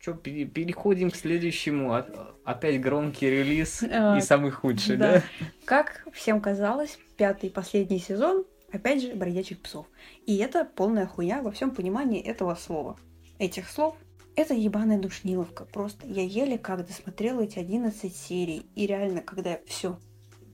[0.00, 1.94] Че, переходим к следующему.
[1.94, 2.06] О-
[2.44, 5.22] Опять громкий релиз А, и самый худший, да.
[5.64, 9.86] Как всем казалось, пятый и последний сезон, опять же, бродячих псов.
[10.26, 12.98] И это полная хуйня во всем понимании этого слова.
[13.38, 13.96] Этих слов.
[14.36, 15.64] Это ебаная душниловка.
[15.64, 18.66] Просто я еле как досмотрела эти 11 серий.
[18.74, 19.98] И реально, когда все,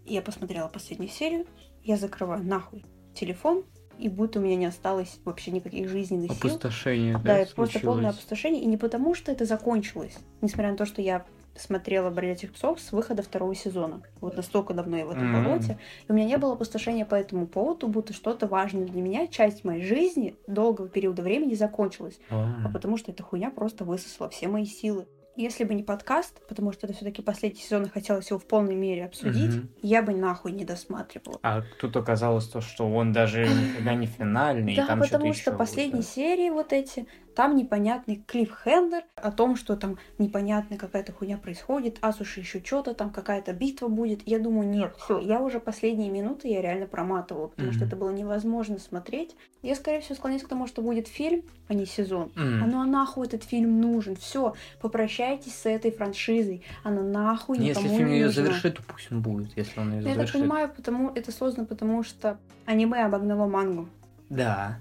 [0.04, 1.46] я посмотрела последнюю серию,
[1.82, 2.84] я закрываю нахуй
[3.14, 3.64] телефон,
[3.98, 6.38] и будто у меня не осталось вообще никаких жизненных сил.
[6.38, 8.16] Опустошение, Да, да, это просто полное случилось.
[8.16, 8.62] опустошение.
[8.62, 10.16] И не потому, что это закончилось.
[10.40, 11.24] Несмотря на то, что я
[11.56, 14.02] смотрела «Бродячих псов» с выхода второго сезона.
[14.20, 15.44] Вот настолько давно я в этом Мгм.
[15.44, 15.78] болоте.
[16.08, 19.64] И у меня не было опустошения по этому поводу, будто что-то важное для меня, часть
[19.64, 22.18] моей жизни долгого периода времени закончилась.
[22.30, 25.06] А, А потому что эта хуйня просто высосала все мои силы.
[25.36, 28.74] Если бы не подкаст, потому что это все-таки последний сезон, и хотелось его в полной
[28.74, 29.70] мере обсудить, Мгм.
[29.80, 31.38] я бы нахуй не досматривала.
[31.42, 36.50] А тут оказалось то, что он даже никогда не финальный, Да, потому что последние серии
[36.50, 42.62] вот эти, там непонятный клиффхендер о том, что там непонятная какая-то хуйня происходит, Асуши еще
[42.64, 44.26] что-то, там какая-то битва будет.
[44.26, 47.88] Я думаю, нет, все, я уже последние минуты я реально проматывала, потому что Мгм.
[47.88, 49.36] это было невозможно смотреть.
[49.62, 52.32] Я, скорее всего, склоняюсь к тому, что будет фильм, а не сезон.
[52.36, 52.62] М.
[52.62, 54.16] А ну а нахуй этот фильм нужен?
[54.16, 56.62] Все, попрощайтесь с этой франшизой.
[56.82, 58.42] Она нахуй Если никому фильм не ее нужна.
[58.42, 60.40] завершит, то пусть он будет, если он ее Я так завершит.
[60.40, 63.88] понимаю, потому это создано потому, что аниме обогнало мангу.
[64.28, 64.78] Да.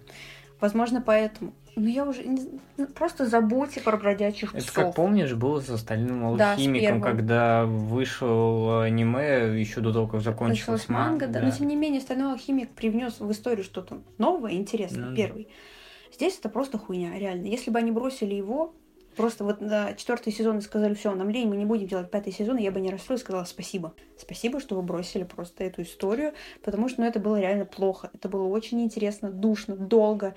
[0.60, 1.54] Возможно, поэтому.
[1.80, 2.42] Но я уже не
[2.78, 4.74] ну, просто забудьте про бродячих Это псов.
[4.74, 7.02] как помнишь, было Да, с алхимиком, первым.
[7.02, 11.40] когда вышел аниме еще до того, как Началась закончилась манга, да.
[11.40, 11.46] да.
[11.46, 15.16] Но тем не менее, стальной алхимик привнес в историю что-то новое, интересное, Ну да.
[15.16, 15.48] первый.
[16.14, 17.46] Здесь это просто хуйня, реально.
[17.46, 18.74] Если бы они бросили его,
[19.16, 22.34] просто вот на четвертый сезон и сказали, все, нам лень, мы не будем делать пятый
[22.34, 23.94] сезон, я бы не расстроилась, сказала спасибо.
[24.18, 26.34] Спасибо, что вы бросили просто эту историю,
[26.64, 28.10] потому что ну, это было реально плохо.
[28.14, 30.36] Это было очень интересно, душно, долго.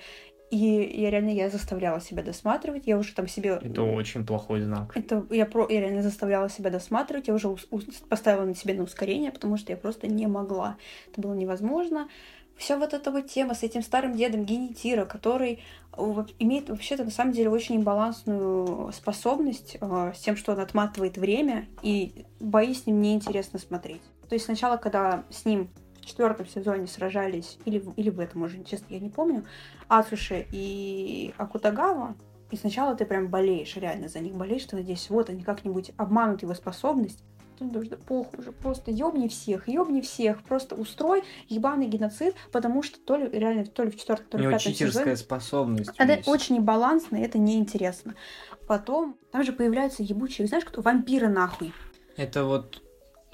[0.53, 2.83] И я реально я заставляла себя досматривать.
[2.85, 4.95] Я уже там себе Это очень плохой знак.
[4.95, 7.65] Это я, про, я реально заставляла себя досматривать, я уже ус-
[8.07, 10.77] поставила на себе на ускорение, потому что я просто не могла.
[11.11, 12.07] Это было невозможно.
[12.55, 15.63] Вся вот эта вот тема с этим старым дедом Генетира, который
[15.97, 21.17] э, имеет вообще-то на самом деле очень балансную способность э, с тем, что он отматывает
[21.17, 24.03] время, и бои с ним неинтересно смотреть.
[24.29, 25.67] То есть сначала, когда с ним
[26.05, 29.45] четвертом сезоне сражались, или, в- или в этом уже, честно, я не помню,
[29.87, 32.15] Ацуши и Акутагава,
[32.51, 36.41] и сначала ты прям болеешь, реально за них болеешь, ты надеешься, вот они как-нибудь обманут
[36.43, 37.23] его способность.
[37.59, 42.81] Тут даже да похуй уже, просто ёбни всех, ёбни всех, просто устрой ебаный геноцид, потому
[42.81, 45.17] что то ли реально, то ли в четвертом, то ли в пятом читерская сезоне.
[45.17, 45.91] способность.
[45.97, 46.27] Это есть.
[46.27, 48.15] очень небалансно, это неинтересно.
[48.67, 50.81] Потом, там же появляются ебучие, знаешь, кто?
[50.81, 51.73] Вампиры нахуй.
[52.17, 52.81] Это вот,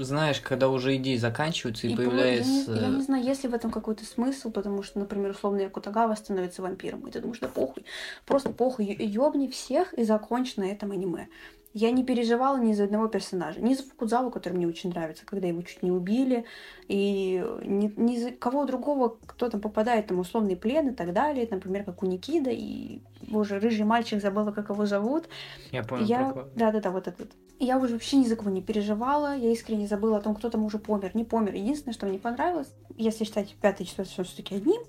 [0.04, 2.72] знаешь, когда уже идеи заканчиваются и, И по- появляется...
[2.74, 5.62] Я не, я не знаю, есть ли в этом какой-то смысл, потому что, например, условно
[5.62, 7.86] Якутагава становится вампиром, и ты думаешь, да похуй,
[8.26, 11.28] просто похуй, ёбни всех и закончи на этом аниме.
[11.74, 13.62] Я не переживала ни за одного персонажа.
[13.62, 16.46] Ни за Фукудзаву, который мне очень нравится, когда его чуть не убили,
[16.88, 21.48] и ни, ни за кого другого, кто там попадает там условный плен и так далее,
[21.50, 25.30] например, как у Никида, и боже, рыжий мальчик, забыла, как его зовут,
[25.72, 26.48] Я понял, я...
[26.56, 27.32] Да-да-да, вот этот.
[27.60, 30.64] Я уже вообще ни за кого не переживала, я искренне забыла о том, кто там
[30.64, 31.54] уже помер, не помер.
[31.54, 34.82] Единственное, что мне понравилось, если считать пятый и четвертый сезон все-таки одним,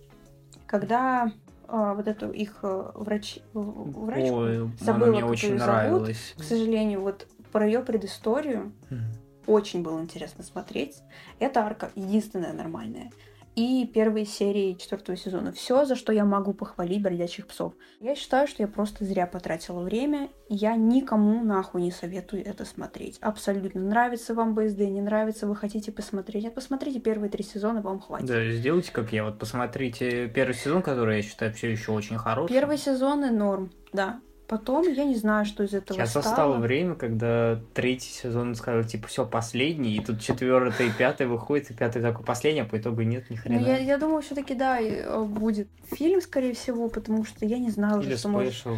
[0.67, 1.33] когда
[1.71, 3.39] а, вот эту их а, врач...
[3.53, 5.73] врачку, Ой, она забыла, мне как очень её зовут.
[5.75, 6.35] нравилась.
[6.39, 9.05] к сожалению, вот про ее предысторию Мгм.
[9.47, 11.03] очень было интересно смотреть.
[11.39, 13.11] Эта арка единственная нормальная.
[13.57, 15.53] И первые серии четвертого сезона.
[15.53, 17.75] Все, за что я могу похвалить бродячих псов.
[18.01, 20.31] Я считаю, что я просто зря потратила время.
[20.49, 23.19] Я никому нахуй не советую это смотреть.
[23.21, 23.81] Абсолютно.
[23.81, 26.45] Нравится вам БСД, не нравится, вы хотите посмотреть.
[26.45, 28.27] Нет, посмотрите первые три сезона, вам хватит.
[28.27, 29.25] Да, сделайте как я.
[29.25, 32.53] Вот посмотрите первый сезон, который я считаю все еще очень хороший.
[32.53, 34.21] Первые сезоны норм, да.
[34.51, 36.25] Потом я не знаю, что из этого Сейчас стало.
[36.25, 41.71] настало время, когда третий сезон сказал, типа, все, последний, и тут четвертый и пятый выходит,
[41.71, 43.65] и пятый такой последний, а по итогу нет ни Ну, хрена.
[43.65, 48.01] я, я думаю, все-таки да, э, будет фильм, скорее всего, потому что я не знаю
[48.01, 48.77] уже, Или что может ну.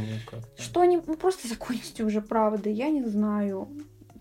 [0.59, 1.01] Что они...
[1.07, 2.69] Ну, просто закончите уже, правда.
[2.69, 3.67] Я не знаю.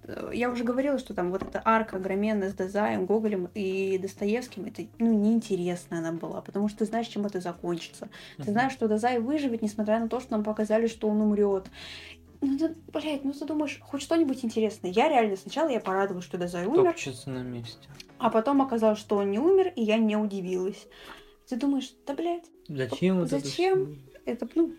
[0.04, 4.66] Э, Я уже говорила, что там вот эта арка огроменная с Дезаем, Гоголем и Достоевским,
[4.66, 8.10] это, ну, неинтересная она была, потому что ты знаешь, чем это закончится.
[8.38, 11.66] Ты знаешь, что Дезай выживет, несмотря на то, что нам показали, что он умрет.
[12.44, 14.90] Ну, ты, блядь, ну ты думаешь, хоть что-нибудь интересное.
[14.90, 17.88] Я реально сначала я порадовалась, что Дезай умер, Топчется на месте.
[18.18, 20.88] а потом оказалось, что он не умер, и я не удивилась.
[21.48, 23.86] Ты думаешь, да, блядь, Зачем это Зачем?
[23.86, 24.22] всё?
[24.26, 24.72] это, ну,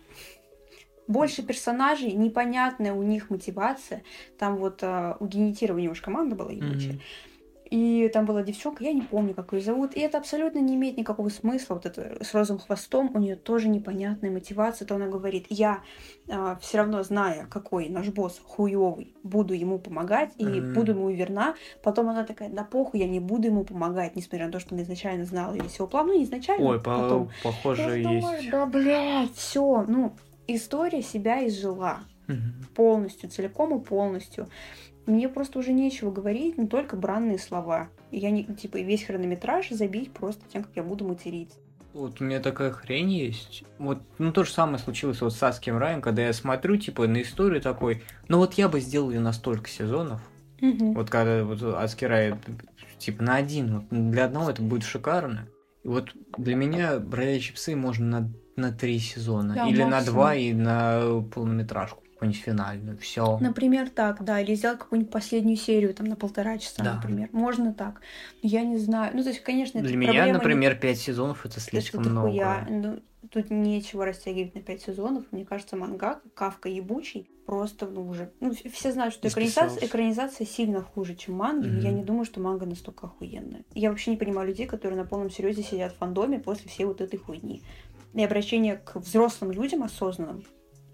[1.07, 4.03] больше персонажей, непонятная у них мотивация.
[4.37, 6.93] Там вот а, у него же команда была ебучая.
[6.93, 7.01] Мгм.
[7.71, 9.95] И там была девчонка, я не помню, как ее зовут.
[9.95, 11.73] И это абсолютно не имеет никакого смысла.
[11.73, 14.85] Вот это с розовым хвостом, у нее тоже непонятная мотивация.
[14.87, 15.81] То она говорит, я
[16.29, 20.73] а, все равно зная, какой наш босс хуевый, буду ему помогать и Мгм.
[20.73, 21.55] буду ему верна.
[21.81, 24.83] Потом она такая, да похуй, я не буду ему помогать, несмотря на то, что она
[24.83, 26.05] изначально знала весь его план.
[26.07, 27.29] Ну, не изначально, Ой, по- потом.
[27.43, 28.51] похоже, Я думаю, есть.
[28.51, 29.83] да, блядь, все.
[29.87, 30.13] Ну,
[30.47, 32.65] история себя изжила Мгм.
[32.75, 34.47] полностью, целиком и полностью.
[35.05, 37.89] Мне просто уже нечего говорить, не только бранные слова.
[38.11, 41.57] И я не, типа, весь хронометраж забить просто тем, как я буду материться.
[41.93, 43.65] Вот у меня такая хрень есть.
[43.77, 47.21] Вот, ну, то же самое случилось вот с Саскием Раем, когда я смотрю, типа, на
[47.21, 50.21] историю такой, ну, вот я бы сделал ее на столько сезонов.
[50.59, 52.35] Вот когда вот Аски Рай,
[52.97, 55.47] типа, на один, вот для одного это будет шикарно.
[55.83, 59.55] И вот для меня «Бродячие псы» можно на, на три сезона.
[59.55, 60.13] Да, Или на максимум.
[60.15, 62.97] два и на полнометражку какую-нибудь финальную.
[62.97, 63.37] Все.
[63.39, 66.95] Например, так, да, или сделать какую-нибудь последнюю серию там на полтора часа, Да.
[66.95, 67.29] например.
[67.31, 68.01] Можно так.
[68.41, 69.11] Я не знаю.
[69.15, 72.03] Ну, то есть, конечно, это Для меня, проблема не- например, пять сезонов это это слишком
[72.03, 72.65] дохуя.
[72.67, 72.67] много.
[72.69, 72.99] Ну,
[73.29, 75.23] тут нечего растягивать на пять сезонов.
[75.31, 78.31] Мне кажется, манга, Кавка ебучий, просто, ну, уже...
[78.39, 82.39] Ну, все знают, что экранизация, экранизация сильно хуже, чем манги, но я не думаю, что
[82.39, 83.63] манга настолько охуенная.
[83.73, 87.01] Я вообще не понимаю людей, которые на полном серьезе сидят в фандоме после всей вот
[87.01, 87.63] этой хуйни.
[88.13, 90.43] И обращение к взрослым людям осознанным,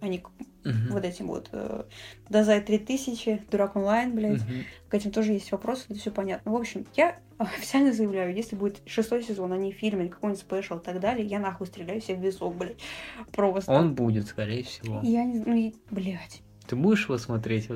[0.01, 0.29] а не к
[0.63, 0.89] Мгм.
[0.91, 1.85] вот этим вот э,
[2.29, 4.41] Дазай 3000, Дурак онлайн, блядь.
[4.41, 4.65] Мгм.
[4.89, 6.51] К этим тоже есть вопросы, это все понятно.
[6.51, 10.77] В общем, я официально заявляю, если будет шестой сезон, а не фильм или какой-нибудь спешл
[10.77, 12.79] и так далее, я нахуй стреляю себе в висок, блядь.
[13.31, 13.71] Просто.
[13.71, 14.99] Он будет, скорее всего.
[15.03, 16.41] Я не знаю, ну, блядь.
[16.67, 17.69] Ты будешь его смотреть?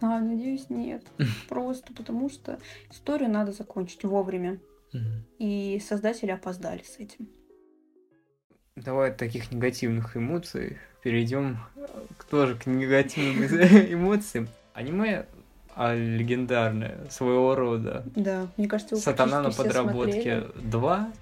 [0.00, 1.04] А, надеюсь, нет.
[1.48, 2.58] Просто потому что
[2.90, 4.60] историю надо закончить вовремя.
[5.38, 7.28] И создатели опоздали с этим.
[8.76, 11.58] Давай от таких негативных эмоций перейдем
[12.18, 13.44] к тоже к негативным
[13.92, 14.48] эмоциям.
[14.72, 15.26] Аниме
[15.76, 18.02] а, легендарное своего рода.
[18.16, 20.70] Да, мне кажется, Сатана на подработке смотрели.
[20.70, 21.12] 2.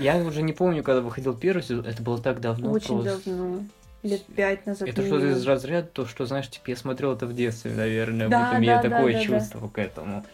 [0.00, 1.86] Я уже не помню, когда выходил первый сезон.
[1.86, 2.72] Это было так давно.
[2.72, 3.30] Очень просто.
[3.30, 3.60] давно.
[4.02, 4.88] Лет пять назад.
[4.88, 8.28] Это что-то из разряда, то, что, знаешь, типа, я смотрел это в детстве, наверное.
[8.28, 9.24] Да, вот у меня да, такое да, да.
[9.24, 10.26] чувство к этому.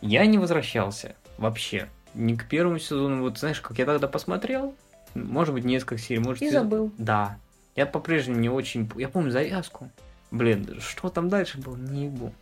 [0.00, 1.88] Я не возвращался вообще.
[2.14, 3.22] Ни к первому сезону.
[3.22, 4.76] Вот знаешь, как я тогда посмотрел,
[5.14, 6.92] может быть, несколько серий, может, И сезон- забыл.
[6.98, 7.38] Да.
[7.76, 8.90] Я по-прежнему не очень...
[8.96, 9.90] Я помню завязку.
[10.30, 12.32] Блин, что там дальше было, не ебу.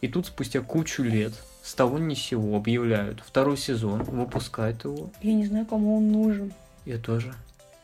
[0.00, 1.32] И тут спустя кучу лет
[1.62, 5.10] с того ни сего объявляют второй сезон, выпускают его.
[5.22, 6.52] Я не знаю, кому он нужен.
[6.84, 7.34] Я тоже.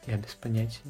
[0.06, 0.80] Я без понятия.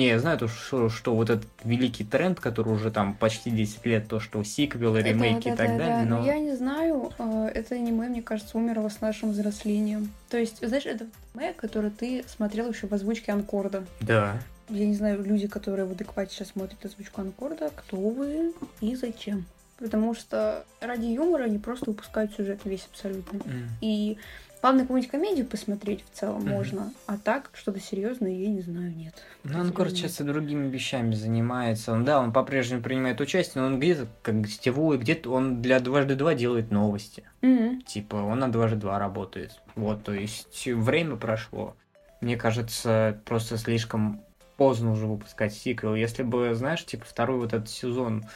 [0.00, 3.84] Не, я знаю то, что, что вот этот великий тренд, который уже там почти 10
[3.84, 6.26] лет, то, что сиквелы, ремейки и Да, так да, да, далее, но но...
[6.26, 10.10] я не знаю, э, это аниме, мне кажется, умерло с нашим взрослением.
[10.30, 13.84] То есть, знаешь, это аниме, которое ты смотрел еще в озвучке Анкорда.
[14.00, 14.40] Да.
[14.70, 19.44] Я не знаю, люди, которые в адеквате сейчас смотрят озвучку Анкорда, кто вы и зачем.
[19.76, 23.36] Потому что ради юмора они просто выпускают сюжет весь абсолютно.
[23.44, 23.68] М.
[23.82, 24.16] И
[24.62, 26.50] ладно, какую-нибудь комедию посмотреть в целом Мгм.
[26.50, 29.14] можно, а так, что-то серьезное, я не знаю, нет.
[29.44, 31.92] Ну, он, короче, сейчас другими вещами занимается.
[31.92, 36.14] Он, да, он по-прежнему принимает участие, но он где-то как гостевой, где-то он для дважды
[36.14, 37.24] два делает новости.
[37.42, 37.82] Мгм.
[37.82, 39.60] Типа, он на дважды два работает.
[39.74, 41.76] Вот, то есть время прошло.
[42.20, 44.20] Мне кажется, просто слишком
[44.58, 45.94] поздно уже выпускать сиквел.
[45.94, 48.26] Если бы, знаешь, типа, второй вот этот сезон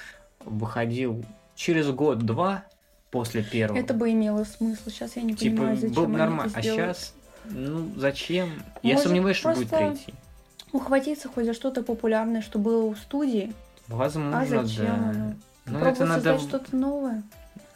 [0.40, 1.22] выходил
[1.55, 2.64] через год-два
[3.15, 3.78] после первого.
[3.78, 4.91] Это бы имело смысл.
[4.91, 6.53] Сейчас я не типа, понимаю, зачем был бы нормально.
[6.53, 7.15] А сейчас,
[7.49, 8.51] ну, зачем?
[8.82, 10.15] Я Может, сомневаюсь, что будет третий.
[10.73, 13.53] ухватиться хоть за что-то популярное, что было у студии.
[13.86, 15.11] Возможно, а зачем да.
[15.11, 15.35] оно?
[15.66, 16.39] Но Попробовать это надо...
[16.41, 17.23] что-то новое.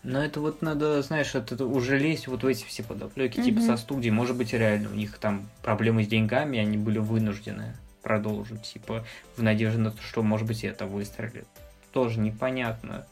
[0.02, 3.66] Но это вот надо, знаешь, это уже лезть вот в эти все подоплеки, типа Мгм.
[3.68, 4.10] со студией.
[4.10, 9.04] Может быть, реально у них там проблемы с деньгами, они были вынуждены продолжить, типа,
[9.36, 11.46] в надежде на то, что, может быть, это выстрелит.
[11.92, 13.06] Тоже непонятно.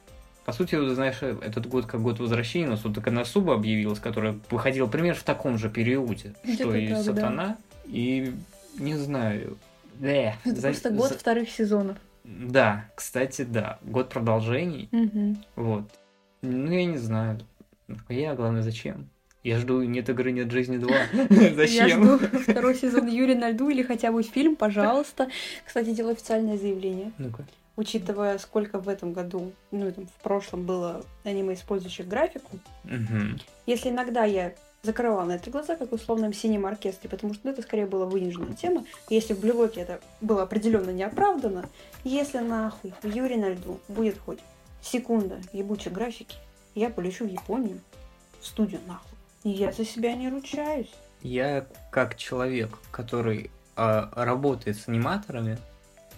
[0.47, 4.39] По сути, знаешь, этот год как год возвращения, у нас вот только Насуба объявилась, которая
[4.49, 7.03] выходила примерно в таком же периоде, что и так, да.
[7.03, 7.57] Сатана.
[7.85, 8.33] И
[8.79, 9.59] не знаю.
[10.01, 11.97] Э, Это за- просто год за- вторых сезонов.
[12.23, 13.79] Да, кстати, да.
[13.83, 14.89] Год продолжений.
[14.93, 15.39] Мгм.
[15.57, 15.85] Вот.
[16.43, 17.41] Ну, я не знаю.
[18.09, 19.09] Я, главное, зачем?
[19.43, 20.95] Я жду «Нет игры, нет жизни 2».
[21.31, 22.19] Я Зачем?
[22.19, 25.29] жду второй сезон Юрия на льду или хотя бы фильм, пожалуйста.
[25.65, 27.11] Кстати, делаю официальное заявление.
[27.19, 27.45] Ну-ка.
[27.77, 33.39] Учитывая, сколько в этом году, ну, там, в прошлом было аниме, использующих графику, Мгм.
[33.67, 37.53] если иногда я закрывала на это глаза, как в условном синем оркестре, потому что ну,
[37.53, 38.85] это скорее была вынужденная тема.
[39.11, 41.69] Если в Блюлоке это было определенно неоправданно,
[42.05, 44.39] если нахуй в Юрий на льду будет хоть
[44.81, 46.37] секунда ебучей графики,
[46.75, 47.81] я полечу в Японию,
[48.41, 49.11] в студию нахуй.
[49.43, 50.93] И я за себя не ручаюсь.
[51.23, 55.59] Я как человек, который а, работает с аниматорами,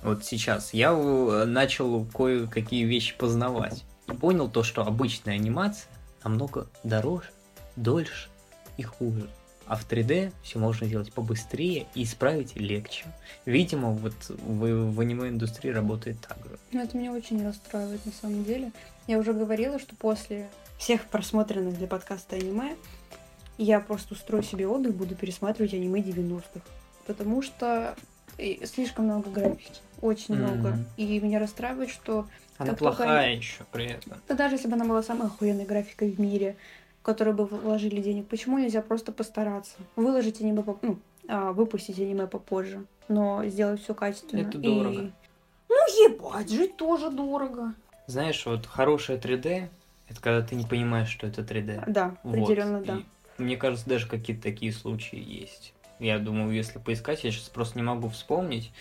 [0.02, 3.84] вот сейчас, я э, начал кое-какие вещи познавать.
[4.06, 5.90] И понял то, что обычная анимация
[6.24, 7.30] намного дороже
[7.76, 8.28] дольше
[8.76, 9.28] и хуже.
[9.66, 13.04] А в 3D все можно сделать побыстрее и исправить легче.
[13.44, 16.58] Видимо, вот в, в аниме-индустрии работает так же.
[16.72, 18.72] Ну, это меня очень расстраивает на самом деле.
[19.06, 20.48] Я уже говорила, что после
[20.78, 22.76] всех просмотренных для подкаста аниме
[23.58, 26.60] я просто устрою себе отдых, буду пересматривать аниме 90-х.
[27.06, 27.94] Потому что
[28.38, 29.80] и слишком много графики.
[30.00, 30.44] Очень Мгм.
[30.44, 30.78] много.
[30.96, 32.26] И меня расстраивает, что
[32.56, 34.14] Она плохая еще при этом.
[34.28, 36.56] да даже если бы она была самой охуенной графикой в мире,
[37.00, 39.74] в которую бы вложили денег, почему нельзя просто постараться?
[39.96, 40.98] Выложить аниме, по- ну,
[41.28, 44.40] а, выпустить аниме попозже, но сделать все качественно.
[44.40, 45.10] Это И- дорого.
[45.68, 45.74] Ну
[46.08, 47.74] ебать, жить тоже дорого.
[48.06, 49.68] Знаешь, вот хорошее 3D,
[50.08, 51.84] это когда ты не понимаешь, что это 3D.
[51.86, 52.32] Да, Вот.
[52.42, 52.96] определенно, да.
[53.38, 55.74] И мне кажется, даже какие-то такие случаи есть.
[55.98, 58.72] Я думаю, если поискать, я сейчас просто не могу вспомнить,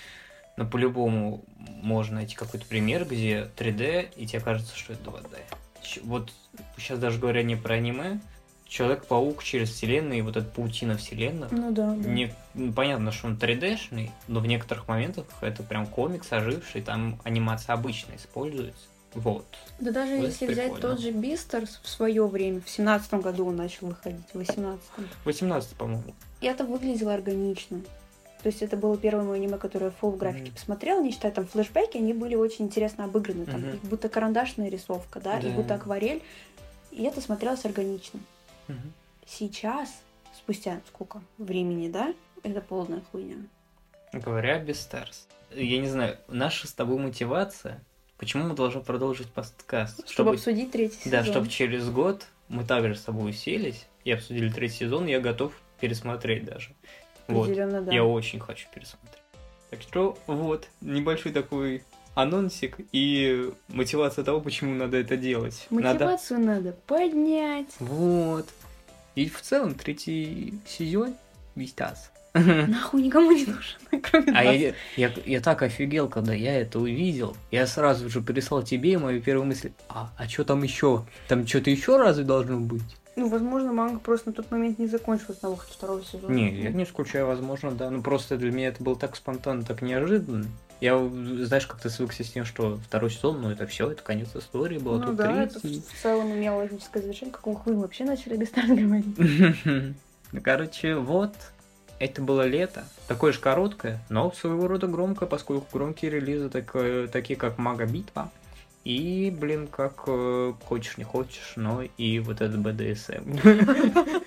[0.57, 1.43] но по-любому
[1.81, 5.37] можно найти какой-то пример, где 3D, и тебе кажется, что это 2D.
[5.83, 6.33] Щ- Вот
[6.77, 8.19] сейчас даже говоря не про аниме,
[8.69, 11.51] Человек-паук через вселенную и вот эта паутина вселенных.
[11.53, 12.09] Ну да, да.
[12.09, 17.17] Не, ну, понятно, что он 3D-шный, но в некоторых моментах это прям комикс оживший, там
[17.23, 18.87] анимация обычно используется.
[19.13, 19.45] Вот.
[19.79, 20.95] Да даже Вот если это взять прикольно.
[20.95, 25.07] тот же Бистерс в свое время, в семнадцатом году он начал выходить, в восемнадцатом.
[25.23, 26.13] 18, по-моему.
[26.41, 27.79] И это выглядело органично.
[28.43, 30.53] То есть это было первое мое аниме, которое я в full графике Мгм.
[30.53, 33.45] посмотрела, не считая там флешбеки, они были очень интересно обыграны.
[33.45, 33.71] Там Мгм.
[33.71, 35.49] как будто карандашная рисовка, да, и Да.
[35.49, 36.21] будто акварель.
[36.91, 38.19] И это смотрелось органично.
[38.67, 38.93] Мгм.
[39.25, 39.89] Сейчас,
[40.35, 43.37] спустя сколько времени, да, это полная хуйня.
[44.13, 45.27] Говоря о Бестерс.
[45.53, 47.81] Я не знаю, наша с тобой мотивация,
[48.17, 50.07] почему мы должны продолжить подкаст?
[50.09, 51.33] Чтобы, обсудить третий Да, сезон.
[51.33, 56.45] чтобы через год мы также с тобой уселись и обсудили третий сезон, я готов пересмотреть
[56.45, 56.71] даже.
[57.27, 57.43] Вот.
[57.43, 57.93] Определенно, да.
[57.93, 59.21] Я очень хочу пересмотреть.
[59.69, 61.83] Так что вот, небольшой такой
[62.15, 65.67] анонсик и мотивация того, почему надо это делать.
[65.69, 66.05] Надо...
[66.05, 67.67] Мотивацию надо поднять.
[67.79, 68.47] Вот.
[69.15, 71.15] И в целом третий сезон
[71.55, 72.11] Вистас.
[72.33, 74.55] Нахуй никому не нужен, кроме А нас.
[74.55, 77.35] я, я, я так офигел, когда я это увидел.
[77.51, 79.71] Я сразу же переслал тебе мою первую мысль.
[79.89, 81.05] А, а что там еще?
[81.27, 82.83] Там что-то еще разве должно быть?
[83.17, 86.31] Ну, возможно, манга просто на тот момент не закончилась на выход второго сезона.
[86.31, 87.89] Не, я не исключаю, возможно, да.
[87.89, 90.45] Ну просто для меня это было так спонтанно, так неожиданно.
[90.81, 94.77] Я, знаешь, как-то свыкся с тем, что второй сезон, ну это все, это конец истории
[94.77, 95.81] был, а Ну тут да, это третий.
[95.81, 97.33] в целом имело логическое завершение.
[97.33, 99.95] Какого хуя мы вообще начали без говорить?
[100.31, 101.33] Ну, короче, вот.
[101.99, 102.83] Это было лето.
[103.07, 108.29] Такое же короткое, но своего рода громкое, поскольку громкие релизы, э, такие как Мага Битва.
[108.87, 113.37] И, блин, как э, хочешь не хочешь, но и вот этот БДСМ.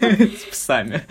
[0.02, 1.02] С псами.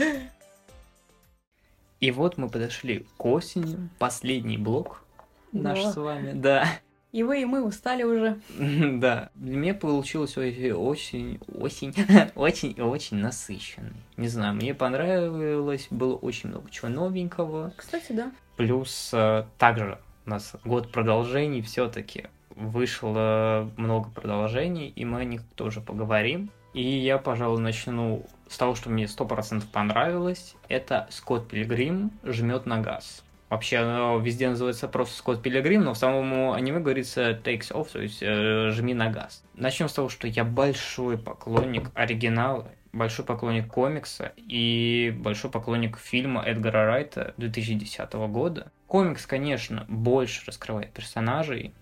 [2.00, 3.90] И вот мы подошли к осени.
[3.98, 5.04] Последний блок
[5.52, 6.34] наш с вами.
[6.34, 6.68] Да.
[7.12, 8.40] И вы, и мы устали уже.
[9.00, 11.96] Да, меня получилось очень, очень,
[12.36, 14.04] очень, очень насыщенный.
[14.16, 17.74] Не знаю, мне понравилось, было очень много чего новенького.
[17.76, 18.32] Кстати, да.
[18.58, 19.98] Плюс э, также
[20.28, 22.28] у нас год продолжений все-таки
[22.60, 26.52] вышло много продолжений, и мы о них тоже поговорим.
[26.74, 30.56] И я, пожалуй, начну с того, что мне 100% понравилось.
[30.68, 33.24] Это Скотт Пилигрим жмет на газ.
[33.50, 38.02] Вообще, оно везде называется просто Скотт Пилигрим, но в самом аниме говорится takes off, то
[38.02, 39.44] есть э, жми на газ.
[39.56, 46.44] Начнем с того, что я большой поклонник оригинала, большой поклонник комикса и большой поклонник фильма
[46.44, 48.72] Эдгара Райта 2010 года.
[48.86, 51.74] Комикс, конечно, больше раскрывает персонажей,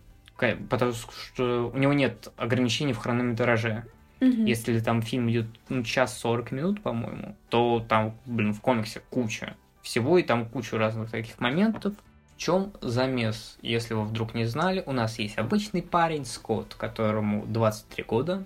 [0.70, 3.86] потому что у него нет ограничений в хронометраже.
[4.20, 4.46] Мгм.
[4.46, 9.56] Если там фильм идет ну, час 40 минут, по-моему, то там, блин, в комиксе куча
[9.82, 11.94] всего, и там кучу разных таких моментов.
[12.36, 17.46] В чем замес, если вы вдруг не знали, у нас есть обычный парень Скотт, которому
[17.48, 18.44] 23 года.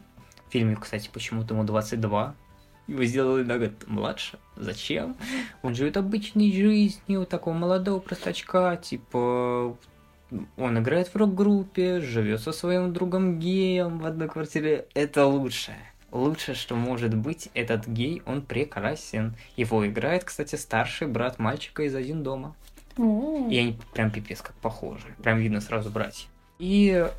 [0.47, 2.35] В фильме, кстати, почему-то ему 22.
[2.87, 4.39] Его сделали на год младше.
[4.55, 5.17] Зачем?
[5.61, 9.77] Он живет обычной жизнью такого молодого простачка, типа
[10.57, 14.85] он играет в рок-группе, живет со своим другом геем в одной квартире.
[14.93, 15.77] Это лучшее.
[16.11, 19.35] Лучшее, что может быть, этот гей, он прекрасен.
[19.55, 22.55] Его играет, кстати, старший брат мальчика из «Один дома».
[22.97, 25.07] И они прям пипец как похожи.
[25.23, 26.27] Прям видно сразу братья.
[26.59, 27.09] И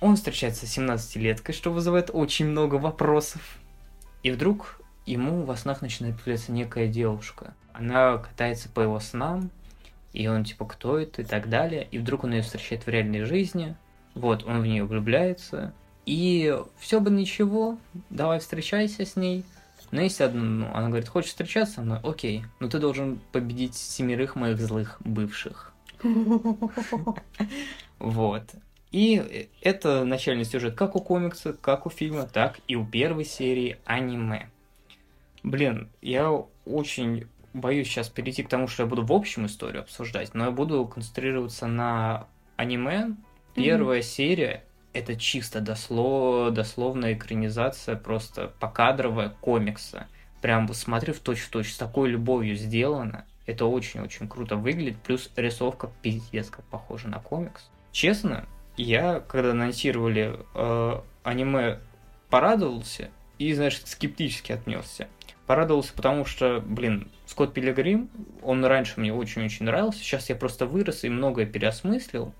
[0.00, 3.58] он встречается с 17-леткой, что вызывает очень много вопросов.
[4.22, 7.54] И вдруг ему во снах начинает появляться некая девушка.
[7.72, 9.50] Она катается по его снам,
[10.16, 11.86] и он типа, кто это и так далее.
[11.90, 13.76] И вдруг он ее встречает в реальной жизни.
[14.14, 15.74] Вот, он в нее влюбляется.
[16.06, 17.76] И все бы ничего,
[18.08, 19.44] давай встречайся с ней.
[19.90, 22.00] Но есть одно, ну, она говорит, хочешь встречаться со мной?
[22.02, 25.74] Окей, но ты должен победить семерых моих злых бывших.
[27.98, 28.44] Вот.
[28.92, 33.78] И это начальный сюжет как у комикса, как у фильма, так и у первой серии
[33.84, 34.48] аниме.
[35.42, 36.32] Блин, я
[36.64, 37.26] очень
[37.56, 40.86] боюсь сейчас перейти к тому, что я буду в общем историю обсуждать, но я буду
[40.86, 43.16] концентрироваться на аниме.
[43.54, 44.02] Первая mm-hmm.
[44.02, 44.64] серия
[44.96, 46.52] это чисто дослов...
[46.54, 50.06] дословная экранизация, просто покадровая комикса.
[50.40, 53.26] Прям смотри в точь-в-точь, с такой любовью сделано.
[53.46, 57.70] Это очень-очень круто выглядит, плюс рисовка пиздец как похожа на комикс.
[57.92, 58.46] Честно,
[58.76, 61.78] я, когда анонсировали э, аниме,
[62.28, 65.08] порадовался и, знаешь, скептически отнесся.
[65.46, 68.08] Порадовался, потому что, блин, Скотт Пилигрим,
[68.42, 72.32] он раньше мне очень-очень нравился, сейчас я просто вырос и многое переосмыслил.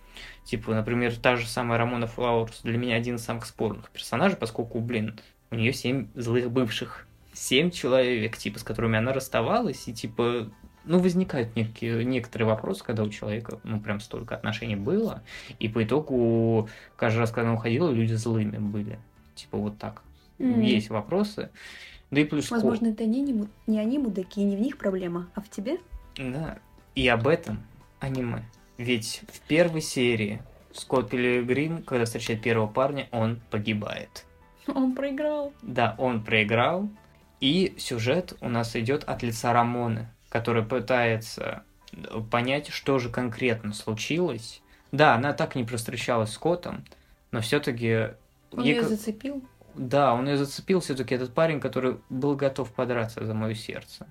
[0.46, 4.80] Типа, например, та же самая Рамона Флауэрс для меня один из самых спорных персонажей, поскольку,
[4.80, 5.20] блин,
[5.50, 7.06] у нее семь злых бывших.
[7.34, 10.50] Семь человек, типа, с которыми она расставалась, и, типа,
[10.86, 15.22] ну, возникают некие, некоторые вопросы, когда у человека, ну, прям столько отношений было,
[15.58, 18.98] и по итогу каждый раз, когда она уходила, люди злыми были.
[19.34, 20.02] Типа, вот так.
[20.38, 20.64] Mm-hmm.
[20.64, 21.50] Есть вопросы.
[22.10, 22.50] Да и плюс...
[22.50, 25.78] Возможно, это не, не, не они мудаки, не в них проблема, а в тебе?
[26.16, 26.58] Да,
[26.94, 27.62] и об этом
[28.00, 28.44] аниме.
[28.78, 30.42] Ведь в первой серии
[30.72, 34.24] Скотт Пилигрим, когда встречает первого парня, он погибает.
[34.66, 35.52] Он проиграл.
[35.62, 36.88] Да, он проиграл.
[37.40, 41.62] И сюжет у нас идет от лица Рамоны, которая пытается
[42.30, 44.62] понять, что же конкретно случилось.
[44.90, 46.84] Да, она так не простречалась с Котом,
[47.30, 48.08] но все-таки...
[48.52, 48.76] Он ей...
[48.76, 49.44] ее зацепил?
[49.76, 54.06] Да, он ее зацепил все-таки этот парень, который был готов подраться за мое сердце.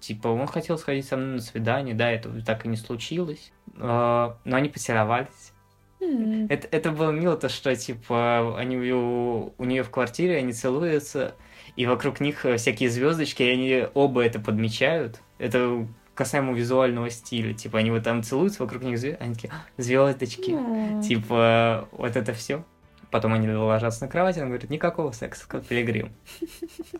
[0.00, 3.52] Типа, он хотел сходить со мной на свидание, да, это так и не случилось.
[3.76, 5.52] А, но они поцеловались.
[6.00, 11.34] Это, это было мило, то, что, типа, они у, у нее в квартире, они целуются,
[11.74, 15.20] и вокруг них всякие звездочки, и они оба это подмечают.
[15.38, 17.52] Это касаемо визуального стиля.
[17.54, 19.18] Типа, они вот там целуются, вокруг них звезд...
[19.20, 20.50] они такие, «А, звездочки.
[20.50, 21.02] Mm.
[21.02, 22.64] Типа, вот это все.
[23.10, 26.12] Потом они ложатся на кровать, и он говорит, никакого секса, как пилигрим.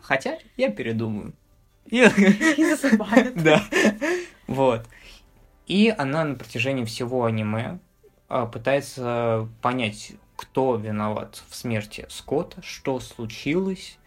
[0.01, 1.33] Хотя я передумаю.
[1.85, 2.03] И
[2.57, 3.35] засыпает.
[3.43, 3.63] Да.
[4.47, 4.85] Вот.
[5.67, 7.79] И она на протяжении всего аниме
[8.27, 13.99] а, пытается понять, кто виноват в смерти Скотта, что случилось,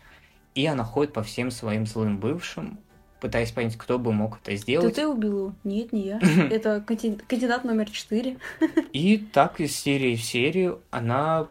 [0.55, 2.81] и она ходит по всем своим злым бывшим,
[3.21, 4.93] пытаясь понять, кто бы мог это сделать.
[4.93, 5.55] Это ты убил его?
[5.63, 6.21] Нет, не я.
[6.51, 8.39] Это кандидат номер четыре.
[8.93, 11.47] И так из серии в серию она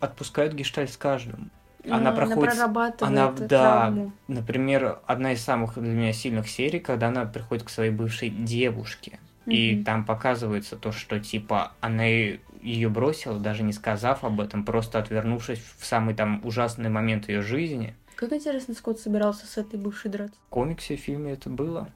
[0.00, 1.50] отпускает гештальт с каждым.
[1.88, 4.12] Она, проходит, она она, да, травму.
[4.26, 9.20] например, одна из самых для меня сильных серий, когда она приходит к своей бывшей девушке,
[9.46, 9.52] mm-hmm.
[9.52, 14.98] и там показывается то, что типа она ее бросила, даже не сказав об этом, просто
[14.98, 17.94] отвернувшись в самый там ужасный момент ее жизни.
[18.16, 20.36] Как интересно, Скотт собирался с этой бывшей драться?
[20.46, 21.88] В комиксе, в фильме это было.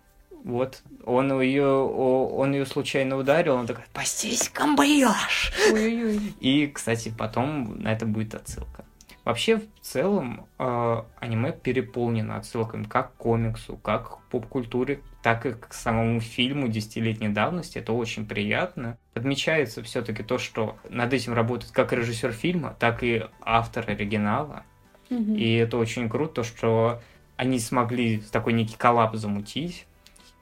[0.45, 5.53] Вот, он ее, он ее случайно ударил, он такой, «Пастись, камбрioш!»
[6.41, 8.85] И, кстати, потом на это будет отсылка.
[9.25, 15.53] Вообще, в целом, э, аниме переполнено отсылками как к комиксу, как к поп-культуре, так и
[15.53, 17.79] к самому фильму десятилетней давности.
[17.79, 18.99] Это очень приятно.
[19.15, 24.65] Подмечается все-таки то, что над этим работает как режиссер фильма, так и автор оригинала.
[25.09, 25.37] Mm-hmm.
[25.37, 27.01] И это очень круто, что
[27.37, 29.87] они смогли такой некий коллап замутить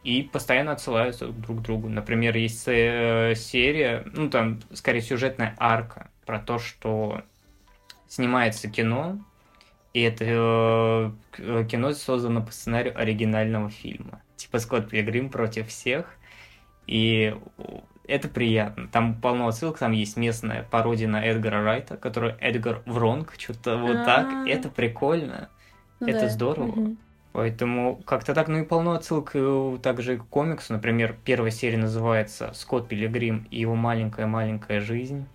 [0.02, 1.89] и постоянно отсылаются друг к другу.
[1.89, 7.22] Например, есть э, серия, ну там, скорее, сюжетная арка про то, что
[8.09, 9.18] снимается кино,
[9.93, 10.24] и это
[11.39, 14.22] э, кино создано по сценарию оригинального фильма.
[14.36, 16.06] Типа Скотт Пилигрим против всех.
[16.86, 17.36] И
[18.06, 18.89] это приятно.
[18.89, 24.05] Там полно отсылок, там есть местная пародия на Эдгара Райта, который Эдгар Вронг, что-то вот
[24.05, 24.28] так.
[24.28, 24.48] А.
[24.48, 25.48] Это прикольно.
[26.01, 26.97] Ну это здорово.
[27.32, 30.73] Поэтому как-то так, ну и полно отсылок э, также к комиксу.
[30.73, 35.27] Например, первая серия называется «Скотт Пилигрим и его маленькая-маленькая жизнь».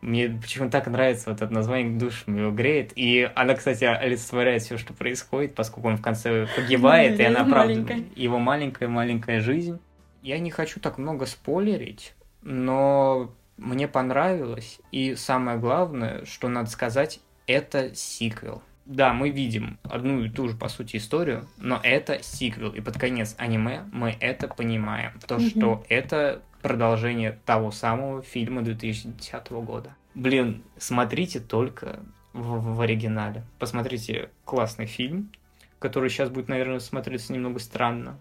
[0.00, 2.92] Мне почему так нравится вот это название, душ его греет.
[2.94, 7.96] И она, кстати, олицетворяет все, что происходит, поскольку он в конце погибает, и она, правда,
[8.14, 9.80] его маленькая-маленькая жизнь.
[10.22, 14.80] Я не хочу так много спойлерить, но мне понравилось.
[14.92, 18.62] И самое главное, что надо сказать, это сиквел.
[18.88, 22.72] Да, мы видим одну и ту же, по сути, историю, но это сиквел.
[22.72, 25.12] И под конец аниме мы это понимаем.
[25.26, 25.50] То, mm-hmm.
[25.50, 29.94] что это продолжение того самого фильма 2010 года.
[30.14, 32.00] Блин, смотрите только
[32.32, 33.44] в, в оригинале.
[33.58, 35.30] Посмотрите классный фильм,
[35.78, 38.18] который сейчас будет, наверное, смотреться немного странно.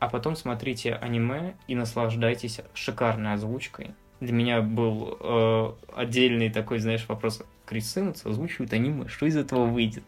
[0.00, 3.94] А потом смотрите аниме и наслаждайтесь шикарной озвучкой.
[4.20, 7.42] Для меня был э, отдельный такой, знаешь, вопрос.
[7.70, 10.02] Крис Эванс озвучивает аниме, что из этого выйдет?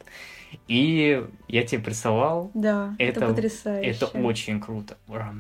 [0.67, 2.51] И я тебе присылал.
[2.55, 3.91] Да, это, это потрясающе.
[3.91, 4.99] Это очень круто.
[5.07, 5.31] Флау.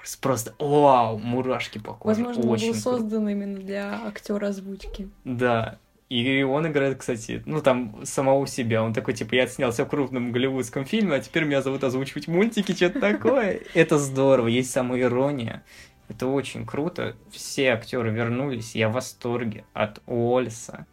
[0.00, 0.16] Хорс.
[0.16, 2.24] Просто вау, мурашки по коже.
[2.24, 5.10] Возможно, Очень был создан именно для актера озвучки.
[5.24, 5.78] Да.
[6.08, 8.82] И он играет, кстати, ну там самого себя.
[8.82, 12.72] Он такой, типа, я снялся в крупном голливудском фильме, а теперь меня зовут озвучивать мультики,
[12.72, 13.60] что-то такое.
[13.74, 15.62] Это здорово, есть самоирония.
[16.08, 17.14] Это очень круто.
[17.30, 18.74] Все актеры вернулись.
[18.74, 20.86] Я в восторге от Уоллеса.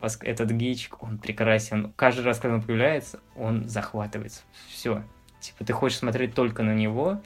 [0.00, 1.92] Этот гичк, он прекрасен.
[1.96, 4.42] Каждый раз, когда он появляется, он захватывается.
[4.68, 5.02] Все.
[5.40, 7.20] Типа, ты хочешь смотреть только на него,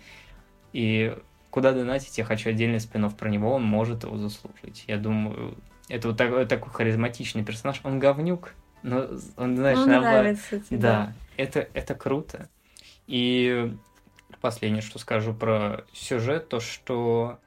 [0.72, 1.16] и
[1.50, 4.84] куда донатить, я хочу отдельный спин про него, он может его заслужить.
[4.86, 5.58] Я думаю,
[5.88, 7.80] это вот такой, такой харизматичный персонаж.
[7.84, 10.12] Он говнюк, но он, знаешь, он наоборот...
[10.12, 10.78] нравится тебе.
[10.78, 12.48] Да, это, это круто.
[13.06, 13.74] И
[14.40, 17.38] последнее, что скажу про сюжет, то что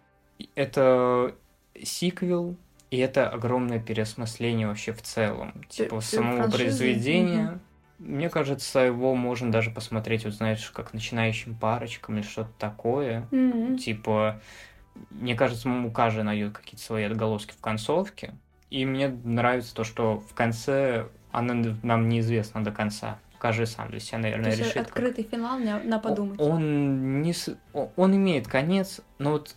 [0.54, 1.36] это
[1.82, 2.56] сиквел,
[2.96, 5.54] и это огромное переосмысление вообще в целом.
[5.68, 7.50] Типа самого ты произведения.
[7.50, 7.60] Угу.
[8.00, 13.28] Мне кажется, его можно даже посмотреть, вот знаешь, как начинающим парочкам или что-то такое.
[13.32, 13.78] Mm-hmm.
[13.78, 14.42] Типа,
[15.12, 18.34] мне кажется, у каждого найдет какие-то свои отголоски в концовке.
[18.70, 23.20] И мне нравится то, что в конце она нам неизвестна до конца.
[23.40, 24.78] Каждый сам для себя, наверное, то решит.
[24.78, 25.34] Открытый как...
[25.34, 26.40] финал на, на подумать.
[26.40, 27.34] Он не
[27.74, 29.56] он имеет конец, но вот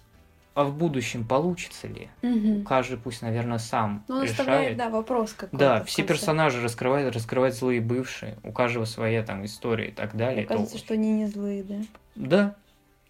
[0.59, 2.09] а в будущем получится ли?
[2.23, 2.65] Угу.
[2.65, 4.41] Каждый пусть, наверное, сам Но он решает.
[4.41, 5.57] оставляет, да, вопрос какой-то.
[5.57, 10.39] Да, все персонажи раскрывают, раскрывают злые бывшие, у каждого своя там история и так далее.
[10.39, 11.77] Мне кажется, что они не злые, да.
[12.17, 12.55] Да,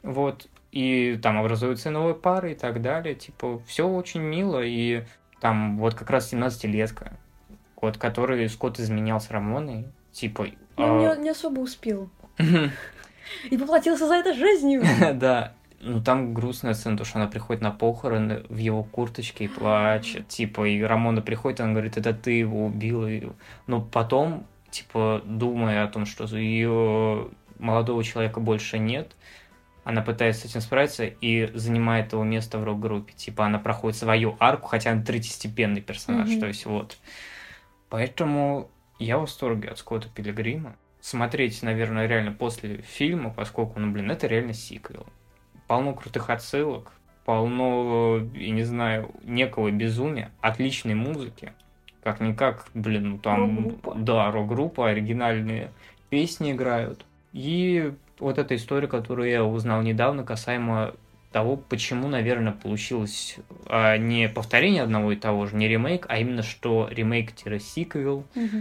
[0.03, 3.15] вот и там образуются новые пары и так далее.
[3.15, 5.05] Типа, все очень мило, и
[5.41, 7.15] там вот как раз 17-летка,
[7.81, 10.49] вот, который Скотт изменял с Рамоной, типа...
[10.77, 11.17] Ну, а...
[11.17, 12.11] не, не особо успел.
[13.51, 14.83] И поплатился за это жизнью.
[15.15, 19.49] Да, ну там грустная сцена, то, что она приходит на похороны в его курточке и
[19.49, 20.29] плачет.
[20.29, 23.35] Типа, и Рамона приходит, она говорит, это ты его убил.
[23.67, 27.29] Но потом, типа, думая о том, что ее
[27.59, 29.15] молодого человека больше нет,
[29.85, 33.15] она пытается с этим справиться и занимает его место в рок-группе.
[33.15, 36.29] Типа она проходит свою арку, хотя она третьестепенный персонаж.
[36.29, 36.41] Mm-hmm.
[36.41, 36.99] То есть вот.
[37.89, 38.69] Поэтому
[38.99, 40.77] я в восторге от Скотта Пилигрима.
[41.01, 45.07] Смотреть, наверное, реально после фильма, поскольку, ну, блин, это реально сиквел.
[45.69, 46.93] Полно крутых отсылок,
[47.25, 51.53] полно, я не знаю, некого безумия, отличной музыки.
[52.03, 53.57] Как-никак, блин, ну там...
[53.57, 53.95] Рок-группа.
[53.97, 55.71] Да, рок-группа, оригинальные
[56.09, 57.05] песни играют.
[57.33, 60.95] И вот эта история, которую я узнал недавно, касаемо
[61.31, 63.37] того, почему, наверное, получилось
[63.67, 68.25] а, не повторение одного и того же, не ремейк, а именно что ремейк-сиквел.
[68.35, 68.59] Угу.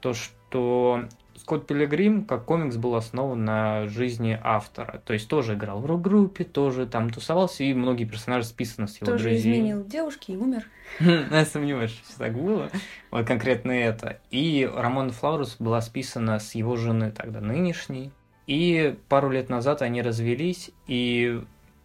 [0.00, 1.04] То, что
[1.38, 5.02] Скотт Пилигрим как комикс был основан на жизни автора.
[5.04, 9.06] То есть тоже играл в рок-группе, тоже там тусовался, и многие персонажи списаны с его
[9.06, 9.42] тоже друзей.
[9.42, 10.66] Тоже изменил девушки и умер.
[11.00, 12.70] Я сомневаюсь, что так было.
[13.10, 14.20] Вот конкретно это.
[14.30, 18.10] И Рамон Флаурус была списана с его жены тогда нынешней.
[18.46, 21.42] И пару лет назад они развелись, и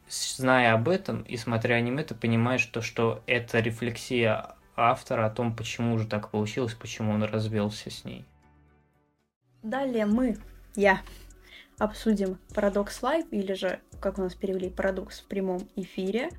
[0.10, 5.56] зная об этом и смотря аниме, ты понимаешь, что, что это рефлексия автора о том,
[5.56, 8.26] почему же так получилось, почему он развелся с ней.
[9.64, 10.38] Далее мы,
[10.76, 11.02] я,
[11.78, 16.30] обсудим Парадокс Лайв, или же, как у нас перевели, Парадокс в прямом эфире.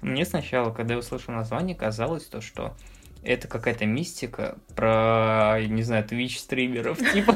[0.00, 2.76] Мне сначала, когда я услышал название, казалось то, что
[3.24, 7.34] это какая-то мистика про, не знаю, Twitch стримеров, типа.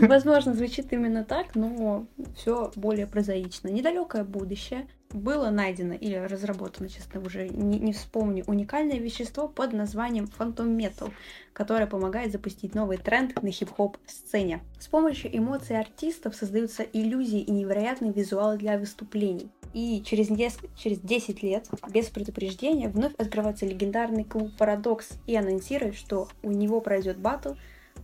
[0.00, 2.06] Возможно, звучит именно так, но
[2.36, 3.68] все более прозаично.
[3.68, 10.28] Недалекое будущее было найдено или разработано, честно, уже не, не вспомню, уникальное вещество под названием
[10.38, 11.12] Phantom Metal,
[11.52, 14.60] которое помогает запустить новый тренд на хип-хоп сцене.
[14.78, 19.50] С помощью эмоций артистов создаются иллюзии и невероятные визуалы для выступлений.
[19.72, 20.28] И через,
[20.76, 26.80] через 10 лет, без предупреждения, вновь открывается легендарный клуб Парадокс и анонсирует, что у него
[26.80, 27.54] пройдет батл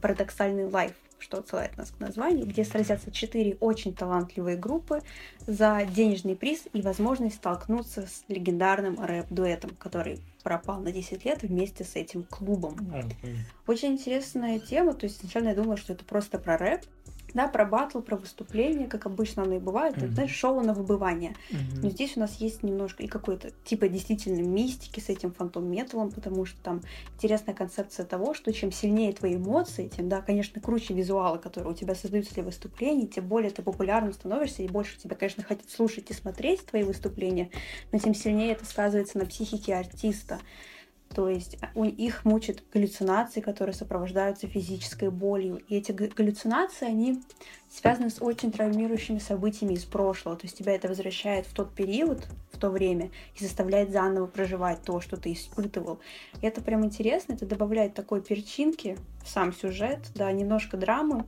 [0.00, 0.92] Парадоксальный лайф
[1.23, 5.03] что отсылает нас к названию, где сразятся четыре очень талантливые группы
[5.47, 11.85] за денежный приз и возможность столкнуться с легендарным рэп-дуэтом, который пропал на 10 лет вместе
[11.85, 12.77] с этим клубом.
[13.66, 16.82] Очень интересная тема, то есть сначала я думала, что это просто про рэп,
[17.34, 20.04] да, про батл, про выступление, как обычно оно и бывает, mm-hmm.
[20.04, 21.34] это, знаешь, шоу на выбывание.
[21.50, 21.80] Mm-hmm.
[21.82, 26.10] Но здесь у нас есть немножко и какой-то типа действительно мистики с этим фантом металом,
[26.10, 26.82] потому что там
[27.16, 31.74] интересная концепция того, что чем сильнее твои эмоции, тем, да, конечно, круче визуалы, которые у
[31.74, 36.10] тебя создаются для выступлений, тем более ты популярным становишься, и больше тебя, конечно, хотят слушать
[36.10, 37.50] и смотреть твои выступления,
[37.92, 40.38] но тем сильнее это сказывается на психике артиста.
[41.14, 45.59] То есть а, у их мучат галлюцинации, которые сопровождаются физической болью.
[45.68, 47.22] И эти галлюцинации, они
[47.70, 50.36] связаны с очень травмирующими событиями из прошлого.
[50.36, 54.82] То есть тебя это возвращает в тот период, в то время, и заставляет заново проживать
[54.82, 56.01] то, что ты испытывал.
[56.40, 61.24] И это прям интересно, это добавляет такой перчинки в сам сюжет, да, немножко драмы.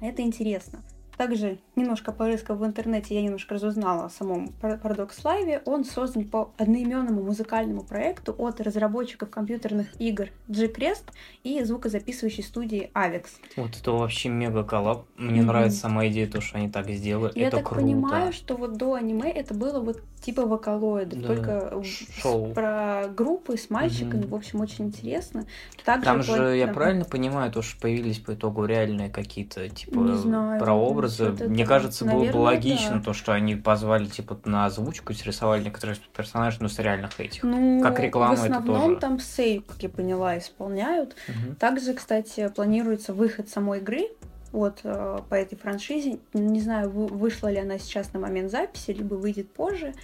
[0.00, 0.82] Это интересно.
[1.20, 5.60] Также, немножко порыскав в интернете, я немножко разузнала о самом Paradox Live.
[5.66, 11.02] Он создан по одноименному музыкальному проекту от разработчиков компьютерных игр G-Crest
[11.44, 13.26] и звукозаписывающей студии Avex.
[13.56, 15.04] Вот это вообще мега коллаб.
[15.18, 15.44] Мне mm-hmm.
[15.44, 17.38] нравится сама идея, то, что они так сделали.
[17.38, 17.82] Я это так круто.
[17.82, 21.26] понимаю, что вот до аниме это было вот типа вокалоида, да.
[21.26, 21.82] только
[22.20, 22.52] Шоу.
[22.52, 24.28] про группы с мальчиками, mm-hmm.
[24.28, 25.46] в общем, очень интересно.
[25.84, 30.60] Также Там же, я правильно понимаю, то, что появились по итогу реальные какие-то, типа, знаю,
[30.60, 31.30] прообразы.
[31.30, 33.02] Мне кажется, Наверное, было бы логично да.
[33.02, 37.42] то, что они позвали, типа, на озвучку, срисовали некоторых персонажей, но с реальных этих.
[37.42, 38.96] Ну, как реклама в основном это тоже.
[39.00, 41.16] там сейв, как я поняла, исполняют.
[41.28, 41.54] Угу.
[41.56, 44.08] Также, кстати, планируется выход самой игры
[44.52, 46.18] вот э, по этой франшизе.
[46.32, 49.94] Не знаю, вышла ли она сейчас на момент записи, либо выйдет позже.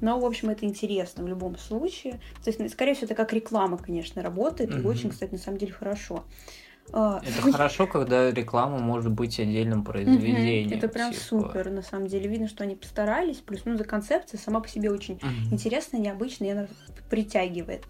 [0.00, 2.20] Но, в общем, это интересно в любом случае.
[2.44, 4.70] То есть, скорее всего, это как реклама, конечно, работает.
[4.70, 4.82] Mm-hmm.
[4.82, 6.24] И очень, кстати, на самом деле хорошо.
[6.92, 10.78] А, это хорошо, когда реклама может быть отдельным произведением.
[10.78, 11.24] Это прям типа.
[11.24, 12.28] супер, на самом деле.
[12.28, 13.38] Видно, что они постарались.
[13.38, 15.20] Плюс, ну, за концепция сама по себе очень
[15.50, 16.66] интересная, необычная, она
[17.08, 17.84] притягивает.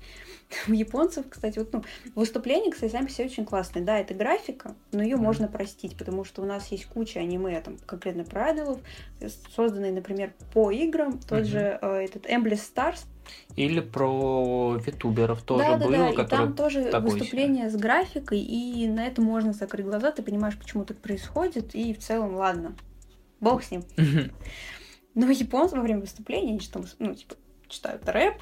[0.68, 1.82] У японцев, кстати, вот, ну,
[2.14, 3.84] выступления, кстати, сами все очень классные.
[3.84, 7.78] Да, это графика, но ее можно простить, потому что у нас есть куча аниме, там,
[7.84, 8.78] конкретно про айдолов,
[9.54, 11.18] созданные, например, по играм.
[11.18, 13.00] Тот же э, этот Embless Stars,
[13.56, 17.78] или про витуберов тоже да, да, было, да, и там тоже выступление себе.
[17.78, 21.98] с графикой, и на это можно закрыть глаза, ты понимаешь, почему так происходит, и в
[21.98, 22.76] целом, ладно,
[23.40, 23.82] бог с ним.
[25.14, 27.34] Но японцы во время выступления, они там, ну, типа,
[27.68, 28.34] читают рэп,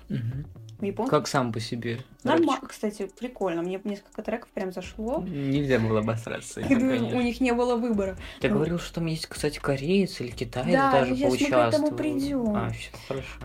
[0.85, 1.11] Японцы.
[1.11, 2.01] Как сам по себе.
[2.23, 3.63] Нормально, кстати, прикольно.
[3.63, 5.23] Мне несколько треков прям зашло.
[5.27, 6.61] Нельзя было обосраться.
[6.61, 8.17] У них не было выбора.
[8.41, 11.31] Ты говорил, что там есть, кстати, кореец или китаец даже поучаствовал.
[11.31, 12.57] Да, сейчас мы к этому придем.
[12.57, 13.41] А, все хорошо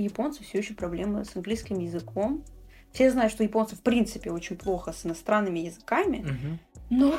[0.00, 2.44] у японцев все еще проблемы с английским языком.
[2.92, 6.58] Все знают, что японцы в принципе очень плохо с иностранными языками, угу.
[6.90, 7.14] но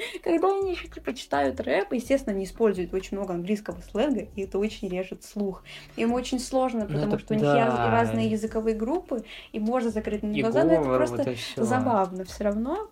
[0.22, 4.58] когда они еще типа читают рэп, естественно, они используют очень много английского сленга, и это
[4.58, 5.62] очень режет слух.
[5.96, 7.90] Им очень сложно, ну, потому это, что у них да.
[7.90, 12.88] разные языковые группы, и можно закрыть на глаза, но это просто вот забавно все равно.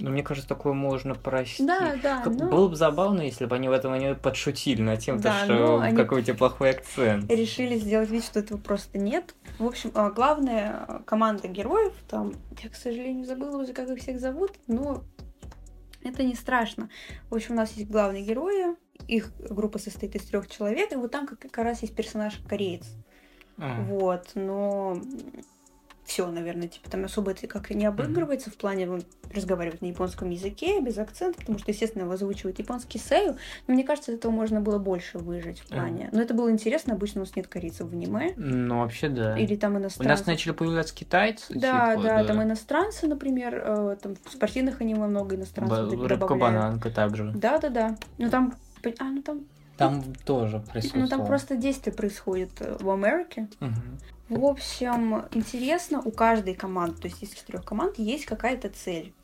[0.00, 1.66] Ну, мне кажется, такое можно простить.
[1.66, 2.22] Да, да.
[2.22, 2.48] Как, но...
[2.48, 6.20] Было бы забавно, если бы они в этом они подшутили над тем, да, что какой
[6.20, 7.30] у тебя плохой акцент.
[7.30, 9.34] Решили сделать вид, что этого просто нет.
[9.58, 14.20] В общем, а, главная команда героев, там, я, к сожалению, забыла уже, как их всех
[14.20, 15.02] зовут, но
[16.02, 16.90] это не страшно.
[17.30, 18.76] В общем, у нас есть главные герои,
[19.06, 22.86] их группа состоит из трех человек, и вот там как, раз есть персонаж кореец.
[23.56, 23.82] А.
[23.82, 25.00] Вот, но
[26.08, 28.54] все, наверное, типа там особо это как и не обыгрывается mm-hmm.
[28.54, 28.88] в плане
[29.34, 33.36] разговаривать на японском языке без акцента, потому что, естественно, его озвучивает японский сею,
[33.66, 36.04] но мне кажется, этого можно было больше выжить в плане.
[36.04, 36.10] Mm-hmm.
[36.12, 38.32] Но это было интересно, обычно у нас нет корейцев в аниме.
[38.38, 39.36] Ну, вообще, да.
[39.36, 40.08] Или там иностранцы.
[40.08, 41.52] У нас начали появляться китайцы.
[41.52, 46.08] Да, типа, да, да, там иностранцы, например, э, там в спортивных аниме много иностранцев Б-
[46.08, 47.32] Рыбка-бананка также.
[47.32, 47.96] Да, да, да.
[48.16, 48.54] Ну там,
[48.98, 49.44] а, ну там
[49.76, 51.04] там тоже присутствовало.
[51.04, 53.48] Ну, там просто действие происходит э, в Америке.
[53.60, 53.72] Угу.
[54.28, 59.14] В общем, интересно, у каждой команды, то есть из четырех команд, есть какая-то цель.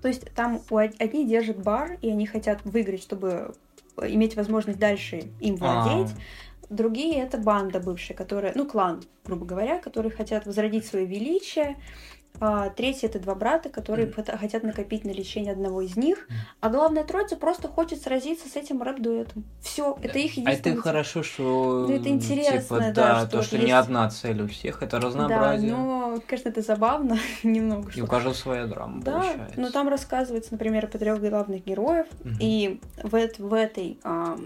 [0.00, 3.54] То есть там одни держат бар, и они хотят выиграть, чтобы
[4.00, 6.12] иметь возможность дальше им владеть.
[6.12, 6.66] А-а-а.
[6.70, 11.76] Другие это банда бывшая, которая, ну, клан, грубо говоря, которые хотят возродить свое величие,
[12.40, 14.38] а, третий это два брата, которые mm.
[14.38, 16.26] хотят накопить на лечение одного из них.
[16.28, 16.32] Mm.
[16.60, 19.44] А главная троица просто хочет сразиться с этим рэп-дуэтом.
[19.60, 20.74] Все, это их единственное.
[20.74, 21.86] А это хорошо, что.
[21.88, 23.66] Ну, это интересно, типа, да, да, что, то, что есть...
[23.66, 25.70] не одна цель у всех, это разнообразие.
[25.70, 27.92] Да, но, конечно, это забавно немного.
[27.94, 29.00] И у каждого своя драма.
[29.00, 29.60] Да, получается.
[29.60, 32.36] но там рассказывается, например, про трех главных героев, mm-hmm.
[32.40, 34.36] и в, в этой а,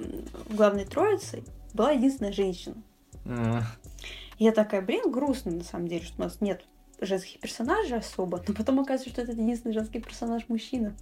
[0.50, 1.42] главной троице
[1.72, 2.76] была единственная женщина.
[3.24, 3.62] Mm.
[4.38, 6.62] Я такая, блин, грустно на самом деле, что у нас нет
[7.00, 10.94] женских персонажей особо, но потом оказывается, что это единственный женский персонаж мужчина.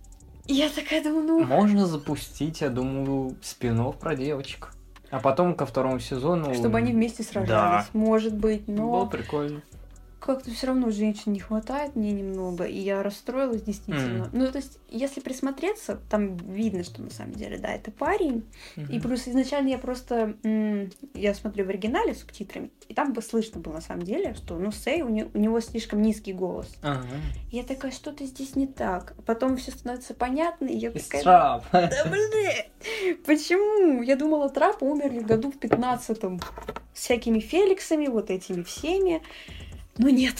[0.46, 1.44] И я такая думаю, ну...
[1.44, 4.72] Можно запустить, я думаю, спин про девочек.
[5.10, 6.54] А потом ко второму сезону...
[6.54, 7.86] Чтобы они вместе сражались, да.
[7.92, 8.90] может быть, но...
[8.90, 9.62] Было прикольно
[10.20, 14.24] как-то все равно женщин не хватает мне немного, и я расстроилась действительно.
[14.24, 14.30] Mm.
[14.32, 18.44] Ну, то есть, если присмотреться, там видно, что на самом деле, да, это парень.
[18.76, 18.92] Mm-hmm.
[18.92, 20.36] И плюс изначально я просто,
[21.14, 24.58] я смотрю в оригинале с субтитрами, и там бы слышно было на самом деле, что,
[24.58, 26.68] ну, Сэй, у, не- у него слишком низкий голос.
[26.82, 27.04] Uh-huh.
[27.50, 29.14] Я такая, что-то здесь не так.
[29.26, 31.22] Потом все становится понятно, и я такая...
[31.22, 31.64] Трап.
[31.72, 33.16] Да блин!
[33.24, 34.02] Почему?
[34.02, 36.40] Я думала, трапы умерли в году в пятнадцатом.
[36.94, 39.22] С всякими Феликсами, вот этими всеми.
[39.98, 40.36] Но нет.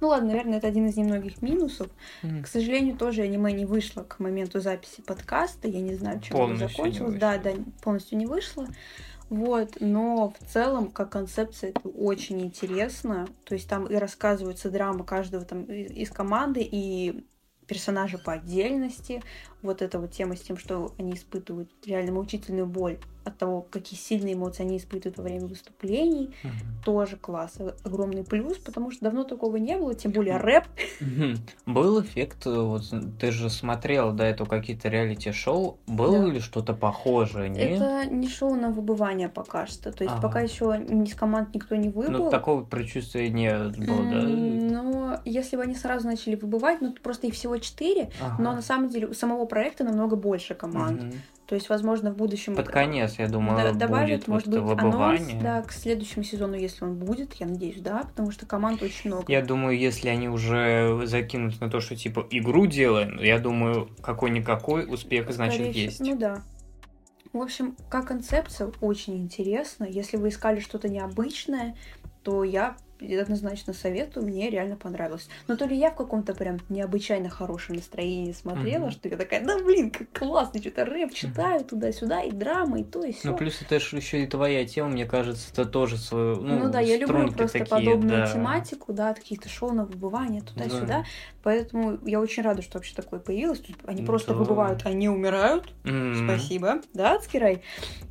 [0.00, 1.88] Ну ладно, наверное, это один из немногих минусов.
[2.22, 2.42] Mm.
[2.42, 5.68] К сожалению, тоже аниме не вышло к моменту записи подкаста.
[5.68, 7.16] Я не знаю, чем оно закончилось.
[7.18, 7.52] Да, да,
[7.82, 8.66] полностью не вышло.
[9.30, 13.26] Вот, но в целом, как концепция, это очень интересно.
[13.44, 17.24] То есть там и рассказывается драма каждого там из команды, и
[17.66, 19.22] персонажи по отдельности.
[19.62, 23.98] Вот эта вот тема с тем, что они испытывают реально мучительную боль от того, какие
[23.98, 26.54] сильные эмоции они испытывают во время выступлений, Мгм.
[26.84, 30.64] тоже класс, э, огромный плюс, потому что давно такого не было, тем более рэп.
[31.00, 31.36] Мгм.
[31.66, 32.82] Был эффект, э, вот
[33.18, 36.30] ты же смотрел до этого какие-то реалити-шоу, было Да.
[36.32, 37.60] ли что-то похожее, не?
[37.60, 40.22] Это не шоу на выбывание пока что, то есть Ага.
[40.28, 42.24] пока еще из команд никто не выбыл.
[42.24, 44.20] Ну, такого предчувствия не было, М, да?
[45.24, 48.42] Если бы они сразу начали выбывать, ну просто их всего четыре, Ага.
[48.42, 51.02] но на самом деле у самого проекта намного больше команд.
[51.02, 51.12] Мгм.
[51.46, 54.78] То есть, возможно, в будущем Под конец, я думаю, да- будет добавят, может вот быть,
[54.78, 55.42] анонс, выбывание.
[55.42, 59.30] да, к следующему сезону, если он будет, я надеюсь, да, потому что команд очень много.
[59.30, 64.86] Я думаю, если они уже закинут на то, что типа игру делаем, я думаю, какой-никакой
[64.90, 66.00] успех, значит, Скорее всего, есть.
[66.00, 66.42] Ну да.
[67.34, 69.84] В общем, как концепция очень интересно.
[69.84, 71.76] Если вы искали что-то необычное,
[72.22, 75.28] то я однозначно советую, мне реально понравилось.
[75.48, 78.90] Но то ли я в каком-то прям необычайно хорошем настроении смотрела, Мгм.
[78.92, 83.02] что я такая, да блин, как классно, что-то рэп читаю туда-сюда, и драма, и то,
[83.04, 83.28] и все.
[83.30, 86.70] Ну, плюс это же еще и твоя тема, мне кажется, это тоже свою, ну, Ну,
[86.70, 88.32] да, я люблю просто такие, подобную да.
[88.32, 90.86] тематику, да, какие-то шоу на выбывание туда-сюда.
[90.86, 91.04] Да.
[91.44, 93.60] Поэтому я очень рада, что вообще такое появилось.
[93.60, 94.38] Тут Они Ну просто да.
[94.38, 95.72] выбывают, они умирают.
[95.84, 96.26] М.
[96.26, 96.80] Спасибо.
[96.94, 97.62] Да, Ацкирай?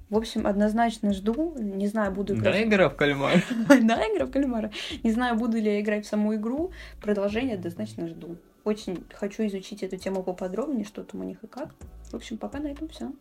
[0.09, 1.55] В общем, однозначно жду.
[1.57, 2.63] Не знаю, буду Да, играть.
[2.63, 3.43] игра в кальмар.
[3.81, 4.71] Да, игра в кальмара.
[5.03, 6.71] Не знаю, буду ли я играть в саму игру.
[7.01, 8.37] Продолжение однозначно жду.
[8.63, 11.69] Очень хочу изучить эту тему поподробнее, что там у них и как.
[12.11, 13.11] В общем, пока на этом все.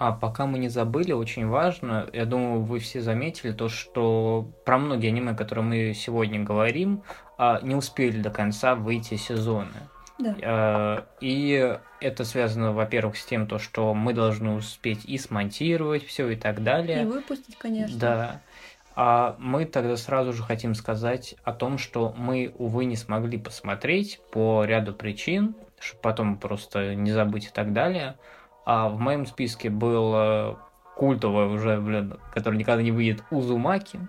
[0.00, 4.78] А пока мы не забыли, очень важно, я думаю, вы все заметили то, что про
[4.78, 7.02] многие аниме, которые мы сегодня говорим,
[7.38, 9.68] а, не успели до конца выйти сезоны.
[10.18, 10.34] Да.
[10.42, 16.28] Э, И это связано, во-первых, с тем, то, что мы должны успеть и смонтировать все
[16.28, 17.02] и так далее.
[17.02, 17.98] И выпустить, конечно.
[17.98, 18.40] Да.
[18.96, 24.20] А мы тогда сразу же хотим сказать о том, что мы, увы, не смогли посмотреть
[24.32, 28.16] по ряду причин, чтобы потом просто не забыть и так далее.
[28.66, 30.58] А в моем списке был
[30.96, 34.00] культовый уже, блин, который никогда не выйдет, Узумаки,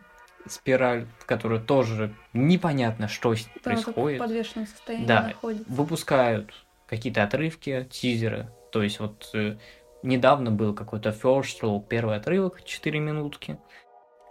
[0.52, 4.20] спираль, которая тоже непонятно, что с Да, как в происходит.
[4.20, 5.22] подвешенном состоянии Да.
[5.30, 5.66] находится.
[5.72, 6.54] Выпускают
[6.88, 8.50] какие-то отрывки, тизеры.
[8.72, 9.58] То есть вот э,
[10.04, 13.58] недавно был какой-то First Look, первый отрывок, 4 минутки.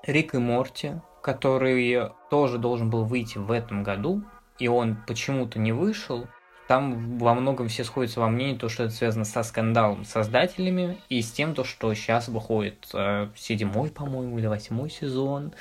[0.07, 0.93] Рик и Морти,
[1.23, 4.23] который тоже должен был выйти в этом году,
[4.59, 6.27] и он почему-то не вышел.
[6.69, 10.99] Там во многом все сходятся во мнении, то, что это связано со скандалом с создателями
[11.09, 15.55] и с тем, то, что сейчас выходит э, седьмой, по-моему, или восьмой сезон.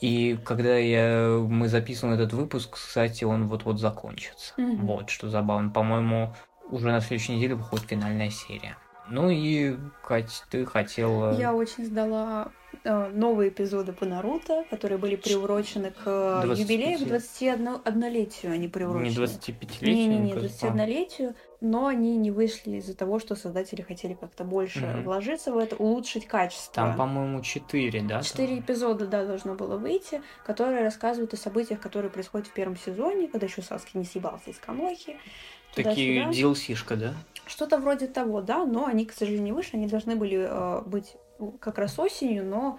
[0.00, 4.54] И когда я, мы записываем этот выпуск, кстати, он вот-вот закончится.
[4.56, 4.86] Мгм.
[4.86, 5.70] Вот, что забавно.
[5.70, 6.34] По-моему,
[6.70, 8.76] уже на следующей неделе выходит финальная серия.
[9.10, 11.36] Ну и, Кать, ты хотела...
[11.36, 12.52] Я очень ждала
[12.84, 16.58] э, новые эпизоды по Наруто, которые были приурочены к э, 25.
[16.58, 19.08] юбилею, к 21-летию они приурочены.
[19.08, 19.84] Не 25-летие?
[19.86, 20.66] Не-не-не, мне кажется.
[20.66, 25.04] 21-летию, но они не вышли из-за того, что создатели хотели как-то больше Мгм.
[25.04, 26.74] вложиться в это, улучшить качество.
[26.74, 28.08] Там, по-моему, 4, да?
[28.08, 28.22] там?
[28.22, 33.28] Четыре эпизода, да, должно было выйти, которые рассказывают о событиях, которые происходят в первом сезоне,
[33.28, 35.18] когда еще Саски не съебался из Камлохи.
[35.74, 36.24] Такие.
[36.30, 37.14] DLC-шка, да?
[37.46, 39.76] Что-то вроде того, да, но они, к сожалению, не вышли.
[39.76, 41.16] Они должны были э, быть
[41.60, 42.78] как раз осенью, но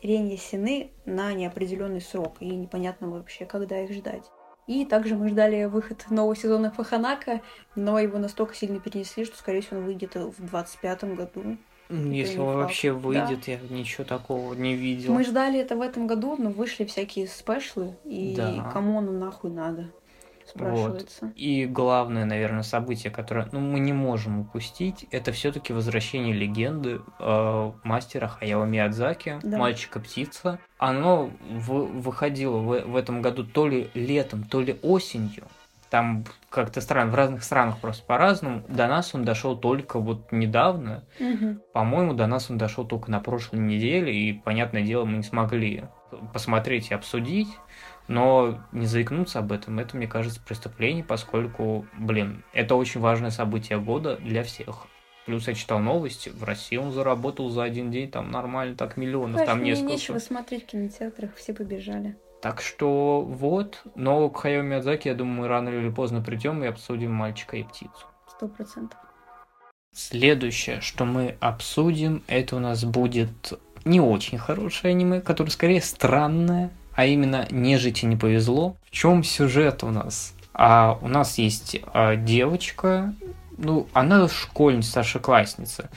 [0.00, 2.36] перенесены на неопределенный срок.
[2.40, 4.24] И непонятно вообще, когда их ждать.
[4.66, 7.40] И также мы ждали выход нового сезона Фаханака,
[7.74, 11.56] но его настолько сильно перенесли, что, скорее всего, он выйдет в 25 году.
[11.90, 12.56] Если он факт.
[12.58, 12.98] вообще Да.
[12.98, 15.12] выйдет, я ничего такого не видел.
[15.12, 18.70] Мы ждали это в этом году, но вышли всякие спешлы, и Да.
[18.72, 19.90] кому оно нахуй надо,
[20.56, 21.32] спрашивается.
[21.36, 27.72] И главное, наверное, событие, которое ну, мы не можем упустить, это все-таки возвращение легенды э,
[27.84, 29.58] мастера Хаяо Миядзаки, Да.
[29.58, 30.58] мальчика-птица.
[30.78, 35.44] Оно в- выходило в, в этом году то ли летом, то ли осенью.
[35.90, 38.62] Там как-то странно, в разных странах просто по-разному.
[38.66, 41.04] До нас он дошел только вот недавно.
[41.20, 41.60] Мгм.
[41.74, 45.84] По-моему, до нас он дошел только на прошлой неделе, и, понятное дело, мы не смогли
[46.32, 47.48] посмотреть и обсудить.
[48.12, 53.80] Но не заикнуться об этом, это, мне кажется, преступление, поскольку, блин, это очень важное событие
[53.80, 54.86] года для всех.
[55.24, 59.32] Плюс я читал новости, в России он заработал за один день там нормально так миллионов,
[59.34, 59.92] Знаешь, там несколько.
[59.92, 62.16] нечего смотреть в кинотеатрах, все побежали.
[62.42, 66.66] Так что вот, но к Хайо Миядзаки, я думаю, мы рано или поздно придем и
[66.66, 68.06] обсудим мальчика и птицу.
[68.28, 68.98] Сто процентов.
[69.94, 73.52] Следующее, что мы обсудим, это у нас будет
[73.84, 78.76] не очень хорошее аниме, которое скорее странное, а именно «Нежити не повезло».
[78.84, 80.34] В чем сюжет у нас?
[80.54, 83.14] А у нас есть а, девочка,
[83.56, 85.90] ну, она школьница, старшеклассница.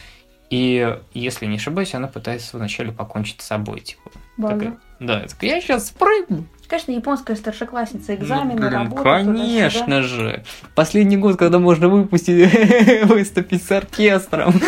[0.50, 4.12] И, если не ошибаюсь, она пытается вначале покончить с собой, типа.
[4.38, 9.04] Такая, да, такая, я сейчас спрыгну, Конечно, японская старшеклассница, экзамены, Ну, блин, работа.
[9.04, 10.44] Конечно же.
[10.74, 14.54] Последний год, когда можно выпустить, выступить с оркестром.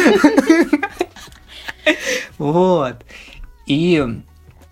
[2.38, 2.98] Вот.
[3.66, 4.06] И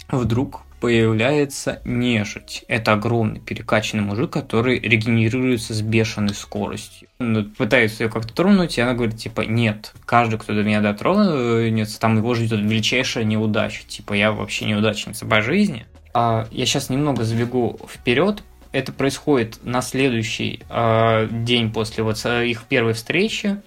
[0.09, 2.63] вдруг появляется нежить.
[2.67, 7.07] Это огромный перекачанный мужик, который регенерируется с бешеной скоростью.
[7.17, 11.99] Он пытается ее как-то тронуть, и она говорит, типа, нет, каждый, кто до меня дотронется,
[11.99, 13.81] там его ждет величайшая неудача.
[13.87, 15.87] Типа, я вообще неудачница по жизни.
[16.13, 18.43] А я сейчас немного забегу вперед.
[18.71, 23.59] Это происходит на следующий а, день после вот э, их первой встречи.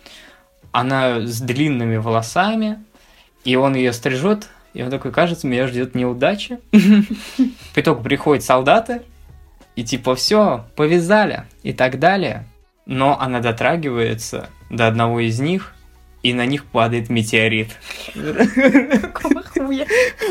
[0.71, 2.79] Она с длинными волосами,
[3.45, 6.61] и он ее стрижет, и он такой, кажется, меня ждет неудача.
[7.75, 9.03] По итогу приходят солдаты,
[9.75, 12.47] и типа, все, повязали, и так далее.
[12.87, 15.75] Но она дотрагивается до одного из них,
[16.23, 17.71] и на них падает метеорит.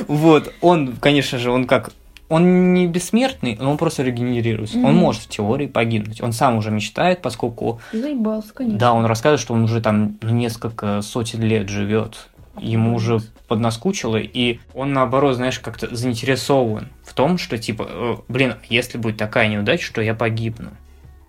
[0.07, 1.91] Вот, он, конечно же, он как...
[2.29, 4.77] Он не бессмертный, но он просто регенерируется.
[4.77, 4.95] Он Мгм.
[4.95, 6.21] может в теории погибнуть.
[6.21, 8.77] Он сам уже мечтает, поскольку Заебался, конечно.
[8.79, 12.27] да, он рассказывает, что он уже там несколько сотен лет живет.
[12.59, 18.55] Ему уже поднаскучило, и он, наоборот, знаешь, как-то заинтересован в том, что, типа, э, блин,
[18.69, 20.71] если будет такая неудача, что я погибну.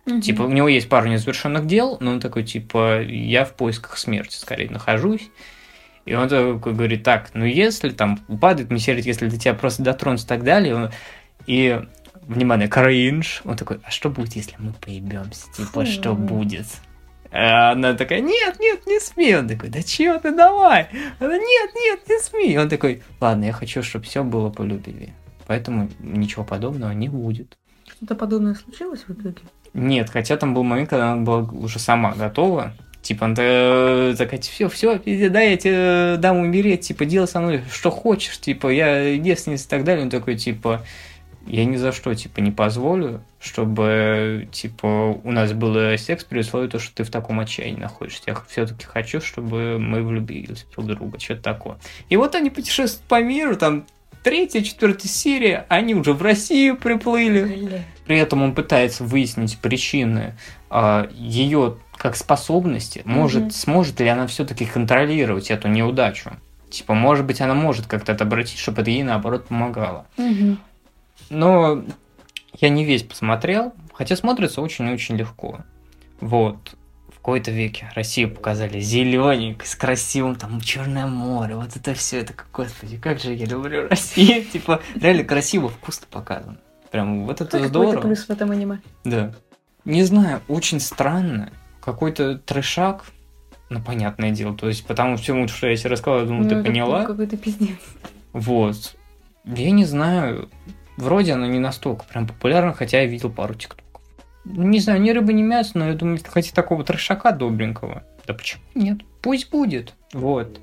[0.06, 0.20] Мгм.
[0.22, 4.36] Типа, у него есть пару незавершенных дел, но он такой, типа, я в поисках смерти
[4.36, 5.30] скорее нахожусь.
[6.06, 10.24] И он такой говорит, так, ну если там падает метеорит, если до тебя просто дотронутся
[10.24, 10.90] и так далее,
[11.46, 11.82] и,
[12.22, 15.52] внимание, кринж, он такой, а что будет, если мы поебемся?
[15.54, 16.66] Типа, что будет?
[17.30, 19.38] А она такая, нет, нет, не смей.
[19.38, 20.88] Он такой, да чего ты, давай.
[21.20, 22.58] Она, нет, нет, не смей.
[22.58, 25.12] Он такой, ладно, я хочу, чтобы все было по любви.
[25.46, 27.56] Поэтому ничего подобного не будет.
[27.86, 29.42] Что-то подобное случилось в итоге?
[29.74, 32.72] Нет, хотя там был момент, когда она была уже сама готова.
[33.02, 37.62] Типа, она та- такая, все, все, да, я тебе дам умереть, типа, делай со мной
[37.72, 40.04] что хочешь, типа, я девственница и так далее.
[40.04, 40.82] Он такой, типа,
[41.48, 46.68] я ни за что, типа, не позволю, чтобы, типа, у нас был секс при условии,
[46.68, 48.22] то, что ты в таком отчаянии находишься.
[48.26, 51.78] Я все-таки хочу, чтобы мы влюбились друг в друга, что-то такое.
[52.08, 53.84] И вот они путешествуют по миру, там,
[54.22, 57.82] третья, четвертая серия, они уже в Россию приплыли.
[58.06, 60.34] При этом он пытается выяснить причины
[61.14, 63.50] ее как способности, может, Мгм.
[63.50, 66.30] сможет ли она все-таки контролировать эту неудачу.
[66.70, 70.06] Типа, может быть, она может как-то это обратить, чтобы это ей, наоборот, помогало.
[70.18, 70.58] Мгм.
[71.30, 71.84] Но
[72.54, 75.60] я не весь посмотрел, хотя смотрится очень-очень легко.
[76.20, 76.74] Вот.
[77.08, 82.32] В какой-то веке Россию показали зелененькой, с красивым, там, Черное море, вот это все, это,
[82.52, 84.44] господи, как же я люблю Россию.
[84.52, 86.58] Типа, реально красиво, вкусно показано.
[86.90, 88.00] Прям вот это Какой-то здорово.
[88.00, 88.78] плюс в этом аниме.
[89.04, 89.34] Да.
[89.84, 91.52] Не знаю, очень странно.
[91.82, 93.04] Какой-то трешак,
[93.68, 94.56] ну, понятное дело.
[94.56, 97.04] То есть, потому всему, что я тебе рассказала, я думаю, Ну, ты поняла.
[97.04, 97.76] Какой-то пиздец.
[98.32, 98.96] Вот.
[99.44, 100.48] Я не знаю.
[100.98, 104.02] Вроде она не настолько прям популярна, хотя я видел пару тиктоков.
[104.44, 108.34] Не знаю, ни рыба, ни мясо, но я думаю, если хотите такого трешака добренького, да
[108.34, 108.98] почему нет?
[109.22, 109.94] Пусть будет.
[110.12, 110.60] Вот.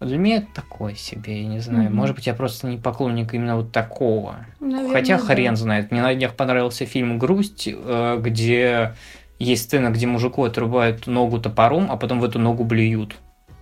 [0.00, 1.88] Для меня это такое себе, я не знаю.
[1.88, 1.96] Мгм.
[1.96, 4.46] Может быть, я просто не поклонник именно вот такого.
[4.60, 5.24] Наверное, Хотя да.
[5.24, 5.90] хрен знает.
[5.90, 8.94] Мне на днях понравился фильм «Грусть», э, где
[9.38, 13.16] есть сцена, где мужику отрубают ногу топором, а потом в эту ногу блюют.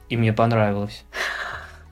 [0.08, 1.04] И мне понравилось.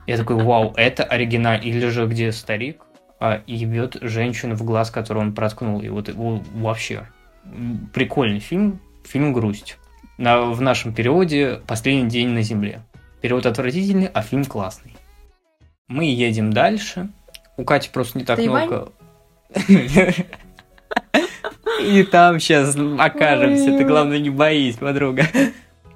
[0.07, 1.57] Я такой, вау, это оригинал.
[1.59, 2.84] Или же где старик
[3.19, 5.81] а, ебет женщину в глаз, которую он проткнул.
[5.81, 7.07] И вот его вообще
[7.93, 8.79] прикольный фильм.
[9.03, 9.77] Фильм «Грусть».
[10.17, 12.81] На, в нашем переводе «Последний день на земле».
[13.21, 14.95] Перевод отвратительный, а фильм классный.
[15.87, 17.09] Мы едем дальше.
[17.57, 18.67] У Кати просто не так Тайвань?
[18.67, 18.91] много...
[21.81, 23.77] И там сейчас окажемся.
[23.77, 25.25] Ты, главное, не боись, подруга.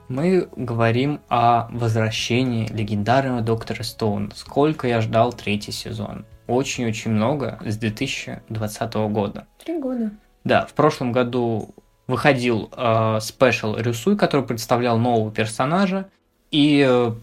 [0.07, 4.29] Мы говорим о возвращении легендарного доктора Стоуна.
[4.35, 6.25] Сколько я ждал третий сезон?
[6.49, 9.45] Очень-очень много с 2020 года.
[9.63, 10.09] Три года.
[10.43, 11.75] Да, в прошлом году
[12.07, 16.09] выходил э, спешл Рюсуй, который представлял нового персонажа.
[16.49, 17.13] И э,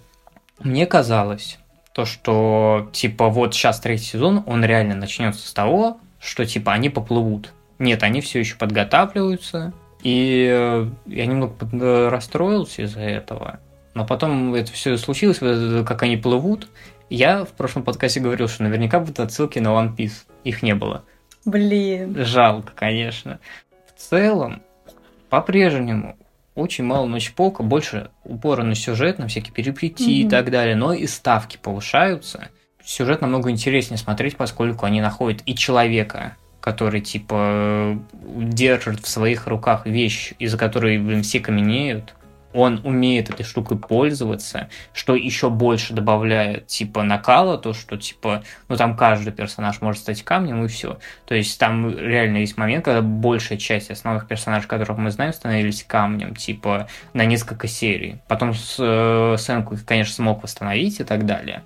[0.61, 1.59] мне казалось,
[1.93, 6.89] то, что типа вот сейчас третий сезон, он реально начнется с того, что типа они
[6.89, 7.53] поплывут.
[7.81, 9.73] Нет, они все еще подготавливаются.
[10.05, 13.59] И э, я немного э, расстроился из-за этого.
[13.95, 15.39] Но потом это все случилось,
[15.85, 16.69] как они плывут.
[17.09, 20.25] Я в прошлом подкасте говорил, что наверняка будут отсылки на One Piece.
[20.45, 21.05] Их не было.
[21.45, 22.17] Блин.
[22.25, 23.39] Жалко, конечно.
[23.87, 24.63] В целом,
[25.31, 26.17] по-прежнему,
[26.57, 30.31] очень мало ночполка, больше упора на сюжет, на всякие перипетии и Мгм.
[30.31, 32.49] так далее, но и ставки повышаются.
[32.85, 39.87] Сюжет намного интереснее смотреть, поскольку они находят и человека, который, типа, держит в своих руках
[39.87, 42.16] вещь, из-за которой, блин, все каменеют.
[42.57, 48.77] Он умеет этой штукой пользоваться, что еще больше добавляет, типа, накала, то, что, типа, ну,
[48.77, 50.99] там каждый персонаж может стать камнем, и все.
[51.27, 55.85] То есть там реально есть момент, когда большая часть основных персонажей, которых мы знаем, становились
[55.85, 58.23] камнем, типа, на несколько серий.
[58.27, 59.37] Потом с, э,
[59.85, 61.63] конечно, смог восстановить и так далее.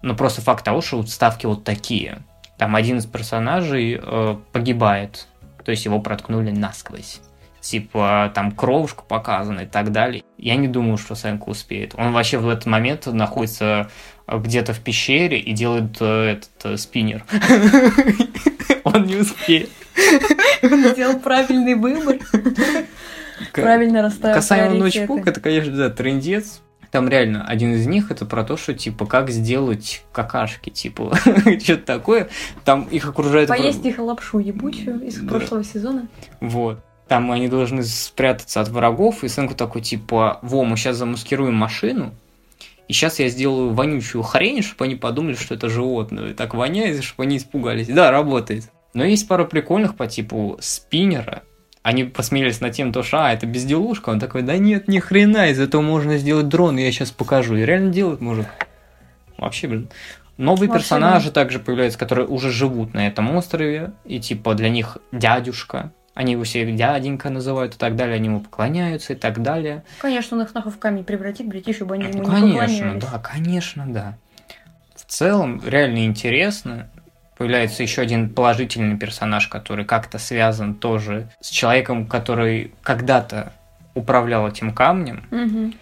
[0.00, 2.22] Но просто факт того, что вот ставки вот такие.
[2.56, 5.26] Там один из персонажей э, погибает,
[5.64, 7.20] то есть его проткнули насквозь
[7.60, 10.24] типа там кровушку показана и так далее.
[10.38, 11.94] Я не думаю, что Сенку успеет.
[11.96, 13.90] Он вообще в этот момент находится
[14.26, 17.24] где-то в пещере и делает э, этот э, спиннер.
[18.84, 19.70] Он не успеет.
[20.62, 22.18] Он сделал правильный выбор.
[23.52, 26.60] Правильно расставил Касаемо ноутбук, это, конечно, да, трендец.
[26.90, 31.16] Там реально один из них это про то, что типа как сделать какашки, типа
[31.62, 32.28] что-то такое.
[32.64, 33.48] Там их окружает.
[33.48, 36.08] Поесть их лапшу ебучую из прошлого сезона.
[36.40, 36.80] Вот
[37.10, 42.14] там они должны спрятаться от врагов, и сынку такой, типа, во, мы сейчас замаскируем машину,
[42.86, 46.28] и сейчас я сделаю вонючую хрень, чтобы они подумали, что это животное.
[46.28, 47.88] И так воняет, чтобы они испугались.
[47.88, 48.70] Да, работает.
[48.94, 51.42] Но есть пара прикольных по типу спиннера.
[51.82, 54.10] Они посмеялись над тем, то, что, а, это безделушка.
[54.10, 57.56] Он такой, да нет, ни хрена, из этого можно сделать дрон, я сейчас покажу.
[57.56, 58.46] И реально делать может.
[59.36, 59.88] Вообще, блин.
[60.36, 63.94] Новые Вообще, персонажи также появляются, которые уже живут на этом острове.
[64.04, 68.40] И типа для них дядюшка, они его все дяденька называют и так далее, они ему
[68.40, 69.82] поклоняются и так далее.
[70.00, 73.02] Конечно, он их нахуй в камень превратит, бритиш, чтобы они ему конечно, не поклонялись.
[73.02, 74.18] да, конечно, да.
[74.94, 76.90] В целом, реально интересно.
[77.38, 83.54] Появляется еще один положительный персонаж, который как-то связан тоже с человеком, который когда-то
[83.94, 85.24] управлял этим камнем.
[85.30, 85.72] Угу.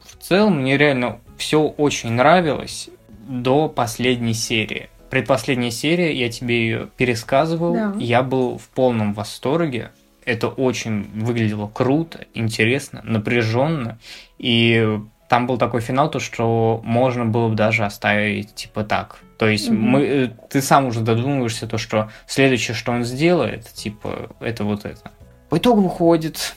[0.00, 2.88] В целом, мне реально все очень нравилось
[3.26, 7.94] до последней серии предпоследняя серия, я тебе ее пересказывал, да.
[7.98, 9.90] я был в полном восторге.
[10.24, 13.98] Это очень выглядело круто, интересно, напряженно.
[14.38, 19.18] И там был такой финал, то что можно было бы даже оставить типа так.
[19.38, 23.66] То есть mm мы, э, ты сам уже додумываешься то, что следующее, что он сделает,
[23.72, 25.12] типа это вот это.
[25.48, 26.56] По итогу выходит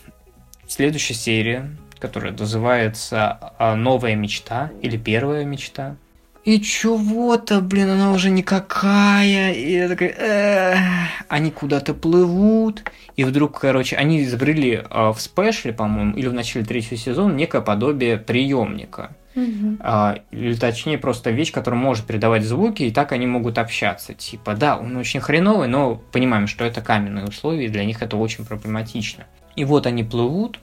[0.67, 1.69] следующая серия,
[1.99, 5.95] которая называется а, «Новая мечта» или «Первая мечта».
[6.43, 9.53] И чего-то, блин, она уже никакая.
[9.53, 10.79] И я такая, Эх".
[11.27, 12.83] они куда-то плывут.
[13.15, 17.61] И вдруг, короче, они изобрели э, в спешле, по-моему, или в начале третьего сезона некое
[17.61, 19.15] подобие приемника.
[19.35, 19.77] Угу.
[19.79, 24.13] А, или точнее, просто вещь, которая может передавать звуки, и так они могут общаться.
[24.13, 28.17] Типа, да, он очень хреновый, но понимаем, что это каменные условия, и для них это
[28.17, 29.25] очень проблематично.
[29.55, 30.59] И вот они плывут,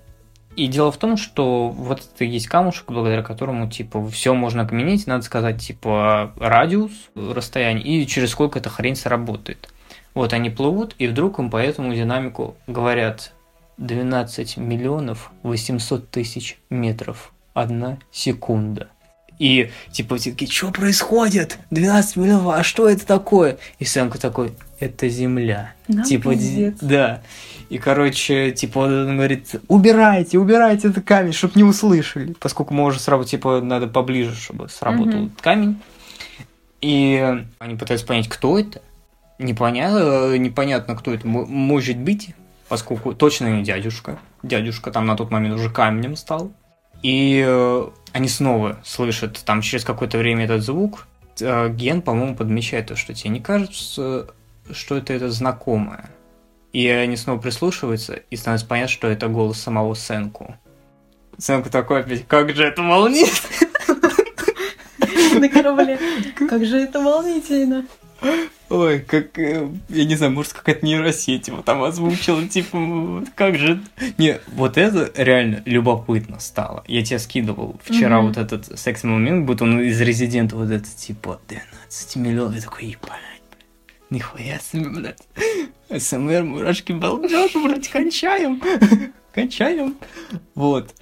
[0.58, 5.06] и дело в том, что вот это есть камушек, благодаря которому, типа, все можно окаменить,
[5.06, 9.68] надо сказать, типа, радиус, расстояние, и через сколько эта хрень сработает.
[10.14, 13.32] Вот они плывут, и вдруг им по этому динамику говорят
[13.76, 17.32] 12 миллионов 800 тысяч метров.
[17.54, 18.88] Одна секунда.
[19.38, 21.58] И типа все такие, что происходит?
[21.70, 23.58] 12 миллионов, а что это такое?
[23.78, 25.74] И Сэмка такой, это земля.
[25.86, 26.78] Нам типа, пиздец.
[26.80, 27.22] да.
[27.68, 32.34] И, короче, типа, он говорит, убирайте, убирайте этот камень, чтобы не услышали.
[32.40, 35.80] Поскольку мы уже сразу, типа, надо поближе, чтобы сработал этот камень.
[36.80, 38.80] И они пытаются понять, кто это.
[39.38, 42.34] Непонятно, непонятно, кто это мо- может быть,
[42.68, 44.18] поскольку точно не дядюшка.
[44.42, 46.52] Дядюшка там на тот момент уже камнем стал.
[47.02, 51.06] И э, они снова слышат там через какое-то время этот звук.
[51.40, 54.26] Э, Ген, по-моему, подмечает то, что тебе не кажется,
[54.72, 56.10] что это, это знакомое.
[56.72, 60.56] И они снова прислушиваются, и становится понятно, что это голос самого Сенку.
[61.38, 63.30] Сенку такой опять, как же это волнит!
[65.38, 65.98] На корабле.
[66.48, 67.86] Как же это волнительно.
[68.70, 73.80] Ой, как, э, я не знаю, может, какая-то нейросеть его там озвучила, типа, как же...
[74.18, 76.84] Не, вот это реально любопытно стало.
[76.86, 82.16] Я тебе скидывал вчера вот этот секс-момент, будто он из Резидента вот этот, типа, 12
[82.16, 82.56] миллионов.
[82.56, 83.37] Я такой, ебать,
[84.10, 85.22] нихуя себе, блядь.
[86.02, 88.62] СМР, мурашки, балдеж, блядь, кончаем,
[89.32, 89.96] кончаем.
[90.54, 90.94] Вот.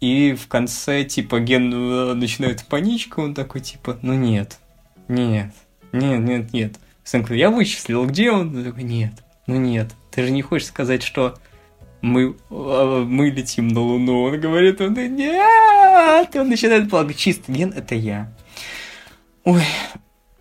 [0.00, 4.58] И в конце, типа, Ген э, начинает паничка, он такой, типа, ну нет,
[5.06, 5.54] нет,
[5.92, 6.78] нет, нет, нет.
[7.04, 8.56] Сын я вычислил, где он?
[8.56, 9.12] Он такой, нет,
[9.46, 9.92] ну нет.
[10.10, 11.38] Ты же не хочешь сказать, что
[12.00, 14.22] мы, э, мы летим на Луну.
[14.22, 17.16] Он говорит, он, нет, и он начинает плакать.
[17.16, 18.32] Чисто, Ген, это я.
[19.44, 19.62] Ой,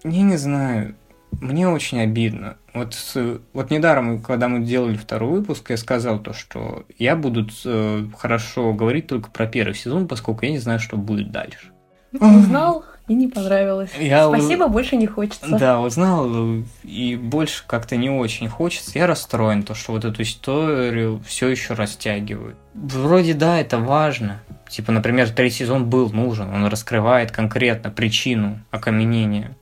[0.04, 0.96] я не знаю.
[1.40, 2.58] Мне очень обидно.
[2.74, 7.48] Вот, с- вот недаром, когда мы делали второй выпуск, я сказал то, что я буду
[7.66, 11.72] э, хорошо говорить только про первый сезон, поскольку я не знаю, что будет дальше.
[12.14, 13.92] Узнал и не понравилось.
[14.00, 15.58] Я Спасибо, больше не хочется.
[15.58, 18.92] Да, узнал, и больше как-то не очень хочется.
[18.98, 22.58] Я расстроен, то, что вот эту историю все еще растягивают.
[22.74, 24.42] Вроде да, это важно.
[24.70, 29.58] Типа, например, третий сезон был нужен, он раскрывает конкретно причину окаменения.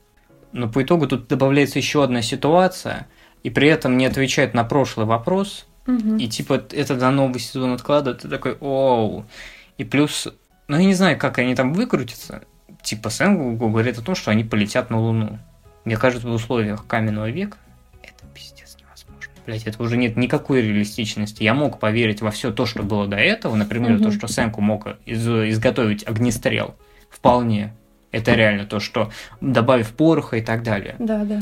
[0.52, 3.06] Но по итогу тут добавляется еще одна ситуация,
[3.42, 6.16] и при этом не отвечает на прошлый вопрос, Мгм.
[6.18, 9.24] и типа это на новый сезон откладывают, ты такой, оу.
[9.78, 10.28] И плюс,
[10.68, 12.42] ну я не знаю, как они там выкрутятся.
[12.82, 15.38] Типа Сэм говорит о том, что они полетят на Луну.
[15.84, 17.56] Мне кажется, в условиях каменного века
[18.02, 19.32] это пиздец невозможно.
[19.46, 21.42] Блять, это уже нет никакой реалистичности.
[21.42, 23.54] Я мог поверить во все то, что было до этого.
[23.56, 24.02] Например, Мгм.
[24.04, 26.74] то, что Сэнку мог из- изготовить огнестрел.
[27.10, 27.74] Вполне.
[28.12, 29.10] Это реально то, что
[29.40, 30.96] добавив пороха и так далее.
[30.98, 31.40] Да, да.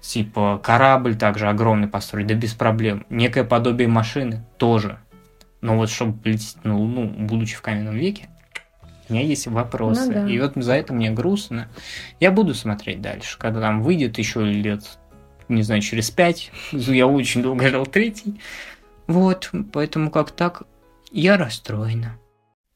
[0.00, 3.06] Типа корабль также огромный построить, да без проблем.
[3.10, 4.98] Некое подобие машины тоже.
[5.60, 8.28] Но вот чтобы полететь на Луну, будучи в каменном веке,
[9.08, 10.06] у меня есть вопросы.
[10.06, 10.28] Ну да.
[10.28, 11.68] И вот за это мне грустно.
[12.18, 14.84] Я буду смотреть дальше, когда там выйдет еще лет,
[15.48, 16.50] не знаю, через пять.
[16.72, 18.40] Я очень долго ждал третий.
[19.06, 20.62] Вот, поэтому как так,
[21.10, 22.16] я расстроена.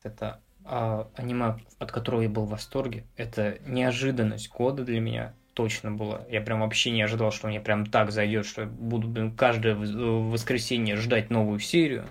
[0.03, 3.05] Это а, аниме, от которого я был в восторге.
[3.17, 6.23] Это неожиданность года для меня точно была.
[6.29, 9.75] Я прям вообще не ожидал, что мне прям так зайдет, что я буду блин, каждое
[9.75, 12.07] э, воскресенье ждать новую серию.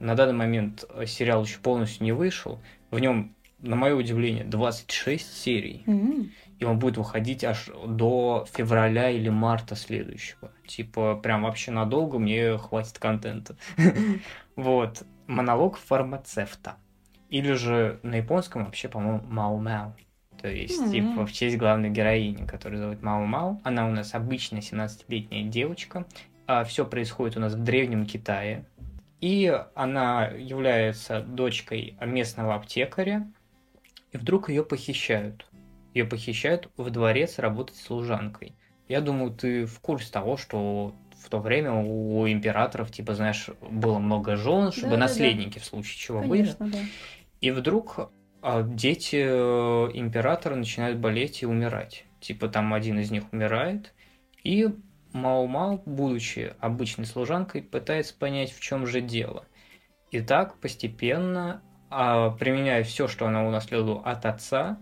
[0.00, 2.60] На данный момент э, сериал еще полностью не вышел.
[2.90, 5.84] В нем, на мое удивление, 26 серий.
[5.86, 6.32] М.
[6.58, 10.50] И он будет выходить аж до февраля или марта следующего.
[10.66, 13.56] Типа, прям вообще надолго мне хватит контента.
[14.56, 15.02] Вот.
[15.26, 16.76] Монолог фармацевта.
[17.30, 19.92] Или же на японском вообще, по-моему, Мао-Мао.
[20.40, 20.90] То есть, М.
[20.90, 23.60] типа, в честь главной героини, которую зовут Мао-Мао.
[23.64, 26.06] Она у нас обычная 17-летняя девочка.
[26.66, 28.66] все происходит у нас в Древнем Китае.
[29.22, 33.26] И она является дочкой местного аптекаря.
[34.12, 35.46] И вдруг ее похищают.
[35.94, 38.54] Ее похищают в дворец работать служанкой.
[38.88, 40.94] Я думаю, ты в курсе того, что
[41.24, 45.02] в то время у императоров, типа, знаешь, было много жен, чтобы Да-да-да.
[45.02, 46.42] наследники в случае чего были.
[46.42, 46.78] Конечно, да.
[47.40, 48.10] И вдруг
[48.42, 52.04] а, дети э, императора начинают болеть и умирать.
[52.20, 53.94] Типа там один из них умирает,
[54.42, 54.68] и
[55.14, 59.46] Мао-Мао, будучи обычной служанкой, пытается понять, в чем же дело.
[60.10, 64.78] И так постепенно, а, применяя все, что она унаследовала от отца,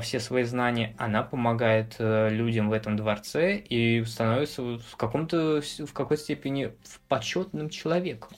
[0.00, 5.92] все свои знания, она помогает э, людям в этом дворце и становится в каком-то в
[5.92, 6.72] какой-то степени
[7.08, 8.30] почетным человеком,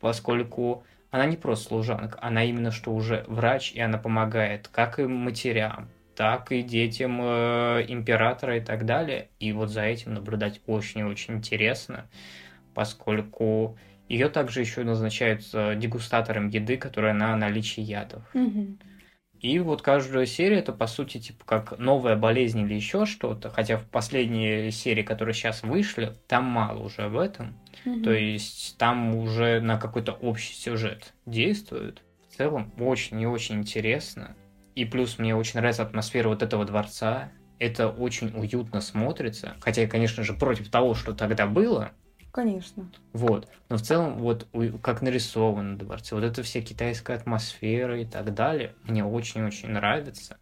[0.00, 5.04] поскольку она не просто служанка, она именно что уже врач, и она помогает как и
[5.04, 9.28] матерям, так и детям э, императора и так далее.
[9.38, 12.08] И вот за этим наблюдать очень и очень интересно,
[12.74, 13.78] поскольку
[14.08, 18.22] ее также еще назначают э, дегустатором еды, которая на наличие ядов.
[18.34, 18.78] Мгм.
[19.42, 23.76] И вот каждая серия это по сути типа как новая болезнь или еще что-то, хотя
[23.76, 27.58] в последней серии, которые сейчас вышли, там мало уже об этом.
[27.84, 28.04] Мгм.
[28.04, 32.02] То есть там уже на какой-то общий сюжет действует.
[32.30, 34.36] В целом очень и очень интересно.
[34.76, 37.32] И плюс мне очень нравится атмосфера вот этого дворца.
[37.58, 39.56] Это очень уютно смотрится.
[39.60, 41.90] Хотя я, конечно же, против того, что тогда было.
[42.32, 42.86] Конечно.
[43.12, 43.46] Вот.
[43.68, 44.48] Но в целом, вот
[44.82, 50.38] как нарисовано дворце, вот эта вся китайская атмосфера и так далее, мне очень-очень нравится.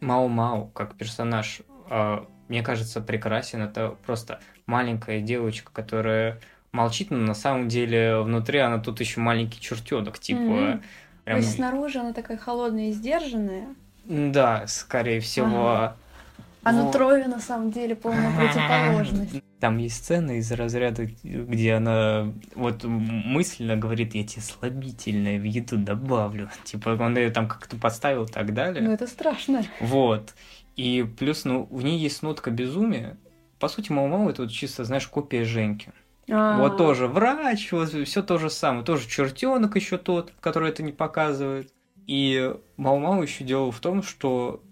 [0.00, 3.62] Мао-Мао как персонаж, а, мне кажется, прекрасен.
[3.62, 6.40] Это просто маленькая девочка, которая
[6.72, 10.40] молчит, но на самом деле внутри она тут еще маленький чертенок, типа.
[10.40, 10.80] То
[11.24, 13.68] прям- есть снаружи она такая холодная и сдержанная,
[14.04, 15.68] Да, скорее всего.
[15.68, 16.94] а Вот.
[16.94, 19.43] её на самом деле полная противоположность.
[19.64, 25.78] Там есть сцены из разряда, где она вот мысленно говорит, я тебе слабительное в еду
[25.78, 26.50] добавлю.
[26.64, 28.82] Типа он ее там как-то подставил и так далее.
[28.82, 29.62] Ну это страшно.
[29.80, 30.34] Вот.
[30.76, 33.16] И плюс, ну, в ней есть нотка безумия.
[33.58, 35.94] По сути, Мао-Мао это вот чисто, знаешь, копия Женьки.
[36.30, 38.84] А, Вот тоже врач, вот все то же самое.
[38.84, 41.72] Тоже чертенок еще тот, который это не показывает.
[42.06, 44.62] И Мао-Мао еще дело в том, что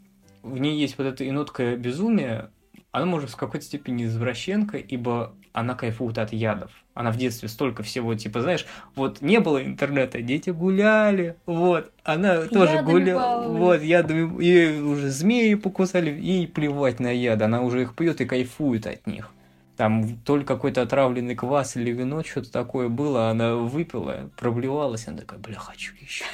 [0.42, 2.50] в ней есть вот эта и нотка безумия,
[2.92, 6.70] она может в какой-то степени извращенка, ибо она кайфует от ядов.
[6.94, 12.42] Она в детстве столько всего, типа, знаешь, вот не было интернета, дети гуляли, вот, она
[12.42, 13.58] тоже Ядами гуляла, баловались.
[13.58, 18.26] вот, ядами, и уже змеи покусали, ей плевать на яд, она уже их пьет и
[18.26, 19.30] кайфует от них.
[19.78, 25.16] Там то ли какой-то отравленный квас или вино, что-то такое было, она выпила, проблевалась, она
[25.16, 26.24] такая, бля, хочу еще.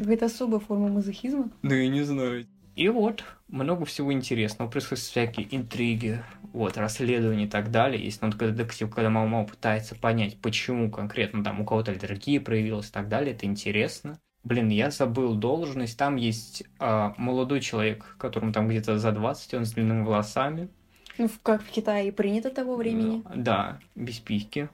[0.00, 1.48] Какая-то особая форма мазохизма.
[1.62, 2.46] Ну, я не знаю.
[2.80, 4.70] И вот, много всего интересного.
[4.70, 6.24] Происходят всякие интриги,
[6.54, 8.02] вот, расследования и так далее.
[8.02, 12.90] Есть нотка детектив, когда мама пытается понять, почему конкретно там у кого-то аллергия проявилась и
[12.90, 13.34] так далее.
[13.34, 14.18] Это интересно.
[14.44, 15.98] Блин, я забыл должность.
[15.98, 20.70] Там есть а, молодой человек, которому там где-то за 20, он с длинными волосами.
[21.18, 23.22] Ну, как в Китае принято того времени.
[23.34, 24.70] Да, без письки.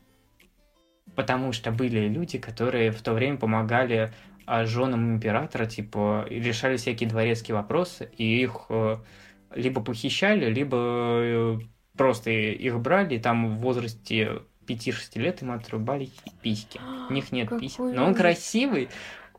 [1.16, 4.12] Потому что были люди, которые в то время помогали
[4.46, 8.96] а, женам императора, типа, решали всякие дворецкие вопросы, и их э,
[9.54, 11.58] либо похищали, либо э,
[11.96, 16.10] просто их брали, и там в возрасте 5-6 лет им отрубали
[16.42, 16.80] письки.
[17.08, 17.80] У них нет Какой письки.
[17.80, 18.88] Но он красивый.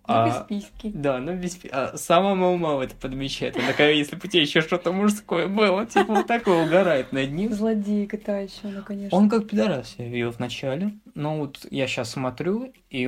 [0.09, 0.91] Ну, а, без письки.
[0.93, 3.57] Да, но без пи- а сама мама это подмечает.
[3.57, 7.29] Она такая, если бы у тебя еще что-то мужское было, типа вот такое угорает над
[7.31, 7.51] ним.
[7.51, 9.17] Злодейка та еще, ну, конечно.
[9.17, 13.07] Он как пидорас себя вел вначале, но вот я сейчас смотрю, и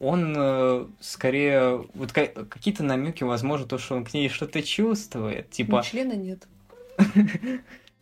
[0.00, 5.46] он э, скорее вот ка- какие-то намеки, возможно, то, что он к ней что-то чувствует,
[5.48, 6.46] Ну, типа, члена нет.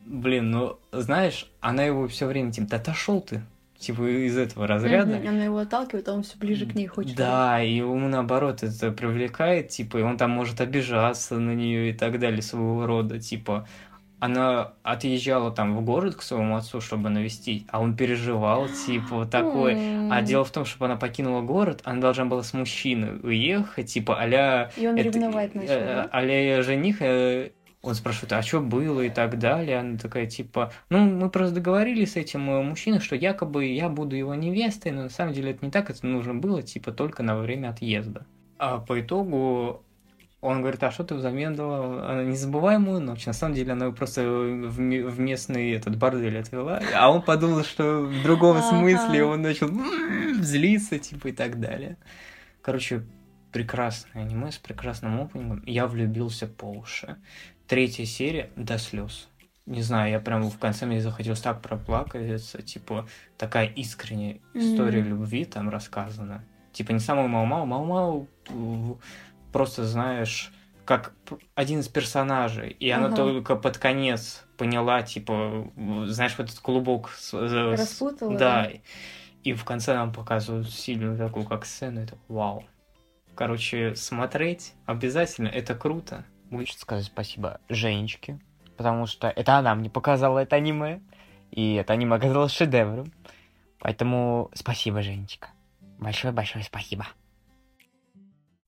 [0.05, 3.43] блин, ну знаешь, она его все время типа, да отошел ты,
[3.79, 5.17] типа из этого разряда.
[5.17, 7.17] Она его отталкивает, а он все ближе к ней хочет.
[7.17, 11.93] Да, и ему наоборот это привлекает, типа, и он там может обижаться на нее и
[11.93, 13.67] так далее, своего рода, типа,
[14.19, 19.31] она отъезжала там в город к своему отцу, чтобы навестить, а он переживал, типа, вот
[19.31, 19.77] такой.
[20.11, 24.19] А дело в том, чтобы она покинула город, она должна была с мужчиной уехать, типа,
[24.19, 24.71] а-ля...
[24.77, 26.09] И он это- ревновать начал, э, да?
[26.13, 27.51] а-ля жених, э,
[27.83, 29.79] он спрашивает, а что было и так далее.
[29.79, 34.17] Она такая, типа, ну, мы просто договорились с этим э, мужчиной, что якобы я буду
[34.17, 37.37] его невестой, но на самом деле это не так, это нужно было, типа, только на
[37.37, 38.27] время отъезда.
[38.59, 39.85] А по итогу
[40.47, 42.11] он говорит, а что ты взамен дала?
[42.11, 43.27] Она незабываемую ночь.
[43.27, 46.81] На самом деле она просто в, в местный этот бордель отвела.
[46.95, 49.69] А он подумал, что в другом смысле он начал
[50.41, 51.97] злиться, типа, и так далее.
[52.63, 53.03] Короче,
[53.53, 55.63] прекрасное аниме с прекрасным опенингом.
[55.67, 57.17] Я влюбился по уши.
[57.67, 59.29] Третья серия до слез.
[59.67, 65.09] Не знаю, я прям в конце мне захотелось так проплакаться, типа, такая искренняя история Мгм.
[65.09, 66.45] любви там рассказана.
[66.73, 68.29] Типа, не самую Мау-Мау, Мау-Мау
[69.57, 70.53] просто, знаешь,
[70.85, 71.15] как
[71.55, 73.17] один из персонажей, и она Ага.
[73.17, 75.73] только под конец поняла, типа,
[76.05, 78.71] знаешь, вот этот клубок с- Распутала, да, да.
[79.45, 82.65] и в конце нам показывают сильную такую, как сцену, это вау.
[83.35, 86.27] Короче, смотреть обязательно, это круто.
[86.51, 88.39] Хочется сказать спасибо Женечке,
[88.77, 91.01] потому что это она мне показала это аниме,
[91.51, 93.11] и это аниме оказалось шедевром.
[93.79, 95.49] Поэтому спасибо, Женечка.
[95.99, 97.07] Большое-большое спасибо.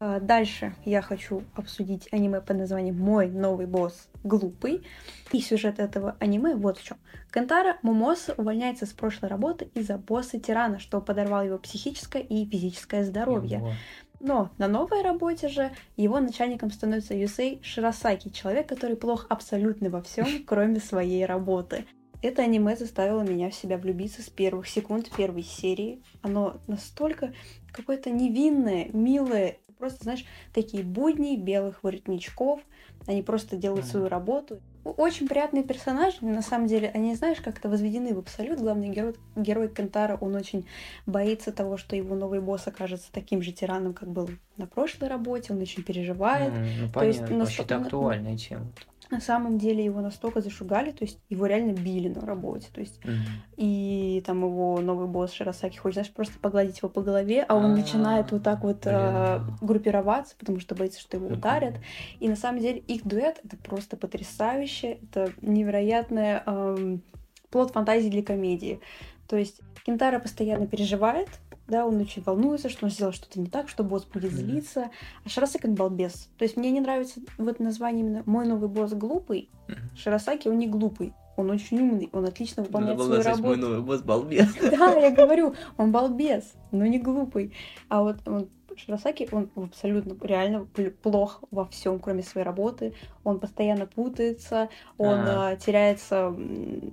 [0.01, 4.85] А, Дальше я хочу обсудить аниме под названием «Мой новый босс глупый».
[5.33, 6.99] И сюжет этого аниме вот в чем.
[7.33, 13.59] Кентара Момоса увольняется с прошлой работы из-за босса-тирана, что подорвал его психическое и физическое здоровье.
[13.59, 13.73] Его.
[14.21, 20.01] Но на новой работе же его начальником становится Юсей Ширасаки, человек, который плох абсолютно во
[20.03, 21.87] всем, кроме своей работы.
[22.23, 26.03] Это аниме заставило меня в себя влюбиться с первых секунд первой серии.
[26.23, 27.33] Оно настолько
[27.73, 32.61] какое-то невинное, милое, просто, знаешь, такие будни белых воротничков.
[33.07, 34.61] Они просто делают свою работу.
[34.85, 38.59] Очень приятные персонажи, на самом деле, они, знаешь, как-то возведены в абсолют.
[38.61, 40.67] Главный герой, герой Кентара, он очень
[41.07, 45.53] боится того, что его новый босс окажется таким же тираном, как был на прошлой работе.
[45.53, 46.53] Он очень переживает.
[46.53, 48.67] М, Ну, То есть понятно, настолько- вообще-то актуальная тема.
[49.11, 52.69] На самом деле его настолько зашугали, то есть его реально били на работе.
[52.73, 53.17] То есть Мгм.
[53.57, 57.73] и там его новый босс Широсаки хочет, знаешь, просто погладить его по голове, а он
[57.73, 61.75] А, начинает вот так вот э, группироваться, потому что боится, что его ударят.
[62.21, 67.03] И на самом деле их дуэт это просто потрясающе, это невероятное эм,
[67.51, 68.81] плод фантазии для комедии.
[69.29, 71.29] То есть Кентара постоянно переживает,
[71.69, 74.91] да, он очень волнуется, что он сделал что-то не так, что босс будет злиться.
[75.25, 76.31] А Широсаки как балбес.
[76.39, 79.51] То есть мне не нравится вот название именно «Мой новый босс глупый».
[79.69, 79.79] Мгм.
[79.97, 81.13] Широсаки, он не глупый.
[81.37, 83.69] Он очень умный, он отлично выполняет Надо свою сказать, мой работу.
[83.69, 84.49] новый босс балбес.
[84.71, 87.55] Да, я говорю, он балбес, но не глупый.
[87.89, 88.49] А вот он,
[88.79, 92.95] Широсаки, он абсолютно реально пл- плох во всем, кроме своей работы.
[93.25, 95.49] Он постоянно путается, он А.
[95.51, 96.35] а, теряется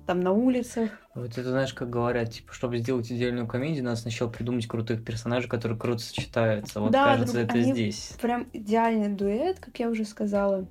[0.06, 0.90] там на улицах.
[1.14, 5.48] Вот это знаешь, как говорят, типа, чтобы сделать идеальную комедию, надо сначала придумать крутых персонажей,
[5.48, 6.80] которые круто сочетаются.
[6.80, 8.12] Вот Да, кажется, друг- это они- здесь.
[8.20, 10.66] Прям идеальный дуэт, как я уже сказала.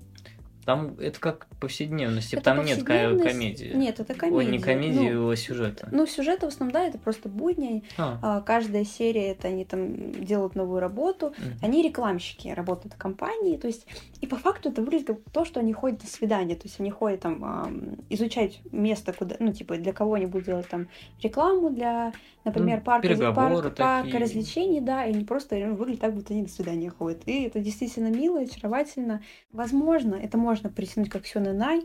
[0.65, 3.23] Там это как повседневность, типа, Это там нет повседневность.
[3.31, 3.71] комедии.
[3.75, 4.37] Нет, это комедия.
[4.37, 5.89] Ой, не комедии, Ну, а сюжета.
[5.91, 7.83] ну, сюжет в основном, да, это просто будни.
[7.97, 11.33] А, А, Каждая серия, это они там делают новую работу.
[11.37, 11.53] мгм.
[11.61, 13.85] Они рекламщики, работают в компании, то есть,
[14.21, 16.91] и по факту это выглядит как то, что они ходят на свидание, то есть они
[16.91, 20.87] ходят там ам, изучать место, куда, ну, типа, для кого они будут делать там
[21.21, 22.13] рекламу, для,
[22.43, 26.43] например, Ну, парка, парка, парка развлечений, да, и они просто ну, выглядят так, будто они
[26.43, 27.21] на свидание ходят.
[27.25, 29.21] И это действительно мило, очаровательно.
[29.51, 31.83] Возможно, это можно притянуть как Сёнэнай,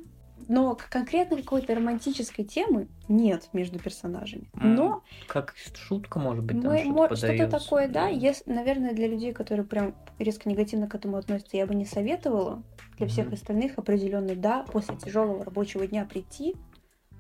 [0.49, 4.49] но конкретно какой-то романтической темы нет между персонажами.
[4.55, 8.09] Но Как шутка, может быть, там что-то что-то такое, да.
[8.09, 12.63] Если, наверное, для людей, которые прям резко негативно к этому относятся, я бы не советовала.
[12.97, 14.65] Для всех остальных определенно да.
[14.71, 16.57] После тяжелого рабочего дня прийти,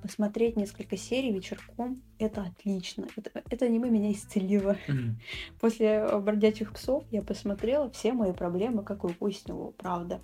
[0.00, 3.06] посмотреть несколько серий вечерком, это отлично.
[3.16, 4.76] Это, это аниме меня исцелило.
[5.60, 10.20] После «Бродячих псов» я посмотрела все мои проблемы, как выяснила, правда.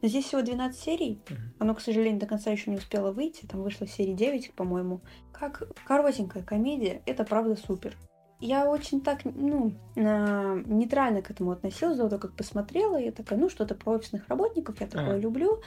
[0.00, 1.20] Здесь всего 12 серий.
[1.58, 3.46] Оно, к сожалению, до конца еще не успело выйти.
[3.46, 5.00] Там вышло серии 9, по-моему.
[5.32, 7.96] Как коротенькая комедия, это правда супер.
[8.40, 12.96] Я очень так, ну, нейтрально к этому относилась, до того, как посмотрела.
[12.96, 15.18] Я такая, ну, что-то про офисных работников, я такое а.
[15.18, 15.60] люблю.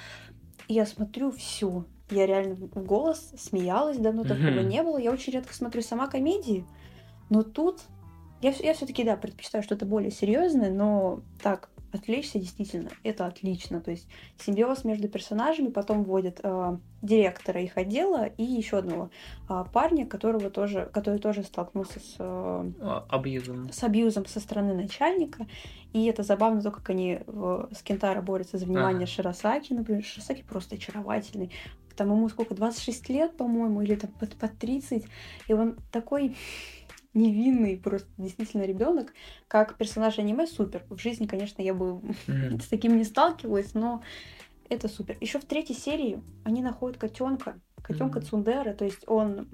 [0.69, 1.85] И я смотрю все.
[2.11, 4.97] Я реально в голос смеялась, давно такого не было.
[4.97, 6.65] Я очень редко смотрю сама комедии.
[7.29, 7.81] Но тут
[8.41, 13.81] я, я все-таки, да, предпочитаю что-то более серьезное, но так, отвлечься действительно, это отлично.
[13.81, 14.07] То есть
[14.39, 19.09] симбиоз между персонажами потом вводит э, директора их отдела и еще одного
[19.49, 22.71] э, парня, которого тоже, который тоже столкнулся с э,
[23.09, 23.71] абьюзом.
[23.71, 25.45] с абьюзом со стороны начальника.
[25.93, 29.11] И это забавно, то, как они в, с Кентаро борются за внимание ага.
[29.11, 29.73] Широсаки.
[29.73, 31.51] Например, Широсаки просто очаровательный.
[32.01, 35.05] Там ему сколько, 26 лет, по-моему, или там под, под 30.
[35.47, 36.35] И он такой
[37.13, 39.13] невинный просто действительно ребенок,
[39.47, 40.83] как персонаж аниме супер.
[40.89, 42.59] В жизни, конечно, я бы mm-hmm.
[42.63, 44.01] с таким не сталкивалась, но
[44.67, 45.15] это супер.
[45.21, 48.25] Еще в третьей серии они находят котенка, котенка mm-hmm.
[48.25, 49.47] Цундера, то есть он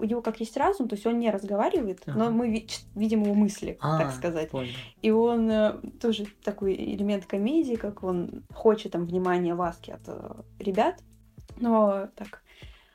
[0.00, 3.34] у него как есть разум, то есть он не разговаривает, но мы ви- видим его
[3.34, 4.50] мысли, а, так сказать.
[4.50, 4.72] Понял.
[5.02, 10.34] И он э, тоже такой элемент комедии, как он хочет там внимания ласки от э,
[10.58, 11.00] ребят,
[11.60, 12.42] но так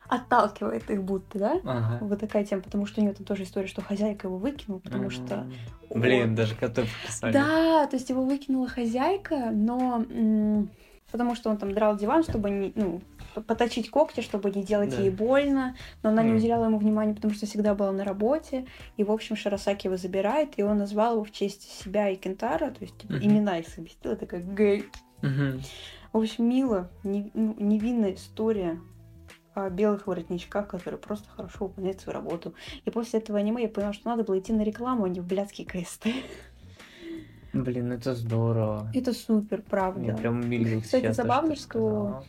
[0.07, 1.61] отталкивает их будто, да?
[1.63, 1.99] Ага.
[2.01, 5.05] Вот такая тема, потому что у нее там тоже история, что хозяйка его выкинула, потому
[5.05, 5.25] mm-hmm.
[5.25, 5.47] что...
[5.89, 7.31] Блин, даже коты писали.
[7.31, 10.05] Да, то есть его выкинула хозяйка, но...
[10.09, 10.69] М-
[11.11, 13.01] потому что он там драл диван, чтобы не, ну,
[13.47, 15.01] поточить когти, чтобы не делать да.
[15.01, 16.27] ей больно, но она mm.
[16.27, 18.65] не уделяла ему внимания, потому что всегда была на работе,
[18.97, 22.71] и, в общем, Шарасаки его забирает, и он назвал его в честь себя и Кентара,
[22.71, 23.25] то есть типа, mm-hmm.
[23.25, 24.85] имена их совместила, такая гей.
[25.21, 25.65] Mm-hmm.
[26.13, 28.79] В общем, мило, ну, невинная история,
[29.53, 32.53] о белых воротничках, которые просто хорошо выполняют свою работу.
[32.85, 35.25] И после этого аниме я поняла, что надо было идти на рекламу, а не в
[35.25, 36.07] блядский КСТ.
[37.53, 38.89] Блин, это здорово.
[38.93, 40.01] Это супер, правда.
[40.01, 40.85] Я прям умилился.
[40.85, 42.23] Кстати, забавно, что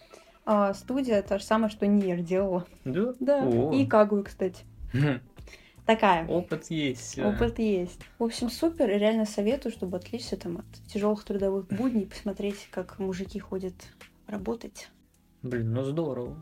[0.44, 2.66] а, студия та же самая, что Нир делала.
[2.84, 3.14] Да?
[3.20, 3.44] Да.
[3.44, 3.72] О.
[3.72, 4.64] И Кагуи, кстати.
[5.86, 6.26] Такая.
[6.28, 7.18] Опыт есть.
[7.18, 8.00] Опыт есть.
[8.18, 8.90] В общем, супер.
[8.90, 13.74] И реально советую, чтобы отвлечься там от тяжелых трудовых будней, посмотреть, как мужики ходят
[14.26, 14.88] работать.
[15.42, 16.36] Блин, ну здорово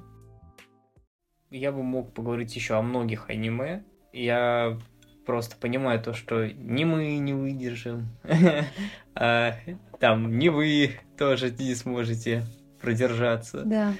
[1.50, 3.82] я бы мог поговорить еще о многих аниме.
[4.12, 4.78] Я
[5.26, 8.08] просто понимаю то, что ни мы не выдержим,
[9.14, 9.54] а
[9.98, 12.44] там ни вы тоже не сможете
[12.80, 13.62] продержаться.
[13.64, 13.94] Да.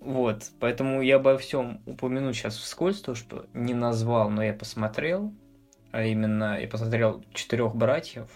[0.00, 5.32] Вот, поэтому я обо всем упомяну сейчас вскользь, то, что не назвал, но я посмотрел,
[5.90, 8.28] а именно я посмотрел «Четырех братьев».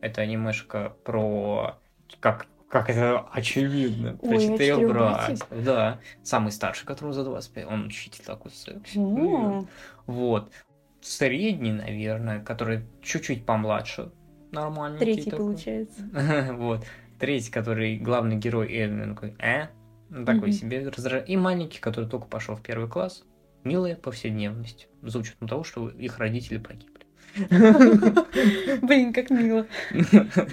[0.00, 1.78] Это анимешка про
[2.20, 4.16] как как это очевидно.
[4.22, 5.46] Ой, Прочитал брат.
[5.50, 5.98] Да.
[6.22, 7.66] Самый старший, которому за 25.
[7.66, 8.52] Он учитель такой.
[8.94, 9.66] Mm.
[10.06, 10.52] Вот.
[11.00, 14.12] Средний, наверное, который чуть-чуть помладше.
[14.52, 15.00] Нормальный.
[15.00, 15.46] Третий, такой.
[15.46, 16.00] получается.
[16.52, 16.86] вот.
[17.18, 18.68] Третий, который главный герой
[19.14, 19.66] такой, э?
[20.10, 20.52] Такой mm-hmm.
[20.52, 21.28] себе раздражает.
[21.28, 23.24] И маленький, который только пошел в первый класс.
[23.62, 24.88] Милая повседневность.
[25.02, 27.00] За учетом того, что их родители погибли.
[28.82, 29.66] Блин, как мило.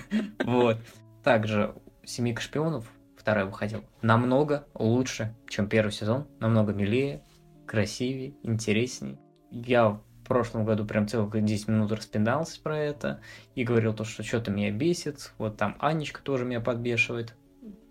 [0.43, 0.77] Вот.
[1.23, 1.73] Также
[2.05, 2.85] «Семейка шпионов»
[3.17, 7.23] второй выходил намного лучше, чем первый сезон, намного милее,
[7.65, 9.19] красивее, интереснее.
[9.51, 13.19] Я в прошлом году прям целых 10 минут распиндался про это
[13.55, 17.35] и говорил то, что что-то меня бесит, вот там Анечка тоже меня подбешивает.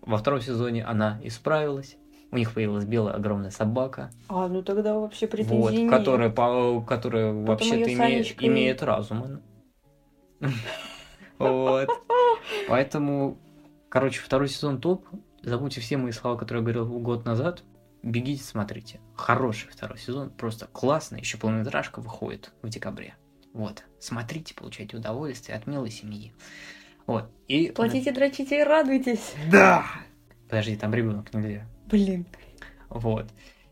[0.06, 1.96] Во втором сезоне она исправилась,
[2.30, 4.10] у них появилась белая огромная собака.
[4.28, 9.42] А, ну тогда вообще претензий вот, которая, по, которая вообще-то имеет, имеет разум.
[11.38, 11.90] Вот.
[12.66, 13.36] Поэтому
[13.96, 15.06] Короче, второй сезон топ.
[15.42, 17.62] Забудьте все мои слова, которые я говорил год назад.
[18.02, 19.00] Бегите, смотрите.
[19.14, 21.20] Хороший второй сезон, просто классный.
[21.20, 23.14] Еще полнометражка выходит в декабре.
[23.54, 26.34] Вот, смотрите, получайте удовольствие от милой семьи.
[27.06, 27.30] Вот.
[27.48, 27.70] И...
[27.70, 29.34] Платите, дрочите и радуйтесь.
[29.50, 29.84] Да!
[30.48, 31.66] Подожди, там ребенок нельзя.
[31.86, 32.26] Блин.
[32.88, 33.26] Вот.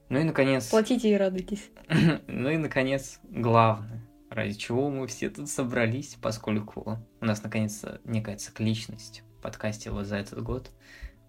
[0.09, 0.69] Ну и наконец...
[0.71, 1.71] Платите и радуйтесь.
[2.27, 8.37] ну и наконец, главное, ради чего мы все тут собрались, поскольку у нас наконец-то некая
[8.37, 10.71] цикличность подкасте вот за этот год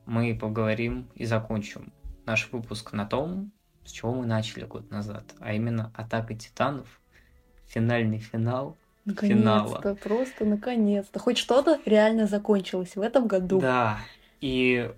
[0.06, 1.92] мы поговорим и закончим
[2.26, 3.52] наш выпуск на том,
[3.84, 7.02] с чего мы начали год назад, а именно «Атака титанов»,
[7.66, 11.20] финальный финал Наконец-то, просто наконец-то.
[11.20, 13.60] Хоть что-то реально закончилось в этом году.
[13.60, 14.00] Да,
[14.42, 14.92] и,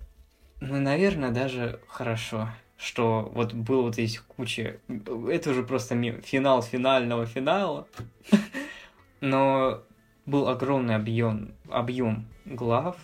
[0.60, 2.48] ну, наверное, даже хорошо,
[2.78, 4.78] что вот был вот здесь куча...
[4.88, 7.86] Это уже просто финал финального финала.
[9.20, 9.82] Но
[10.24, 12.96] был огромный объем, объем глав,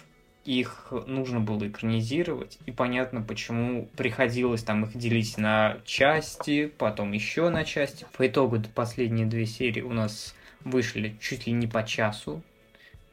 [0.44, 7.48] их нужно было экранизировать, и понятно, почему приходилось там их делить на части, потом еще
[7.48, 8.06] на части.
[8.16, 10.35] По итогу последние две серии у нас
[10.65, 12.43] вышли чуть ли не по часу.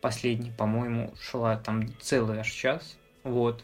[0.02, 2.98] Последняя, по-моему, шла там целый аж час.
[3.24, 3.64] Вот.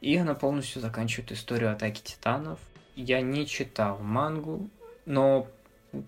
[0.00, 2.58] И она полностью заканчивает историю атаки титанов.
[2.96, 4.68] Я не читал мангу,
[5.06, 5.46] но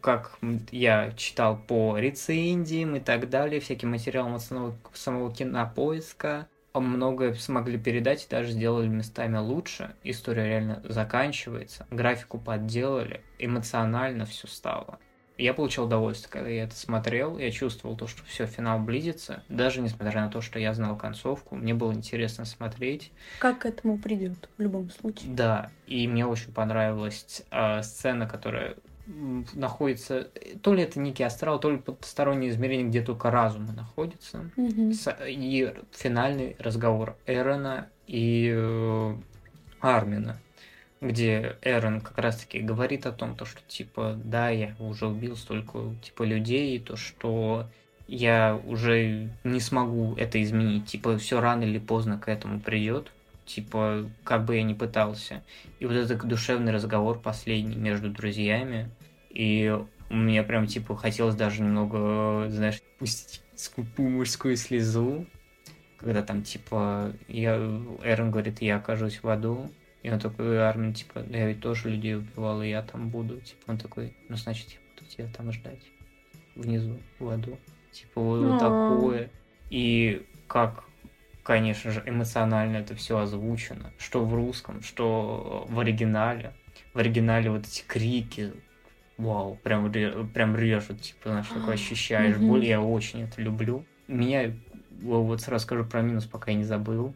[0.01, 0.39] как
[0.71, 7.79] я читал по рецензиям и так далее, всяким материалам от самого, самого кинопоиска, многое смогли
[7.79, 9.95] передать даже сделали местами лучше.
[10.03, 14.99] История реально заканчивается, графику подделали, эмоционально все стало.
[15.37, 19.81] Я получил удовольствие, когда я это смотрел, я чувствовал то, что все, финал близится, даже
[19.81, 23.11] несмотря на то, что я знал концовку, мне было интересно смотреть.
[23.41, 25.35] Как к этому придет в любом случае.
[25.35, 30.29] Да, и мне очень понравилась э, сцена, которая находится,
[30.63, 34.51] то ли это некий астрал, то ли потустороннее измерение, где только разумы находятся.
[34.57, 35.31] Mm-hmm.
[35.31, 39.17] И финальный разговор Эрона и э,
[39.81, 40.39] Армина,
[41.05, 45.95] где Эрон как раз-таки говорит о том, то, что типа, да, я уже убил столько
[46.03, 47.69] типа людей, то, что
[48.07, 50.87] я уже не смогу это изменить.
[50.87, 53.11] Типа, все рано или поздно к этому придет.
[53.47, 55.43] Типа, как бы я ни пытался.
[55.79, 58.91] И вот этот душевный разговор последний между друзьями.
[59.31, 59.79] И
[60.11, 65.27] мне прям, типа, хотелось даже немного, знаешь, пустить скупую мужскую слезу.
[65.99, 67.57] Когда там, типа, я,
[68.03, 69.71] Эрон говорит, я окажусь в аду.
[70.05, 73.41] И он такой, Армин, типа, я ведь тоже людей убивал, и я там буду.
[73.41, 75.83] Типа, он такой, ну, значит, я буду тебя там ждать.
[76.55, 77.59] Внизу, в аду.
[77.91, 79.31] Типа, вот такое.
[79.71, 80.85] И как
[81.45, 86.55] конечно же, эмоционально это все озвучено, что в русском, что в оригинале.
[86.93, 88.53] В оригинале вот эти крики,
[89.17, 93.85] вау, прям, прям режут, типа, знаешь, такое ощущаешь боль, я очень это люблю.
[94.09, 94.53] Меня,
[95.03, 97.15] вот сразу скажу про минус, пока я не забыл,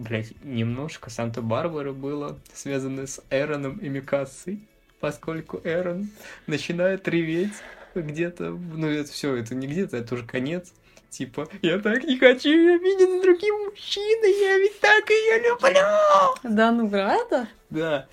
[0.00, 4.66] блять, немножко Санта-Барбара было связано с Эроном и Микасой,
[4.98, 6.08] поскольку Эрон
[6.46, 7.52] начинает реветь
[7.94, 10.72] где-то, ну это все, это не где-то, это уже конец,
[11.10, 16.54] Типа, я так не хочу ее видеть с другим мужчиной, я ведь так ее люблю.
[16.54, 17.48] Да, ну правда?
[17.68, 18.06] Да.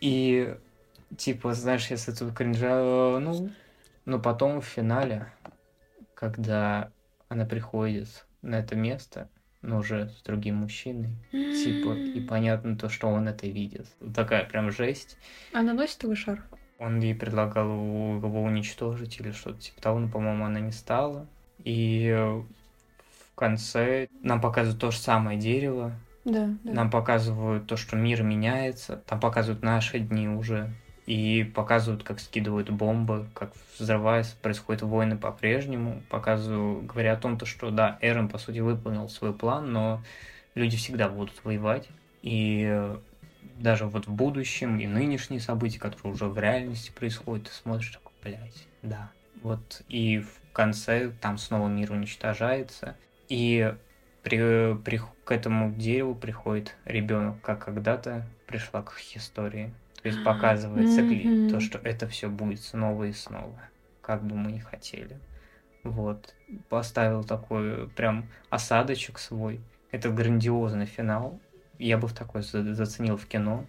[0.00, 0.54] И,
[1.16, 3.50] типа, знаешь, если тут кринжа, ну,
[4.04, 5.32] но потом в финале,
[6.14, 6.92] когда
[7.28, 9.28] она приходит на это место,
[9.62, 13.86] но уже с другим мужчиной, типа, и понятно то, что он это видит.
[14.14, 15.18] Такая прям жесть.
[15.52, 16.42] Она носит его шар?
[16.78, 21.26] Он ей предлагал его уничтожить или что-то типа того, но, по-моему, она не стала.
[21.64, 22.14] И
[23.30, 25.92] в конце нам показывают то же самое дерево.
[26.24, 26.72] Да, да.
[26.72, 29.02] Нам показывают то, что мир меняется.
[29.06, 30.72] Там показывают наши дни уже.
[31.08, 36.02] И показывают, как скидывают бомбы, как взрывается, происходят войны по-прежнему.
[36.10, 40.02] Показывают, говоря о том, то, что да, Эрон, по сути, выполнил свой план, но
[40.54, 41.88] люди всегда будут воевать.
[42.20, 42.94] И
[43.56, 48.12] даже вот в будущем и нынешние события, которые уже в реальности происходят, ты смотришь такой,
[48.22, 49.10] блядь, да.
[49.42, 52.98] Вот и в конце там снова мир уничтожается,
[53.30, 53.74] и
[54.22, 59.72] при, при, к этому дереву приходит ребенок, как когда-то пришла к истории.
[60.08, 61.50] То есть показывается mm-hmm.
[61.50, 63.60] то, что это все будет снова и снова,
[64.00, 65.18] как бы мы ни хотели.
[65.84, 66.34] Вот.
[66.70, 69.60] Поставил такой прям осадочек свой.
[69.90, 71.38] Это грандиозный финал.
[71.78, 73.66] Я бы в такой заценил в кино.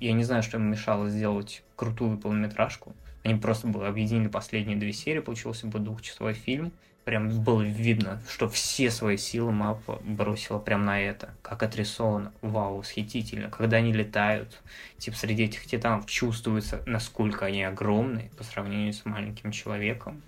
[0.00, 2.94] Я не знаю, что ему мешало сделать крутую полнометражку.
[3.22, 6.72] Они просто бы объединили последние две серии, получился бы двухчасовой фильм.
[7.04, 11.34] Прям было видно, что все свои силы мапа бросила прям на это.
[11.42, 12.32] Как отрисовано.
[12.40, 13.50] Вау, восхитительно.
[13.50, 14.62] Когда они летают,
[14.96, 20.22] типа среди этих титанов чувствуется, насколько они огромные по сравнению с маленьким человеком.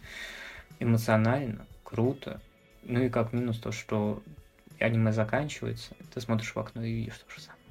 [0.78, 2.42] Эмоционально, круто.
[2.82, 4.22] Ну и как минус то, что
[4.78, 7.62] аниме заканчивается, ты смотришь в окно и видишь то же самое.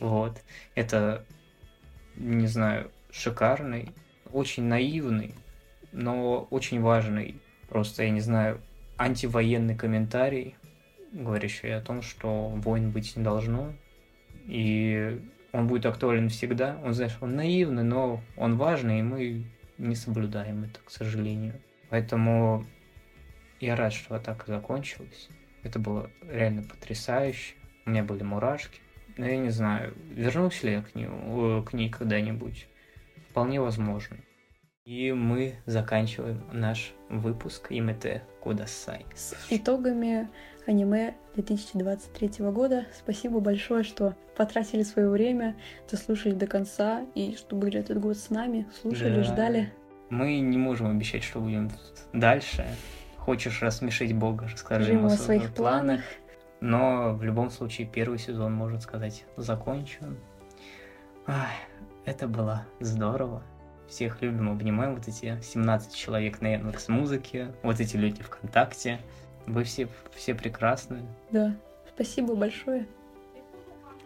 [0.00, 0.42] Вот.
[0.74, 1.24] Это,
[2.16, 3.92] не знаю, шикарный
[4.32, 5.34] очень наивный,
[5.92, 7.40] но очень важный,
[7.72, 8.60] просто, я не знаю,
[8.98, 10.56] антивоенный комментарий,
[11.10, 13.72] говорящий о том, что войн быть не должно,
[14.44, 15.18] и
[15.52, 16.78] он будет актуален всегда.
[16.84, 19.46] Он, знаешь, он наивный, но он важный, и мы
[19.78, 21.54] не соблюдаем это, к сожалению.
[21.88, 22.66] Поэтому
[23.58, 25.30] я рад, что атака закончилась.
[25.62, 27.54] Это было реально потрясающе.
[27.86, 28.80] У меня были мурашки.
[29.16, 32.68] Но я не знаю, вернусь ли я к ней, к ней когда-нибудь.
[33.30, 34.18] Вполне возможно.
[34.84, 39.06] И мы заканчиваем наш выпуск ИМТ Кудасай.
[39.14, 40.28] С итогами
[40.66, 42.86] аниме 2023 года.
[42.92, 45.56] Спасибо большое, что потратили свое время,
[45.88, 49.22] дослушали до конца и что были этот год с нами, слушали, да.
[49.22, 49.72] ждали.
[50.10, 51.70] Мы не можем обещать, что будем
[52.12, 52.66] дальше.
[53.18, 55.54] Хочешь рассмешить Бога, расскажи ему о своих планах.
[55.54, 56.00] планах.
[56.60, 60.18] Но в любом случае первый сезон, можно сказать, закончен.
[61.28, 61.50] Ах,
[62.04, 63.44] это было здорово.
[63.92, 64.94] Всех любим, обнимаем.
[64.94, 68.98] Вот эти 17 человек на Яндекс Музыке, вот эти люди ВКонтакте.
[69.46, 71.02] Вы все, все прекрасны.
[71.30, 71.54] Да,
[71.94, 72.88] спасибо большое.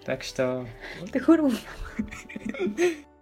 [0.04, 0.66] Так что...
[1.12, 1.52] Ты хуру.